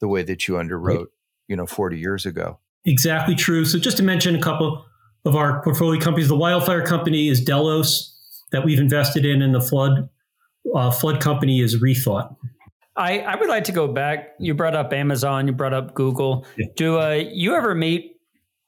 the 0.00 0.08
way 0.08 0.22
that 0.22 0.48
you 0.48 0.54
underwrote, 0.54 0.98
right. 0.98 1.06
you 1.48 1.56
know, 1.56 1.66
40 1.66 1.98
years 1.98 2.26
ago. 2.26 2.58
Exactly 2.84 3.34
true. 3.34 3.64
So 3.64 3.78
just 3.78 3.96
to 3.98 4.02
mention 4.02 4.34
a 4.36 4.40
couple 4.40 4.84
of 5.24 5.36
our 5.36 5.62
portfolio 5.62 6.00
companies, 6.00 6.28
the 6.28 6.36
wildfire 6.36 6.84
company 6.84 7.28
is 7.28 7.40
Delos 7.40 8.14
that 8.52 8.64
we've 8.64 8.78
invested 8.78 9.24
in, 9.24 9.42
and 9.42 9.54
the 9.54 9.60
flood 9.60 10.08
uh, 10.74 10.90
flood 10.90 11.20
company 11.20 11.60
is 11.60 11.80
Rethought. 11.82 12.36
I, 12.96 13.20
I 13.20 13.36
would 13.36 13.48
like 13.48 13.64
to 13.64 13.72
go 13.72 13.88
back. 13.88 14.34
You 14.38 14.54
brought 14.54 14.76
up 14.76 14.92
Amazon, 14.92 15.46
you 15.46 15.52
brought 15.52 15.74
up 15.74 15.94
Google. 15.94 16.46
Yeah. 16.56 16.66
Do 16.76 16.98
uh, 16.98 17.22
you 17.32 17.54
ever 17.54 17.74
meet 17.74 18.13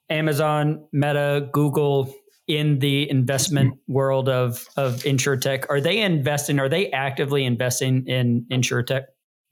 Amazon, 0.08 0.84
Meta, 0.92 1.48
Google 1.52 2.12
in 2.46 2.78
the 2.78 3.10
investment 3.10 3.74
world 3.88 4.28
of 4.28 4.64
of 4.76 5.02
insurtech? 5.02 5.66
Are 5.68 5.80
they 5.80 6.00
investing? 6.00 6.58
Are 6.58 6.68
they 6.68 6.90
actively 6.90 7.44
investing 7.44 8.06
in 8.06 8.46
insurtech? 8.50 9.02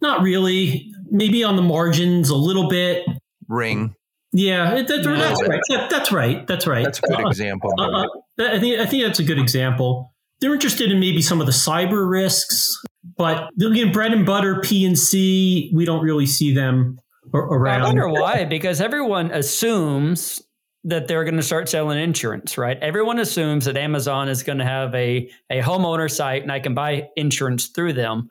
Not 0.01 0.23
really. 0.23 0.93
Maybe 1.11 1.45
on 1.45 1.57
the 1.57 1.63
margins 1.63 2.29
a 2.29 2.37
little 2.37 2.69
bit. 2.69 3.05
Ring. 3.49 3.95
Yeah, 4.33 4.75
that, 4.75 4.89
that's, 4.89 5.07
right. 5.07 5.61
That, 5.69 5.91
that's 5.91 6.11
right. 6.11 6.47
That's 6.49 6.67
right. 6.67 6.85
That's 6.85 6.99
a 6.99 7.03
good 7.03 7.25
uh, 7.25 7.29
example. 7.29 7.73
Uh, 7.79 8.03
uh, 8.03 8.07
I 8.41 8.59
think 8.59 8.81
I 8.81 8.87
think 8.87 9.05
that's 9.05 9.21
a 9.21 9.25
good 9.25 9.39
example. 9.39 10.13
They're 10.41 10.53
interested 10.53 10.91
in 10.91 10.99
maybe 10.99 11.23
some 11.23 11.41
of 11.41 11.47
the 11.47 11.53
cyber 11.53 12.11
risks, 12.11 12.77
but 13.17 13.49
again, 13.65 13.93
bread 13.93 14.13
and 14.13 14.27
butter 14.27 14.61
P 14.61 14.85
and 14.85 14.99
C, 14.99 15.71
we 15.73 15.85
don't 15.85 16.03
really 16.03 16.27
see 16.27 16.53
them 16.53 16.99
around. 17.39 17.83
I 17.83 17.85
wonder 17.85 18.09
why, 18.09 18.45
because 18.45 18.81
everyone 18.81 19.31
assumes 19.31 20.43
that 20.85 21.09
they're 21.09 21.25
going 21.25 21.37
to 21.37 21.43
start 21.43 21.69
selling 21.69 21.99
insurance, 21.99 22.59
right? 22.59 22.79
Everyone 22.81 23.19
assumes 23.19 23.65
that 23.65 23.77
Amazon 23.77 24.29
is 24.29 24.43
going 24.43 24.59
to 24.59 24.65
have 24.65 24.95
a 24.95 25.31
a 25.51 25.61
homeowner 25.61 26.11
site 26.11 26.43
and 26.43 26.53
I 26.53 26.61
can 26.61 26.75
buy 26.75 27.09
insurance 27.17 27.69
through 27.69 27.95
them. 27.95 28.29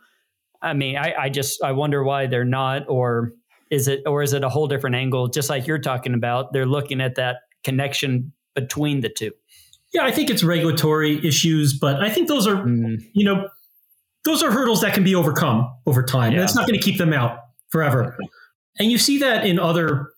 I 0.62 0.74
mean, 0.74 0.96
I, 0.96 1.14
I 1.20 1.30
just 1.30 1.64
I 1.64 1.72
wonder 1.72 2.04
why 2.04 2.28
they're 2.28 2.46
not, 2.46 2.84
or 2.88 3.34
is 3.72 3.88
it 3.88 4.04
or 4.06 4.22
is 4.22 4.34
it 4.34 4.44
a 4.44 4.50
whole 4.50 4.68
different 4.68 4.96
angle? 4.96 5.28
Just 5.28 5.50
like 5.50 5.68
you're 5.68 5.80
talking 5.80 6.14
about, 6.14 6.54
they're 6.54 6.66
looking 6.66 7.02
at 7.02 7.16
that 7.16 7.38
connection 7.64 8.32
between 8.56 9.02
the 9.02 9.10
two. 9.10 9.32
Yeah, 9.94 10.06
I 10.06 10.12
think 10.12 10.30
it's 10.30 10.44
regulatory 10.44 11.26
issues, 11.26 11.78
but 11.78 12.02
I 12.02 12.10
think 12.10 12.28
those 12.28 12.48
are 12.48 12.56
mm. 12.56 13.04
you 13.14 13.26
know 13.26 13.50
those 14.26 14.44
are 14.44 14.52
hurdles 14.52 14.82
that 14.82 14.94
can 14.94 15.04
be 15.04 15.16
overcome 15.16 15.74
over 15.86 16.04
time. 16.04 16.34
Yeah. 16.34 16.40
That's 16.40 16.56
not 16.56 16.68
going 16.68 16.80
to 16.80 16.84
keep 16.84 16.98
them 16.98 17.14
out 17.14 17.40
forever. 17.70 18.16
And 18.80 18.92
you 18.92 18.98
see 18.98 19.18
that 19.20 19.46
in 19.46 19.60
other 19.60 20.10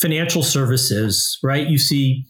financial 0.00 0.42
services, 0.42 1.38
right? 1.42 1.66
You 1.66 1.78
see 1.78 2.24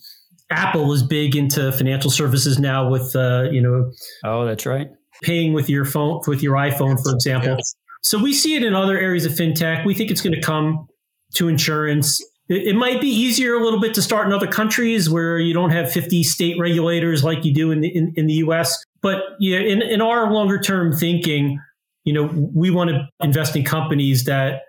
Apple 0.50 0.92
is 0.92 1.02
big 1.02 1.36
into 1.36 1.72
financial 1.72 2.10
services 2.10 2.58
now 2.58 2.88
with 2.88 3.14
uh, 3.16 3.48
you 3.50 3.60
know 3.60 3.90
Oh, 4.24 4.44
that's 4.44 4.66
right. 4.66 4.88
paying 5.22 5.52
with 5.52 5.68
your 5.68 5.84
phone 5.84 6.20
with 6.26 6.42
your 6.42 6.54
iPhone 6.54 7.02
for 7.02 7.12
example. 7.12 7.58
So 8.02 8.18
we 8.18 8.32
see 8.32 8.54
it 8.54 8.62
in 8.62 8.74
other 8.74 8.96
areas 8.96 9.24
of 9.24 9.32
fintech. 9.32 9.84
We 9.84 9.94
think 9.94 10.10
it's 10.10 10.20
going 10.20 10.34
to 10.34 10.40
come 10.40 10.86
to 11.34 11.48
insurance. 11.48 12.20
It, 12.48 12.68
it, 12.68 12.76
might 12.76 13.00
be 13.00 13.08
easier 13.08 13.54
a 13.54 13.64
little 13.64 13.80
bit 13.80 13.94
to 13.94 14.02
start 14.02 14.28
in 14.28 14.32
other 14.32 14.46
countries 14.46 15.10
where 15.10 15.40
you 15.40 15.52
don't 15.52 15.70
have 15.70 15.90
50 15.90 16.22
state 16.22 16.56
regulators 16.60 17.24
like 17.24 17.44
you 17.44 17.52
do 17.52 17.72
in 17.72 17.80
the 17.80 17.88
in, 17.88 18.12
in 18.14 18.26
the 18.28 18.34
US. 18.34 18.80
But 19.02 19.22
yeah, 19.40 19.58
in, 19.58 19.82
in 19.82 20.00
our 20.00 20.32
longer 20.32 20.60
term 20.60 20.92
thinking, 20.92 21.60
you 22.04 22.12
know, 22.12 22.30
we 22.54 22.70
want 22.70 22.90
to 22.90 23.08
invest 23.20 23.56
in 23.56 23.64
companies 23.64 24.24
that 24.24 24.62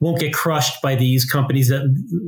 won't 0.00 0.20
get 0.20 0.32
crushed 0.32 0.80
by 0.82 0.94
these 0.94 1.24
companies 1.24 1.68
that 1.68 1.82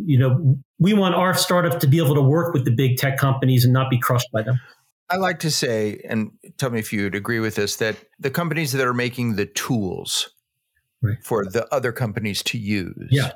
you 0.05 0.18
know 0.18 0.59
we 0.79 0.93
want 0.93 1.14
our 1.14 1.35
startup 1.35 1.81
to 1.81 1.87
be 1.87 1.99
able 1.99 2.14
to 2.14 2.23
work 2.23 2.53
with 2.53 2.64
the 2.64 2.71
big 2.71 2.97
tech 2.97 3.16
companies 3.18 3.64
and 3.64 3.73
not 3.73 3.91
be 3.91 3.99
crushed 3.99 4.29
by 4.33 4.43
them. 4.43 4.61
I 5.09 5.16
like 5.16 5.41
to 5.41 5.51
say 5.51 6.01
and 6.09 6.31
tell 6.57 6.71
me 6.71 6.79
if 6.79 6.93
you'd 6.93 7.14
agree 7.16 7.41
with 7.41 7.57
this 7.57 7.77
that 7.77 7.97
the 8.18 8.31
companies 8.31 8.73
that 8.73 8.87
are 8.87 8.95
making 8.95 9.35
the 9.35 9.47
tools 9.47 10.31
right. 11.03 11.16
for 11.23 11.45
the 11.45 11.73
other 11.75 11.93
companies 11.93 12.43
to 12.45 12.59
use 12.59 13.09
yeah. 13.11 13.33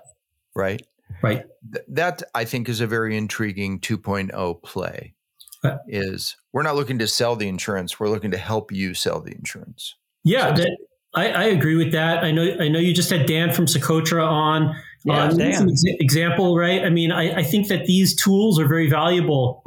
right? 0.54 0.82
Right. 1.22 1.44
Th- 1.72 1.84
that 1.88 2.22
i 2.34 2.44
think 2.44 2.68
is 2.68 2.80
a 2.80 2.86
very 2.86 3.16
intriguing 3.16 3.80
2.0 3.80 4.62
play 4.62 5.14
uh, 5.62 5.76
is 5.86 6.36
we're 6.52 6.62
not 6.62 6.76
looking 6.76 6.98
to 6.98 7.08
sell 7.08 7.36
the 7.36 7.48
insurance 7.48 7.98
we're 7.98 8.08
looking 8.08 8.30
to 8.30 8.38
help 8.38 8.72
you 8.72 8.94
sell 8.94 9.20
the 9.20 9.32
insurance. 9.32 9.94
Yeah 10.22 10.54
so 10.54 10.62
that, 10.62 10.76
I, 11.14 11.28
I, 11.28 11.44
agree 11.44 11.76
with 11.76 11.92
that. 11.92 12.24
I 12.24 12.30
know. 12.30 12.56
I 12.60 12.68
know 12.68 12.78
you 12.78 12.92
just 12.92 13.10
had 13.10 13.26
Dan 13.26 13.52
from 13.52 13.66
Socotra 13.66 14.26
on. 14.26 14.74
Yeah, 15.04 15.24
uh, 15.24 15.30
Dan. 15.30 15.68
example, 16.00 16.56
right? 16.56 16.82
I 16.82 16.90
mean, 16.90 17.12
I, 17.12 17.38
I, 17.38 17.42
think 17.42 17.68
that 17.68 17.84
these 17.84 18.16
tools 18.16 18.58
are 18.58 18.66
very 18.66 18.88
valuable 18.88 19.62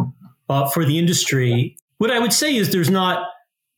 uh, 0.49 0.67
for 0.69 0.83
the 0.83 0.97
industry. 0.97 1.77
What 1.99 2.11
I 2.11 2.19
would 2.19 2.33
say 2.33 2.55
is 2.55 2.71
there's 2.71 2.89
not 2.89 3.27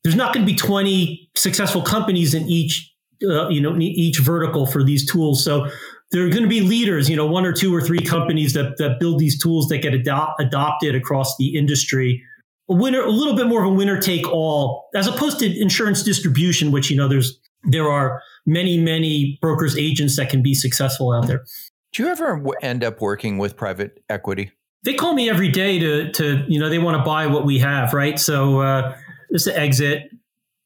there's 0.03 0.15
not 0.15 0.33
going 0.33 0.45
to 0.45 0.51
be 0.51 0.57
20 0.57 1.29
successful 1.35 1.81
companies 1.81 2.33
in 2.33 2.47
each 2.47 2.93
uh, 3.23 3.49
you 3.49 3.61
know 3.61 3.75
each 3.77 4.19
vertical 4.19 4.65
for 4.65 4.83
these 4.83 5.09
tools. 5.09 5.43
So 5.43 5.69
there 6.11 6.25
are 6.25 6.29
going 6.29 6.43
to 6.43 6.49
be 6.49 6.61
leaders, 6.61 7.09
you 7.09 7.15
know, 7.15 7.25
one 7.25 7.45
or 7.45 7.53
two 7.53 7.75
or 7.75 7.81
three 7.81 7.99
companies 7.99 8.53
that 8.53 8.77
that 8.77 8.99
build 8.99 9.19
these 9.19 9.37
tools 9.37 9.67
that 9.67 9.79
get 9.79 9.93
adopt, 9.93 10.41
adopted 10.41 10.95
across 10.95 11.35
the 11.37 11.57
industry. 11.57 12.23
A 12.69 12.73
winner, 12.73 13.01
a 13.01 13.09
little 13.09 13.35
bit 13.35 13.47
more 13.47 13.63
of 13.63 13.71
a 13.71 13.73
winner 13.73 13.99
take 13.99 14.27
all, 14.27 14.89
as 14.95 15.07
opposed 15.07 15.39
to 15.39 15.61
insurance 15.61 16.03
distribution, 16.03 16.71
which 16.71 16.89
you 16.89 16.97
know 16.97 17.07
there's 17.07 17.39
there 17.63 17.89
are 17.89 18.21
many, 18.45 18.77
many 18.77 19.37
brokers, 19.41 19.77
agents 19.77 20.15
that 20.17 20.29
can 20.29 20.41
be 20.41 20.53
successful 20.53 21.11
out 21.11 21.27
there. 21.27 21.45
Do 21.91 22.03
you 22.03 22.09
ever 22.09 22.43
end 22.61 22.83
up 22.83 23.01
working 23.01 23.37
with 23.37 23.55
private 23.55 24.03
equity? 24.09 24.51
They 24.83 24.93
call 24.93 25.13
me 25.13 25.29
every 25.29 25.49
day 25.49 25.79
to, 25.79 26.11
to 26.13 26.45
you 26.47 26.59
know, 26.59 26.69
they 26.69 26.79
want 26.79 26.97
to 26.97 27.03
buy 27.03 27.27
what 27.27 27.45
we 27.45 27.59
have, 27.59 27.93
right? 27.93 28.17
So 28.17 28.61
uh, 28.61 28.95
it's 29.29 29.47
an 29.47 29.55
exit. 29.55 30.09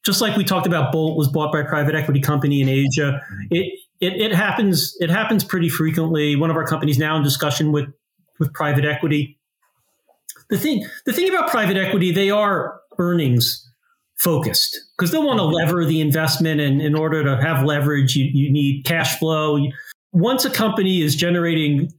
Just 0.04 0.20
like 0.20 0.36
we 0.36 0.44
talked 0.44 0.66
about, 0.66 0.92
Bolt 0.92 1.16
was 1.16 1.28
bought 1.28 1.52
by 1.52 1.60
a 1.60 1.64
private 1.64 1.94
equity 1.94 2.20
company 2.20 2.60
in 2.60 2.68
Asia. 2.68 3.20
It, 3.50 3.80
it, 4.00 4.20
it 4.20 4.34
happens. 4.34 4.96
It 5.00 5.10
happens 5.10 5.42
pretty 5.42 5.68
frequently. 5.68 6.36
One 6.36 6.50
of 6.50 6.56
our 6.56 6.66
companies 6.66 6.98
now 6.98 7.16
in 7.16 7.22
discussion 7.22 7.72
with 7.72 7.86
with 8.38 8.52
private 8.52 8.84
equity. 8.84 9.38
The 10.50 10.58
thing, 10.58 10.86
the 11.06 11.12
thing 11.12 11.28
about 11.28 11.50
private 11.50 11.76
equity, 11.76 12.12
they 12.12 12.30
are 12.30 12.80
earnings 12.98 13.66
focused 14.16 14.78
because 14.96 15.10
they'll 15.10 15.26
want 15.26 15.38
to 15.38 15.44
lever 15.44 15.84
the 15.84 16.00
investment. 16.00 16.60
And 16.60 16.80
in 16.80 16.94
order 16.94 17.22
to 17.24 17.40
have 17.40 17.64
leverage, 17.64 18.16
you, 18.16 18.24
you 18.32 18.50
need 18.50 18.84
cash 18.84 19.18
flow. 19.18 19.58
Once 20.12 20.44
a 20.44 20.50
company 20.50 21.02
is 21.02 21.16
generating 21.16 21.92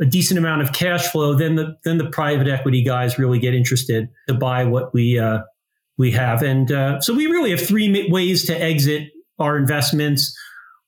a 0.00 0.04
decent 0.04 0.38
amount 0.38 0.62
of 0.62 0.72
cash 0.72 1.06
flow, 1.08 1.34
then 1.34 1.56
the 1.56 1.76
then 1.84 1.98
the 1.98 2.08
private 2.10 2.48
equity 2.48 2.82
guys 2.82 3.18
really 3.18 3.38
get 3.38 3.54
interested 3.54 4.08
to 4.28 4.34
buy 4.34 4.64
what 4.64 4.92
we 4.94 5.18
uh, 5.18 5.40
we 5.98 6.10
have. 6.12 6.42
And 6.42 6.70
uh, 6.72 7.00
so 7.00 7.14
we 7.14 7.26
really 7.26 7.50
have 7.50 7.60
three 7.60 8.08
ways 8.10 8.44
to 8.46 8.60
exit 8.60 9.10
our 9.38 9.56
investments. 9.56 10.36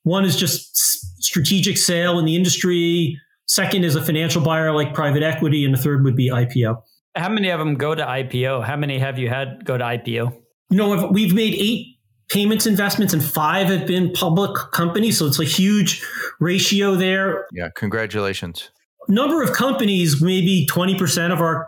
One 0.03 0.25
is 0.25 0.35
just 0.35 0.75
strategic 1.23 1.77
sale 1.77 2.19
in 2.19 2.25
the 2.25 2.35
industry. 2.35 3.19
Second 3.47 3.83
is 3.83 3.95
a 3.95 4.01
financial 4.01 4.41
buyer 4.41 4.71
like 4.71 4.93
private 4.93 5.23
equity, 5.23 5.65
and 5.65 5.73
the 5.73 5.77
third 5.77 6.03
would 6.03 6.15
be 6.15 6.29
IPO. 6.29 6.81
How 7.15 7.29
many 7.29 7.49
of 7.49 7.59
them 7.59 7.75
go 7.75 7.95
to 7.95 8.03
IPO? 8.03 8.63
How 8.65 8.75
many 8.75 8.99
have 8.99 9.17
you 9.17 9.29
had 9.29 9.65
go 9.65 9.77
to 9.77 9.83
IPO? 9.83 10.44
You 10.69 10.77
know, 10.77 11.07
we've 11.07 11.33
made 11.33 11.53
eight 11.55 11.95
payments 12.29 12.65
investments 12.65 13.13
and 13.13 13.23
five 13.23 13.67
have 13.67 13.85
been 13.85 14.11
public 14.11 14.55
companies. 14.71 15.17
So 15.17 15.27
it's 15.27 15.39
a 15.39 15.43
huge 15.43 16.03
ratio 16.39 16.95
there. 16.95 17.47
Yeah. 17.51 17.69
Congratulations. 17.75 18.71
Number 19.07 19.43
of 19.43 19.53
companies, 19.53 20.21
maybe 20.21 20.67
20% 20.71 21.31
of 21.31 21.39
our 21.39 21.67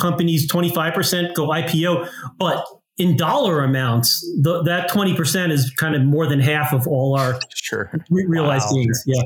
companies, 0.00 0.50
25% 0.50 1.34
go 1.34 1.48
IPO, 1.48 2.08
but 2.38 2.64
in 2.96 3.16
dollar 3.16 3.64
amounts, 3.64 4.20
the, 4.42 4.62
that 4.62 4.88
20% 4.90 5.50
is 5.50 5.70
kind 5.76 5.96
of 5.96 6.02
more 6.02 6.26
than 6.26 6.38
half 6.38 6.72
of 6.72 6.86
all 6.86 7.18
our 7.18 7.40
sure. 7.54 7.90
realized 8.10 8.66
wow. 8.70 8.76
gains. 8.76 9.02
Yeah. 9.06 9.22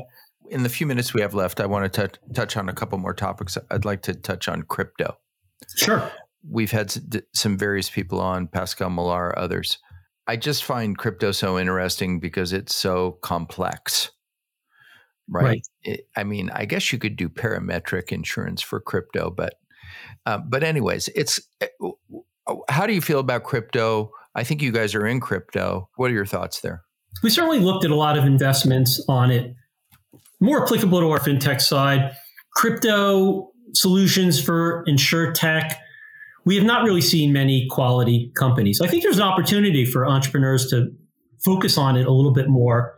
In 0.49 0.63
the 0.63 0.69
few 0.69 0.87
minutes 0.87 1.13
we 1.13 1.21
have 1.21 1.33
left, 1.33 1.59
I 1.59 1.65
want 1.65 1.93
to 1.93 2.09
touch 2.33 2.57
on 2.57 2.69
a 2.69 2.73
couple 2.73 2.97
more 2.97 3.13
topics. 3.13 3.57
I'd 3.69 3.85
like 3.85 4.01
to 4.03 4.15
touch 4.15 4.47
on 4.47 4.63
crypto. 4.63 5.17
Sure 5.75 6.11
we've 6.49 6.71
had 6.71 6.93
some 7.33 7.57
various 7.57 7.89
people 7.89 8.19
on, 8.19 8.47
Pascal 8.47 8.89
Millaire, 8.89 9.33
others. 9.37 9.77
I 10.27 10.35
just 10.35 10.63
find 10.63 10.97
crypto 10.97 11.31
so 11.31 11.57
interesting 11.57 12.19
because 12.19 12.53
it's 12.53 12.75
so 12.75 13.13
complex. 13.21 14.11
Right. 15.29 15.43
right. 15.43 15.67
It, 15.83 16.07
I 16.15 16.23
mean, 16.23 16.49
I 16.53 16.65
guess 16.65 16.91
you 16.91 16.99
could 16.99 17.15
do 17.15 17.29
parametric 17.29 18.11
insurance 18.11 18.61
for 18.61 18.79
crypto, 18.79 19.29
but 19.29 19.55
uh, 20.25 20.37
but 20.37 20.63
anyways, 20.63 21.09
it's 21.15 21.39
eh, 21.61 21.67
how 22.69 22.85
do 22.85 22.93
you 22.93 23.01
feel 23.01 23.19
about 23.19 23.43
crypto? 23.43 24.11
I 24.35 24.43
think 24.43 24.61
you 24.61 24.71
guys 24.71 24.95
are 24.95 25.05
in 25.05 25.19
crypto. 25.19 25.89
What 25.95 26.11
are 26.11 26.13
your 26.13 26.25
thoughts 26.25 26.61
there? 26.61 26.83
We 27.23 27.29
certainly 27.29 27.59
looked 27.59 27.83
at 27.83 27.91
a 27.91 27.95
lot 27.95 28.17
of 28.17 28.25
investments 28.25 29.03
on 29.09 29.31
it. 29.31 29.55
More 30.39 30.63
applicable 30.63 30.99
to 30.99 31.09
our 31.09 31.19
fintech 31.19 31.61
side, 31.61 32.15
crypto 32.53 33.51
solutions 33.73 34.41
for 34.41 34.83
insure 34.85 35.31
tech 35.31 35.81
we 36.47 36.55
have 36.55 36.63
not 36.63 36.83
really 36.85 37.01
seen 37.01 37.33
many 37.33 37.67
quality 37.69 38.31
companies. 38.35 38.79
I 38.79 38.87
think 38.87 39.03
there's 39.03 39.17
an 39.17 39.23
opportunity 39.23 39.83
for 39.83 40.07
entrepreneurs 40.07 40.69
to 40.69 40.87
focus 41.43 41.77
on 41.77 41.97
it 41.97 42.07
a 42.07 42.11
little 42.11 42.31
bit 42.31 42.47
more. 42.47 42.97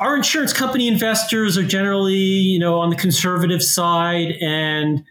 Our 0.00 0.16
insurance 0.16 0.52
company 0.52 0.88
investors 0.88 1.56
are 1.56 1.62
generally, 1.62 2.16
you 2.16 2.58
know, 2.58 2.80
on 2.80 2.90
the 2.90 2.96
conservative 2.96 3.62
side 3.62 4.32
and 4.40 5.04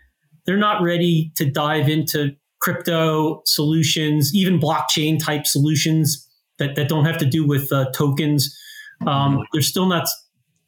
they're 0.45 0.57
not 0.57 0.81
ready 0.81 1.31
to 1.37 1.49
dive 1.49 1.87
into 1.87 2.35
crypto 2.59 3.41
solutions, 3.45 4.35
even 4.35 4.59
blockchain 4.59 5.17
type 5.17 5.47
solutions 5.47 6.29
that, 6.59 6.75
that 6.75 6.89
don't 6.89 7.05
have 7.05 7.17
to 7.19 7.25
do 7.25 7.47
with 7.47 7.71
uh, 7.71 7.89
tokens. 7.91 8.53
Um, 9.07 9.45
they're 9.53 9.61
still 9.61 9.85
not 9.85 10.09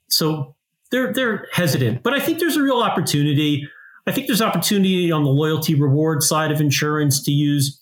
so 0.09 0.55
they're 0.91 1.11
they're 1.11 1.47
hesitant. 1.51 2.01
But 2.01 2.13
I 2.13 2.21
think 2.21 2.39
there's 2.39 2.55
a 2.55 2.63
real 2.63 2.79
opportunity 2.79 3.67
I 4.07 4.11
think 4.13 4.27
there's 4.27 4.41
opportunity 4.41 5.11
on 5.11 5.23
the 5.23 5.29
loyalty 5.29 5.75
reward 5.75 6.23
side 6.23 6.51
of 6.51 6.61
insurance 6.61 7.21
to 7.23 7.31
use 7.31 7.81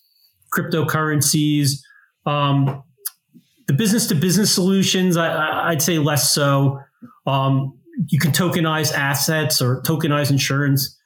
cryptocurrencies. 0.53 1.79
Um, 2.25 2.83
the 3.67 3.73
business 3.73 4.07
to 4.07 4.15
business 4.15 4.51
solutions, 4.51 5.17
I, 5.17 5.69
would 5.69 5.81
say 5.81 5.99
less 5.99 6.31
so. 6.31 6.79
Um, 7.27 7.77
you 8.07 8.19
can 8.19 8.31
tokenize 8.31 8.91
assets 8.91 9.61
or 9.61 9.81
tokenize 9.83 10.31
insurance 10.31 10.97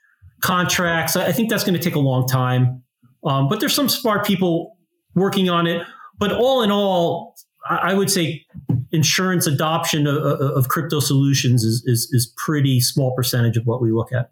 contracts. 0.41 1.15
I 1.15 1.32
think 1.32 1.49
that's 1.49 1.63
going 1.63 1.74
to 1.76 1.84
take 1.84 1.95
a 1.95 1.99
long 1.99 2.26
time. 2.26 2.84
Um, 3.26 3.49
but 3.49 3.59
there's 3.59 3.76
some 3.76 3.89
smart 3.89 4.26
people 4.26 4.78
working 5.15 5.49
on 5.49 5.67
it. 5.67 5.86
But 6.17 6.32
all 6.32 6.63
in 6.63 6.72
all, 6.72 7.36
I, 7.70 7.93
would 7.93 8.09
say 8.09 8.45
insurance 8.91 9.47
adoption 9.47 10.07
of, 10.07 10.17
of 10.17 10.67
crypto 10.70 10.99
solutions 10.99 11.63
is, 11.63 11.84
is, 11.86 12.09
is 12.11 12.34
pretty 12.38 12.80
small 12.80 13.13
percentage 13.15 13.57
of 13.57 13.65
what 13.65 13.82
we 13.82 13.91
look 13.91 14.11
at. 14.11 14.32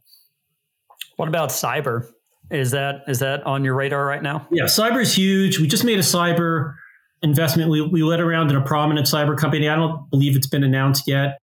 What 1.18 1.28
about 1.28 1.50
cyber? 1.50 2.08
Is 2.50 2.72
that 2.72 3.02
is 3.08 3.20
that 3.20 3.46
on 3.46 3.66
your 3.66 3.76
radar 3.76 4.06
right 4.06 4.24
now? 4.24 4.48
Yeah, 4.50 4.64
cyber 4.64 5.02
is 5.02 5.14
huge. 5.14 5.60
We 5.60 5.68
just 5.68 5.84
made 5.84 6.00
a 6.00 6.02
cyber 6.02 6.74
investment. 7.22 7.70
We 7.70 7.82
we 7.82 8.04
led 8.04 8.22
around 8.22 8.50
in 8.50 8.56
a 8.56 8.64
prominent 8.64 9.06
cyber 9.06 9.38
company. 9.38 9.68
I 9.68 9.76
don't 9.76 10.10
believe 10.10 10.38
it's 10.38 10.48
been 10.48 10.64
announced 10.64 11.04
yet. 11.08 11.38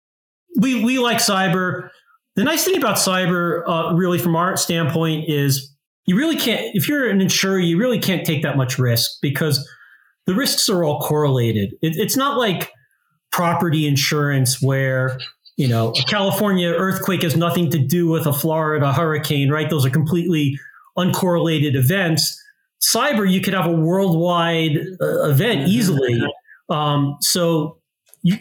We 0.60 0.84
we 0.84 0.98
like 0.98 1.18
cyber. 1.18 1.88
the 2.36 2.44
nice 2.44 2.64
thing 2.64 2.76
about 2.76 2.96
cyber, 2.96 3.62
uh, 3.66 3.94
really, 3.94 4.18
from 4.18 4.36
our 4.36 4.56
standpoint, 4.56 5.28
is 5.28 5.74
you 6.06 6.16
really 6.16 6.36
can't, 6.36 6.74
if 6.74 6.88
you're 6.88 7.08
an 7.08 7.20
insurer, 7.20 7.58
you 7.58 7.78
really 7.78 7.98
can't 7.98 8.24
take 8.24 8.42
that 8.42 8.56
much 8.56 8.78
risk 8.78 9.10
because 9.20 9.68
the 10.26 10.34
risks 10.34 10.68
are 10.68 10.84
all 10.84 11.00
correlated. 11.00 11.74
It, 11.82 11.96
it's 11.96 12.16
not 12.16 12.38
like 12.38 12.72
property 13.30 13.86
insurance 13.86 14.60
where, 14.62 15.18
you 15.61 15.68
know, 15.68 15.90
a 15.90 16.02
California 16.04 16.70
earthquake 16.70 17.20
has 17.20 17.36
nothing 17.36 17.70
to 17.70 17.78
do 17.78 18.08
with 18.08 18.24
a 18.24 18.32
Florida 18.32 18.94
hurricane, 18.94 19.50
right? 19.50 19.68
Those 19.68 19.84
are 19.84 19.90
completely 19.90 20.58
uncorrelated 20.96 21.74
events. 21.74 22.42
Cyber, 22.80 23.30
you 23.30 23.42
could 23.42 23.52
have 23.52 23.66
a 23.66 23.72
worldwide 23.72 24.78
uh, 25.02 25.28
event 25.28 25.61
mm-hmm. 25.61 25.68
easily. 25.68 26.22
Um, 26.70 27.18
so 27.20 27.76
you, 28.22 28.36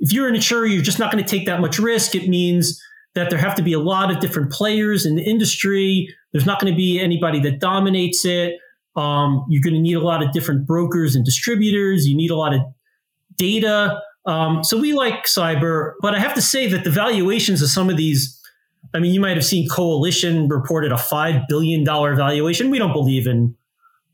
if 0.00 0.14
you're 0.14 0.28
an 0.28 0.34
insurer, 0.34 0.64
you're 0.64 0.82
just 0.82 0.98
not 0.98 1.12
going 1.12 1.22
to 1.22 1.28
take 1.28 1.44
that 1.44 1.60
much 1.60 1.78
risk. 1.78 2.14
It 2.14 2.26
means 2.26 2.82
that 3.12 3.28
there 3.28 3.38
have 3.38 3.54
to 3.56 3.62
be 3.62 3.74
a 3.74 3.78
lot 3.78 4.10
of 4.10 4.20
different 4.20 4.50
players 4.50 5.04
in 5.04 5.16
the 5.16 5.22
industry. 5.22 6.08
There's 6.32 6.46
not 6.46 6.58
going 6.58 6.72
to 6.72 6.76
be 6.76 6.98
anybody 6.98 7.38
that 7.40 7.58
dominates 7.58 8.24
it. 8.24 8.54
Um, 8.96 9.44
you're 9.50 9.62
going 9.62 9.74
to 9.74 9.80
need 9.80 9.96
a 9.96 10.00
lot 10.00 10.22
of 10.22 10.32
different 10.32 10.66
brokers 10.66 11.14
and 11.16 11.22
distributors. 11.22 12.08
You 12.08 12.16
need 12.16 12.30
a 12.30 12.36
lot 12.36 12.54
of 12.54 12.62
data. 13.36 14.00
Um, 14.26 14.64
so 14.64 14.76
we 14.76 14.92
like 14.92 15.24
cyber, 15.24 15.92
but 16.00 16.14
I 16.14 16.18
have 16.18 16.34
to 16.34 16.42
say 16.42 16.66
that 16.68 16.84
the 16.84 16.90
valuations 16.90 17.62
of 17.62 17.68
some 17.68 17.88
of 17.88 17.96
these, 17.96 18.40
I 18.92 18.98
mean, 18.98 19.14
you 19.14 19.20
might 19.20 19.36
have 19.36 19.44
seen 19.44 19.68
Coalition 19.68 20.48
reported 20.48 20.90
a 20.92 20.96
$5 20.96 21.46
billion 21.48 21.84
valuation. 21.84 22.70
We 22.70 22.78
don't 22.78 22.92
believe 22.92 23.26
in, 23.26 23.54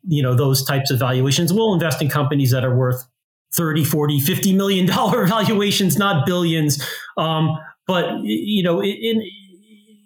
you 0.07 0.23
know, 0.23 0.35
those 0.35 0.65
types 0.65 0.91
of 0.91 0.99
valuations. 0.99 1.53
We'll 1.53 1.73
invest 1.73 2.03
in 2.03 2.11
companies 2.11 2.51
that 2.51 2.65
are 2.65 2.77
worth 2.77 3.07
30, 3.55 3.85
40, 3.85 4.21
50 4.21 4.55
million 4.55 4.87
dollar 4.87 5.27
valuations, 5.27 5.97
not 5.97 6.27
billions. 6.27 6.83
Um, 7.17 7.59
but 7.87 8.23
you 8.23 8.63
know, 8.63 8.83
in, 8.83 9.23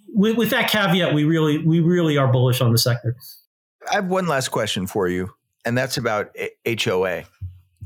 with, 0.08 0.36
with, 0.36 0.50
that 0.50 0.70
caveat, 0.70 1.14
we 1.14 1.24
really 1.24 1.58
we 1.58 1.80
really 1.80 2.16
are 2.16 2.26
bullish 2.26 2.60
on 2.60 2.72
the 2.72 2.78
sector. 2.78 3.14
I 3.90 3.96
have 3.96 4.06
one 4.06 4.26
last 4.26 4.48
question 4.48 4.86
for 4.86 5.08
you, 5.08 5.30
and 5.64 5.76
that's 5.76 5.98
about 5.98 6.34
HOA, 6.66 7.24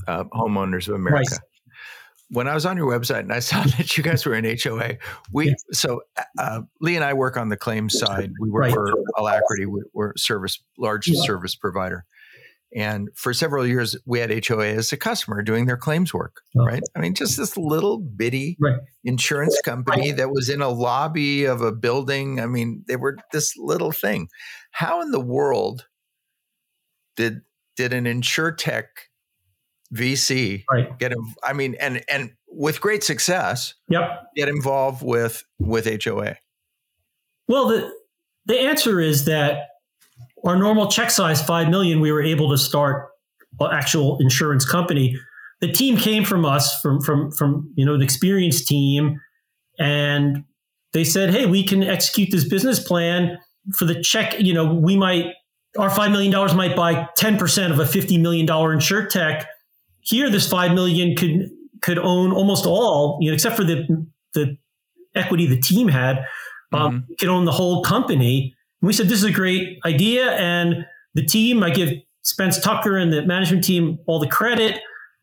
uh, 0.06 0.24
Homeowners 0.24 0.88
of 0.88 0.94
America. 0.94 1.32
Right. 1.32 1.49
When 2.30 2.46
I 2.46 2.54
was 2.54 2.64
on 2.64 2.76
your 2.76 2.86
website 2.86 3.20
and 3.20 3.32
I 3.32 3.40
saw 3.40 3.62
that 3.78 3.96
you 3.96 4.02
guys 4.02 4.24
were 4.24 4.34
in 4.34 4.44
HOA, 4.44 4.96
we 5.32 5.48
yeah. 5.48 5.54
so 5.72 6.02
uh, 6.38 6.62
Lee 6.80 6.96
and 6.96 7.04
I 7.04 7.14
work 7.14 7.36
on 7.36 7.48
the 7.48 7.56
claims 7.56 7.98
side. 7.98 8.32
We 8.40 8.50
work 8.50 8.62
right. 8.62 8.72
for 8.72 8.92
Alacrity. 9.16 9.66
We're 9.92 10.16
service 10.16 10.60
large 10.78 11.08
yeah. 11.08 11.20
service 11.22 11.54
provider. 11.54 12.04
And 12.74 13.08
for 13.16 13.34
several 13.34 13.66
years, 13.66 13.96
we 14.06 14.20
had 14.20 14.46
HOA 14.46 14.66
as 14.66 14.92
a 14.92 14.96
customer 14.96 15.42
doing 15.42 15.66
their 15.66 15.76
claims 15.76 16.14
work, 16.14 16.42
oh. 16.56 16.64
right? 16.64 16.82
I 16.94 17.00
mean, 17.00 17.14
just 17.14 17.36
this 17.36 17.56
little 17.56 17.98
bitty 17.98 18.56
right. 18.60 18.78
insurance 19.04 19.60
company 19.64 20.12
that 20.12 20.30
was 20.30 20.48
in 20.48 20.62
a 20.62 20.68
lobby 20.68 21.44
of 21.44 21.62
a 21.62 21.72
building. 21.72 22.38
I 22.38 22.46
mean, 22.46 22.84
they 22.86 22.96
were 22.96 23.16
this 23.32 23.56
little 23.56 23.90
thing. 23.90 24.28
How 24.70 25.02
in 25.02 25.10
the 25.10 25.20
world 25.20 25.86
did 27.16 27.40
did 27.76 27.92
an 27.92 28.04
insurtech 28.04 28.84
VC 29.94 30.64
right. 30.70 30.98
get? 30.98 31.12
I 31.42 31.52
mean, 31.52 31.76
and 31.80 32.02
and 32.08 32.32
with 32.48 32.80
great 32.80 33.02
success, 33.04 33.74
yep, 33.88 34.24
get 34.36 34.48
involved 34.48 35.02
with 35.02 35.44
with 35.58 35.86
HOA. 36.04 36.36
Well, 37.48 37.68
the 37.68 37.92
the 38.46 38.58
answer 38.58 39.00
is 39.00 39.26
that 39.26 39.68
our 40.44 40.56
normal 40.56 40.88
check 40.88 41.10
size, 41.10 41.42
5 41.42 41.68
million, 41.68 42.00
we 42.00 42.12
were 42.12 42.22
able 42.22 42.50
to 42.50 42.58
start 42.58 43.10
an 43.58 43.68
actual 43.72 44.18
insurance 44.18 44.64
company. 44.64 45.16
The 45.60 45.70
team 45.70 45.96
came 45.96 46.24
from 46.24 46.44
us, 46.44 46.80
from, 46.80 47.00
from, 47.00 47.30
from, 47.30 47.72
you 47.76 47.84
know, 47.84 47.94
an 47.94 48.02
experienced 48.02 48.66
team. 48.66 49.20
And 49.78 50.44
they 50.92 51.04
said, 51.04 51.30
Hey, 51.30 51.46
we 51.46 51.64
can 51.64 51.82
execute 51.82 52.30
this 52.30 52.48
business 52.48 52.80
plan 52.80 53.38
for 53.76 53.84
the 53.84 54.00
check. 54.02 54.40
You 54.40 54.54
know, 54.54 54.74
we 54.74 54.96
might, 54.96 55.26
our 55.78 55.90
$5 55.90 56.10
million 56.10 56.32
might 56.56 56.74
buy 56.74 57.08
10% 57.18 57.70
of 57.70 57.78
a 57.78 57.84
$50 57.84 58.20
million 58.20 58.46
insurtech. 58.46 59.44
Here, 60.00 60.30
this 60.30 60.48
5 60.48 60.72
million 60.74 61.16
could, 61.16 61.50
could 61.82 61.98
own 61.98 62.32
almost 62.32 62.66
all, 62.66 63.18
you 63.20 63.30
know, 63.30 63.34
except 63.34 63.56
for 63.56 63.64
the, 63.64 64.06
the 64.34 64.56
equity 65.14 65.46
the 65.46 65.60
team 65.60 65.88
had, 65.88 66.24
um, 66.72 67.02
mm-hmm. 67.02 67.12
could 67.18 67.28
own 67.28 67.44
the 67.44 67.52
whole 67.52 67.82
company 67.82 68.54
we 68.82 68.92
said, 68.92 69.08
this 69.08 69.18
is 69.18 69.24
a 69.24 69.32
great 69.32 69.78
idea. 69.84 70.32
And 70.32 70.86
the 71.14 71.24
team, 71.24 71.62
I 71.62 71.70
give 71.70 71.90
Spence 72.22 72.58
Tucker 72.58 72.96
and 72.96 73.12
the 73.12 73.24
management 73.26 73.64
team 73.64 73.98
all 74.06 74.18
the 74.18 74.26
credit. 74.26 74.80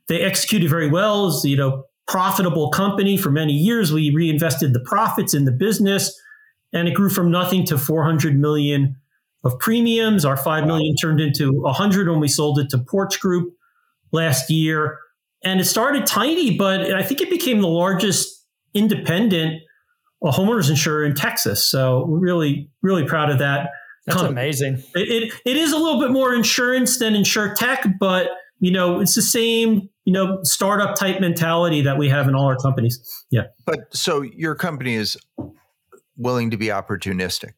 They 0.07 0.21
executed 0.21 0.69
very 0.69 0.89
well. 0.89 1.29
It's, 1.29 1.43
you 1.43 1.57
know, 1.57 1.85
profitable 2.07 2.69
company 2.69 3.17
for 3.17 3.31
many 3.31 3.53
years. 3.53 3.91
We 3.91 4.11
reinvested 4.11 4.73
the 4.73 4.79
profits 4.81 5.33
in 5.33 5.45
the 5.45 5.51
business 5.51 6.17
and 6.71 6.87
it 6.87 6.93
grew 6.93 7.09
from 7.09 7.31
nothing 7.31 7.65
to 7.65 7.77
400 7.77 8.37
million 8.37 8.95
of 9.43 9.57
premiums. 9.59 10.23
Our 10.23 10.37
5 10.37 10.65
million 10.65 10.95
turned 10.95 11.19
into 11.19 11.51
100 11.51 12.09
when 12.09 12.19
we 12.19 12.27
sold 12.27 12.59
it 12.59 12.69
to 12.69 12.77
Porch 12.77 13.19
Group 13.19 13.53
last 14.11 14.49
year. 14.49 14.99
And 15.43 15.59
it 15.59 15.65
started 15.65 16.05
tiny, 16.05 16.57
but 16.57 16.93
I 16.93 17.03
think 17.03 17.21
it 17.21 17.29
became 17.29 17.61
the 17.61 17.67
largest 17.67 18.45
independent 18.73 19.61
a 20.23 20.31
homeowners 20.31 20.69
insurer 20.69 21.05
in 21.05 21.13
Texas. 21.13 21.69
So 21.69 22.05
really, 22.05 22.69
really 22.81 23.05
proud 23.05 23.29
of 23.29 23.39
that. 23.39 23.69
That's 24.05 24.17
company. 24.17 24.41
amazing. 24.41 24.83
It, 24.95 25.23
it, 25.23 25.33
it 25.45 25.57
is 25.57 25.73
a 25.73 25.77
little 25.77 25.99
bit 25.99 26.11
more 26.11 26.33
insurance 26.33 26.97
than 26.97 27.13
insure 27.13 27.53
tech, 27.53 27.85
but 27.99 28.29
you 28.59 28.71
know, 28.71 28.99
it's 28.99 29.13
the 29.13 29.21
same, 29.21 29.89
you 30.05 30.13
know, 30.13 30.39
startup 30.41 30.95
type 30.95 31.21
mentality 31.21 31.81
that 31.81 31.97
we 31.97 32.09
have 32.09 32.27
in 32.27 32.33
all 32.33 32.45
our 32.45 32.55
companies. 32.55 32.99
Yeah. 33.29 33.43
But 33.65 33.95
so 33.95 34.21
your 34.21 34.55
company 34.55 34.95
is 34.95 35.17
willing 36.15 36.49
to 36.49 36.57
be 36.57 36.67
opportunistic. 36.67 37.53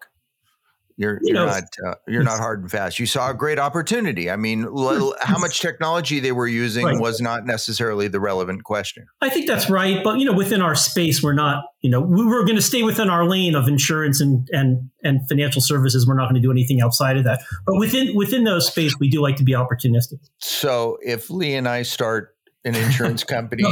You're, 0.99 1.13
you 1.21 1.33
you're 1.33 1.35
know, 1.35 1.45
not 1.45 1.63
uh, 1.87 1.95
you're 2.09 2.23
not 2.23 2.39
hard 2.39 2.59
and 2.59 2.69
fast. 2.69 2.99
You 2.99 3.05
saw 3.05 3.29
a 3.29 3.33
great 3.33 3.57
opportunity. 3.57 4.29
I 4.29 4.35
mean, 4.35 4.63
how 5.21 5.37
much 5.37 5.61
technology 5.61 6.19
they 6.19 6.33
were 6.33 6.45
using 6.45 6.85
right. 6.85 6.99
was 6.99 7.21
not 7.21 7.45
necessarily 7.45 8.09
the 8.09 8.19
relevant 8.19 8.65
question. 8.65 9.07
I 9.21 9.29
think 9.29 9.47
that's 9.47 9.69
right, 9.69 10.03
but 10.03 10.19
you 10.19 10.25
know, 10.25 10.33
within 10.33 10.61
our 10.61 10.75
space, 10.75 11.23
we're 11.23 11.31
not. 11.31 11.63
You 11.79 11.89
know, 11.89 12.01
we 12.01 12.25
were 12.25 12.43
going 12.43 12.57
to 12.57 12.61
stay 12.61 12.83
within 12.83 13.09
our 13.09 13.25
lane 13.25 13.55
of 13.55 13.69
insurance 13.69 14.19
and 14.19 14.45
and 14.51 14.89
and 15.01 15.25
financial 15.29 15.61
services. 15.61 16.05
We're 16.05 16.17
not 16.17 16.25
going 16.25 16.35
to 16.35 16.45
do 16.45 16.51
anything 16.51 16.81
outside 16.81 17.15
of 17.15 17.23
that. 17.23 17.43
But 17.65 17.77
within 17.77 18.13
within 18.13 18.43
those 18.43 18.67
space, 18.67 18.99
we 18.99 19.09
do 19.09 19.21
like 19.21 19.37
to 19.37 19.45
be 19.45 19.53
opportunistic. 19.53 20.19
So, 20.39 20.97
if 21.01 21.29
Lee 21.29 21.55
and 21.55 21.65
I 21.65 21.83
start 21.83 22.35
an 22.65 22.75
insurance 22.75 23.23
company 23.23 23.63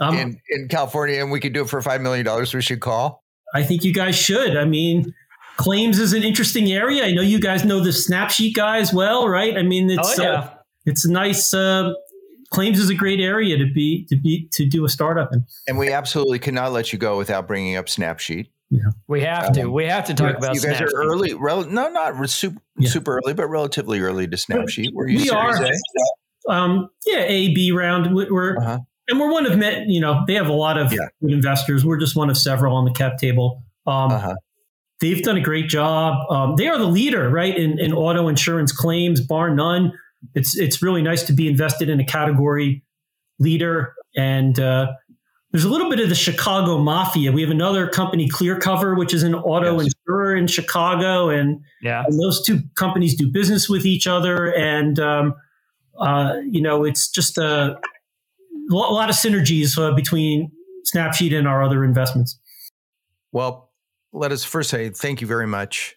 um, 0.00 0.16
in 0.16 0.40
in 0.48 0.68
California 0.68 1.20
and 1.20 1.30
we 1.30 1.38
could 1.38 1.52
do 1.52 1.64
it 1.64 1.68
for 1.68 1.82
five 1.82 2.00
million 2.00 2.24
dollars, 2.24 2.54
we 2.54 2.62
should 2.62 2.80
call. 2.80 3.22
I 3.54 3.62
think 3.62 3.84
you 3.84 3.92
guys 3.92 4.16
should. 4.16 4.56
I 4.56 4.64
mean 4.64 5.12
claims 5.56 5.98
is 5.98 6.12
an 6.12 6.22
interesting 6.22 6.72
area. 6.72 7.04
I 7.04 7.12
know 7.12 7.22
you 7.22 7.40
guys 7.40 7.64
know 7.64 7.80
the 7.80 7.90
Snapsheet 7.90 8.54
guys 8.54 8.92
well, 8.92 9.28
right? 9.28 9.56
I 9.56 9.62
mean, 9.62 9.90
it's 9.90 10.18
oh, 10.18 10.22
yeah. 10.22 10.30
uh, 10.30 10.50
it's 10.86 11.04
a 11.04 11.10
nice. 11.10 11.52
Uh, 11.54 11.92
claims 12.52 12.78
is 12.78 12.90
a 12.90 12.94
great 12.94 13.18
area 13.18 13.56
to 13.56 13.66
be 13.72 14.04
to 14.06 14.16
be 14.16 14.48
to 14.52 14.66
do 14.66 14.84
a 14.84 14.88
startup 14.88 15.32
in. 15.32 15.44
And 15.66 15.78
we 15.78 15.90
absolutely 15.90 16.38
cannot 16.38 16.72
let 16.72 16.92
you 16.92 16.98
go 16.98 17.16
without 17.16 17.48
bringing 17.48 17.76
up 17.76 17.86
Snapsheet. 17.86 18.48
Yeah. 18.70 18.80
We 19.08 19.22
have 19.22 19.52
to. 19.52 19.62
Um, 19.62 19.72
we 19.72 19.86
have 19.86 20.06
to 20.06 20.14
talk 20.14 20.36
about. 20.36 20.54
You 20.54 20.60
guys 20.60 20.76
Snapsheet. 20.76 20.94
are 20.94 21.02
early. 21.02 21.34
Rel- 21.34 21.64
no, 21.64 21.88
not 21.88 22.30
super, 22.30 22.60
yeah. 22.78 22.88
super 22.88 23.18
early, 23.18 23.34
but 23.34 23.48
relatively 23.48 24.00
early 24.00 24.26
to 24.28 24.36
Snapsheet. 24.36 24.94
Were 24.94 25.08
you 25.08 25.18
we 25.18 25.30
are. 25.30 25.54
Um, 26.48 26.88
yeah, 27.06 27.20
A 27.20 27.54
B 27.54 27.72
round. 27.72 28.14
We're 28.14 28.56
uh-huh. 28.58 28.78
and 29.08 29.20
we're 29.20 29.30
one 29.30 29.46
of 29.46 29.58
met. 29.58 29.88
you 29.88 30.00
know 30.00 30.24
they 30.26 30.34
have 30.34 30.48
a 30.48 30.54
lot 30.54 30.78
of 30.78 30.92
yeah. 30.92 31.08
investors. 31.20 31.84
We're 31.84 31.98
just 31.98 32.16
one 32.16 32.30
of 32.30 32.38
several 32.38 32.76
on 32.76 32.84
the 32.84 32.92
cap 32.92 33.18
table. 33.18 33.62
Um, 33.86 34.12
uh-huh. 34.12 34.34
They've 35.02 35.20
done 35.20 35.36
a 35.36 35.40
great 35.40 35.68
job. 35.68 36.14
Um, 36.30 36.54
they 36.54 36.68
are 36.68 36.78
the 36.78 36.86
leader, 36.86 37.28
right, 37.28 37.56
in, 37.56 37.80
in 37.80 37.92
auto 37.92 38.28
insurance 38.28 38.70
claims, 38.70 39.20
bar 39.20 39.52
none. 39.52 39.92
It's 40.36 40.56
it's 40.56 40.80
really 40.80 41.02
nice 41.02 41.24
to 41.24 41.32
be 41.32 41.48
invested 41.48 41.88
in 41.88 41.98
a 41.98 42.04
category 42.04 42.84
leader. 43.40 43.94
And 44.16 44.60
uh, 44.60 44.92
there's 45.50 45.64
a 45.64 45.68
little 45.68 45.90
bit 45.90 45.98
of 45.98 46.08
the 46.08 46.14
Chicago 46.14 46.78
mafia. 46.78 47.32
We 47.32 47.42
have 47.42 47.50
another 47.50 47.88
company, 47.88 48.28
ClearCover, 48.28 48.96
which 48.96 49.12
is 49.12 49.24
an 49.24 49.34
auto 49.34 49.80
yes. 49.80 49.92
insurer 50.06 50.36
in 50.36 50.46
Chicago, 50.46 51.30
and, 51.30 51.60
yeah. 51.82 52.04
and 52.06 52.20
those 52.22 52.40
two 52.40 52.60
companies 52.76 53.16
do 53.16 53.26
business 53.28 53.68
with 53.68 53.84
each 53.84 54.06
other. 54.06 54.54
And 54.54 55.00
um, 55.00 55.34
uh, 55.98 56.36
you 56.48 56.62
know, 56.62 56.84
it's 56.84 57.10
just 57.10 57.38
a, 57.38 57.76
a 58.70 58.72
lot 58.72 59.10
of 59.10 59.16
synergies 59.16 59.76
uh, 59.76 59.92
between 59.96 60.52
Snapsheet 60.94 61.36
and 61.36 61.48
our 61.48 61.60
other 61.60 61.84
investments. 61.84 62.38
Well, 63.32 63.71
let 64.12 64.32
us 64.32 64.44
first 64.44 64.70
say 64.70 64.90
thank 64.90 65.20
you 65.20 65.26
very 65.26 65.46
much. 65.46 65.96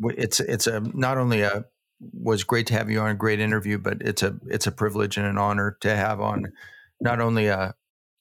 It's 0.00 0.40
it's 0.40 0.66
a 0.66 0.80
not 0.80 1.18
only 1.18 1.42
a 1.42 1.64
was 2.12 2.44
great 2.44 2.66
to 2.68 2.74
have 2.74 2.90
you 2.90 3.00
on 3.00 3.10
a 3.10 3.14
great 3.14 3.40
interview, 3.40 3.78
but 3.78 3.98
it's 4.00 4.22
a 4.22 4.36
it's 4.46 4.66
a 4.66 4.72
privilege 4.72 5.16
and 5.16 5.26
an 5.26 5.38
honor 5.38 5.76
to 5.80 5.94
have 5.94 6.20
on 6.20 6.52
not 7.00 7.20
only 7.20 7.46
a, 7.46 7.74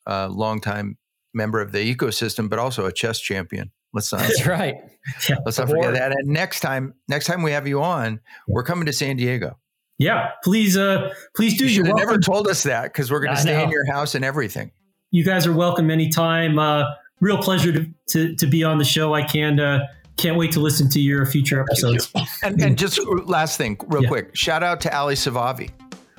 a 0.06 0.28
longtime 0.30 0.98
member 1.34 1.62
of 1.62 1.72
the 1.72 1.96
ecosystem, 1.96 2.50
but 2.50 2.60
also 2.60 2.86
a 2.86 2.92
chess 2.92 3.20
champion. 3.20 3.72
Let's 3.94 4.12
not. 4.12 4.22
That's 4.22 4.46
right. 4.46 4.76
Let's 5.46 5.58
not 5.58 5.70
forget 5.70 5.94
that. 5.94 6.12
And 6.12 6.28
next 6.28 6.60
time, 6.60 6.94
next 7.08 7.26
time 7.26 7.42
we 7.42 7.52
have 7.52 7.68
you 7.68 7.82
on, 7.82 8.20
we're 8.48 8.64
coming 8.64 8.86
to 8.88 8.94
San 8.94 9.16
Diego. 9.16 9.58
Yeah, 10.00 10.32
please, 10.44 10.78
uh, 10.78 11.12
please 11.36 11.58
do. 11.58 11.68
You 11.68 11.82
never 11.84 12.20
told 12.20 12.48
us 12.48 12.64
that 12.64 12.84
because 12.84 13.10
we're 13.10 13.22
going 13.22 13.36
to 13.36 13.42
stay 13.42 13.58
know. 13.58 13.64
in 13.64 13.72
your 13.72 13.92
house 13.92 14.14
and 14.14 14.24
everything. 14.24 14.72
You 15.10 15.24
guys 15.24 15.48
are 15.48 15.54
welcome 15.54 15.90
anytime. 15.90 16.60
Uh, 16.60 16.84
real 17.20 17.38
pleasure 17.38 17.72
to, 17.72 17.88
to, 18.10 18.36
to 18.36 18.48
be 18.48 18.64
on 18.64 18.78
the 18.78 18.86
show. 18.86 19.14
I 19.14 19.24
can't, 19.24 19.60
uh, 19.60 19.80
can't 20.18 20.38
wait 20.38 20.52
to 20.54 20.60
listen 20.60 20.90
to 20.90 21.00
your 21.00 21.26
future 21.26 21.62
episodes. 21.62 22.12
And, 22.44 22.62
and 22.62 22.78
just 22.78 23.00
last 23.26 23.58
thing, 23.58 23.78
real 23.88 24.04
yeah. 24.04 24.10
quick, 24.10 24.36
shout 24.36 24.64
out 24.64 24.82
to 24.82 24.96
Ali 24.96 25.16
Safavi. 25.16 25.72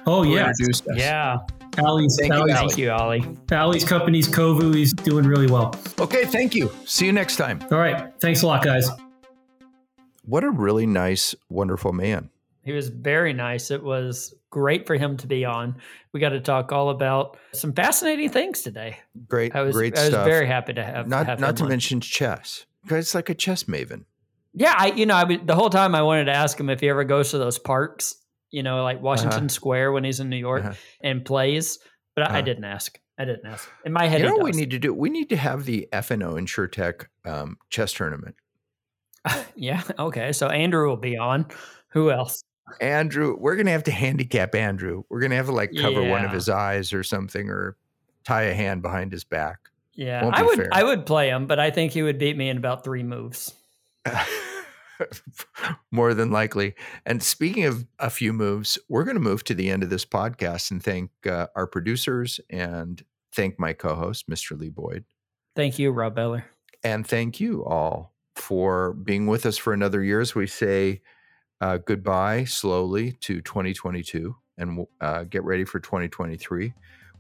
Oh, 0.06 0.22
yeah. 0.22 0.52
Yeah. 0.94 1.38
Ali's, 1.78 2.16
thank, 2.18 2.32
Ali's, 2.32 2.48
you, 2.48 2.54
Ali. 2.54 2.68
thank 2.68 2.78
you, 2.78 2.90
Ali. 2.90 3.36
Ali's 3.52 3.84
company's 3.84 4.28
Kovu. 4.28 4.74
He's 4.74 4.92
doing 4.92 5.26
really 5.26 5.46
well. 5.46 5.74
Okay, 5.98 6.24
thank 6.24 6.54
you. 6.54 6.72
See 6.84 7.06
you 7.06 7.12
next 7.12 7.36
time. 7.36 7.62
All 7.70 7.78
right. 7.78 8.12
Thanks 8.20 8.42
a 8.42 8.46
lot, 8.46 8.64
guys. 8.64 8.88
What 10.24 10.44
a 10.44 10.50
really 10.50 10.86
nice, 10.86 11.34
wonderful 11.48 11.92
man. 11.92 12.30
He 12.68 12.74
was 12.74 12.90
very 12.90 13.32
nice. 13.32 13.70
It 13.70 13.82
was 13.82 14.34
great 14.50 14.86
for 14.86 14.94
him 14.94 15.16
to 15.16 15.26
be 15.26 15.46
on. 15.46 15.76
We 16.12 16.20
got 16.20 16.30
to 16.30 16.40
talk 16.40 16.70
all 16.70 16.90
about 16.90 17.38
some 17.54 17.72
fascinating 17.72 18.28
things 18.28 18.60
today. 18.60 18.98
Great, 19.26 19.56
I 19.56 19.62
was, 19.62 19.74
great 19.74 19.96
I 19.96 20.02
was 20.02 20.08
stuff. 20.10 20.26
very 20.26 20.46
happy 20.46 20.74
to 20.74 20.84
have 20.84 21.08
not 21.08 21.24
have 21.24 21.40
not 21.40 21.56
to 21.56 21.62
on. 21.62 21.70
mention 21.70 22.02
chess. 22.02 22.66
Guy's 22.86 23.14
like 23.14 23.30
a 23.30 23.34
chess 23.34 23.64
maven. 23.64 24.04
Yeah, 24.52 24.74
I 24.76 24.88
you 24.88 25.06
know 25.06 25.14
I 25.14 25.24
the 25.24 25.54
whole 25.54 25.70
time 25.70 25.94
I 25.94 26.02
wanted 26.02 26.26
to 26.26 26.34
ask 26.34 26.60
him 26.60 26.68
if 26.68 26.80
he 26.80 26.90
ever 26.90 27.04
goes 27.04 27.30
to 27.30 27.38
those 27.38 27.58
parks, 27.58 28.16
you 28.50 28.62
know, 28.62 28.82
like 28.82 29.00
Washington 29.00 29.44
uh-huh. 29.44 29.48
Square 29.48 29.92
when 29.92 30.04
he's 30.04 30.20
in 30.20 30.28
New 30.28 30.36
York 30.36 30.66
uh-huh. 30.66 30.74
and 31.00 31.24
plays, 31.24 31.78
but 32.14 32.24
uh-huh. 32.24 32.34
I, 32.34 32.38
I, 32.40 32.42
didn't 32.42 32.64
ask. 32.64 33.00
I 33.18 33.24
didn't 33.24 33.46
ask. 33.46 33.66
In 33.86 33.94
my 33.94 34.08
head, 34.08 34.20
you 34.20 34.26
know 34.26 34.34
what 34.34 34.44
we 34.44 34.50
need 34.50 34.72
to 34.72 34.78
do? 34.78 34.92
We 34.92 35.08
need 35.08 35.30
to 35.30 35.38
have 35.38 35.64
the 35.64 35.88
FNO 35.90 36.38
InsureTech 36.38 37.06
um, 37.24 37.56
chess 37.70 37.94
tournament. 37.94 38.34
yeah. 39.56 39.82
Okay. 39.98 40.34
So 40.34 40.48
Andrew 40.48 40.86
will 40.86 40.98
be 40.98 41.16
on. 41.16 41.46
Who 41.92 42.10
else? 42.10 42.44
Andrew, 42.80 43.36
we're 43.38 43.56
gonna 43.56 43.70
have 43.70 43.84
to 43.84 43.90
handicap 43.90 44.54
Andrew. 44.54 45.04
We're 45.08 45.20
gonna 45.20 45.36
have 45.36 45.46
to 45.46 45.52
like 45.52 45.72
cover 45.74 46.02
yeah. 46.02 46.10
one 46.10 46.24
of 46.24 46.32
his 46.32 46.48
eyes 46.48 46.92
or 46.92 47.02
something, 47.02 47.48
or 47.48 47.76
tie 48.24 48.42
a 48.42 48.54
hand 48.54 48.82
behind 48.82 49.12
his 49.12 49.24
back. 49.24 49.58
Yeah, 49.94 50.30
I 50.32 50.42
would. 50.42 50.56
Fair. 50.56 50.68
I 50.72 50.84
would 50.84 51.06
play 51.06 51.28
him, 51.28 51.46
but 51.46 51.58
I 51.58 51.70
think 51.70 51.92
he 51.92 52.02
would 52.02 52.18
beat 52.18 52.36
me 52.36 52.48
in 52.48 52.56
about 52.56 52.84
three 52.84 53.02
moves. 53.02 53.52
More 55.90 56.14
than 56.14 56.30
likely. 56.30 56.74
And 57.06 57.22
speaking 57.22 57.64
of 57.64 57.86
a 57.98 58.10
few 58.10 58.32
moves, 58.32 58.78
we're 58.88 59.04
going 59.04 59.16
to 59.16 59.20
move 59.20 59.44
to 59.44 59.54
the 59.54 59.70
end 59.70 59.82
of 59.82 59.90
this 59.90 60.04
podcast 60.04 60.70
and 60.70 60.82
thank 60.82 61.10
uh, 61.26 61.48
our 61.54 61.66
producers 61.66 62.40
and 62.50 63.04
thank 63.32 63.58
my 63.58 63.72
co-host, 63.72 64.28
Mr. 64.28 64.58
Lee 64.58 64.70
Boyd. 64.70 65.04
Thank 65.54 65.78
you, 65.78 65.90
Rob 65.90 66.14
Beller. 66.14 66.44
And 66.84 67.06
thank 67.06 67.40
you 67.40 67.64
all 67.64 68.14
for 68.36 68.92
being 68.92 69.26
with 69.26 69.46
us 69.46 69.56
for 69.56 69.72
another 69.72 70.02
year 70.02 70.20
as 70.20 70.34
we 70.34 70.46
say 70.46 71.02
uh, 71.60 71.78
goodbye 71.78 72.44
slowly 72.44 73.12
to 73.20 73.40
2022 73.40 74.34
and 74.56 74.86
uh, 75.00 75.24
get 75.24 75.44
ready 75.44 75.64
for 75.64 75.80
2023. 75.80 76.72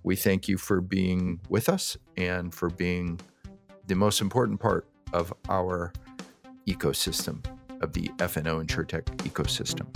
We 0.02 0.16
thank 0.16 0.48
you 0.48 0.58
for 0.58 0.80
being 0.80 1.40
with 1.48 1.68
us 1.68 1.96
and 2.16 2.54
for 2.54 2.70
being 2.70 3.20
the 3.86 3.94
most 3.94 4.20
important 4.20 4.60
part 4.60 4.86
of 5.12 5.32
our 5.48 5.92
ecosystem, 6.66 7.44
of 7.80 7.92
the 7.92 8.08
FNO 8.18 8.60
and 8.60 8.68
InsureTech 8.68 9.04
ecosystem. 9.18 9.86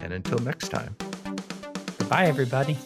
And 0.00 0.12
until 0.12 0.38
next 0.38 0.68
time. 0.68 0.96
Goodbye, 1.98 2.26
everybody. 2.26 2.78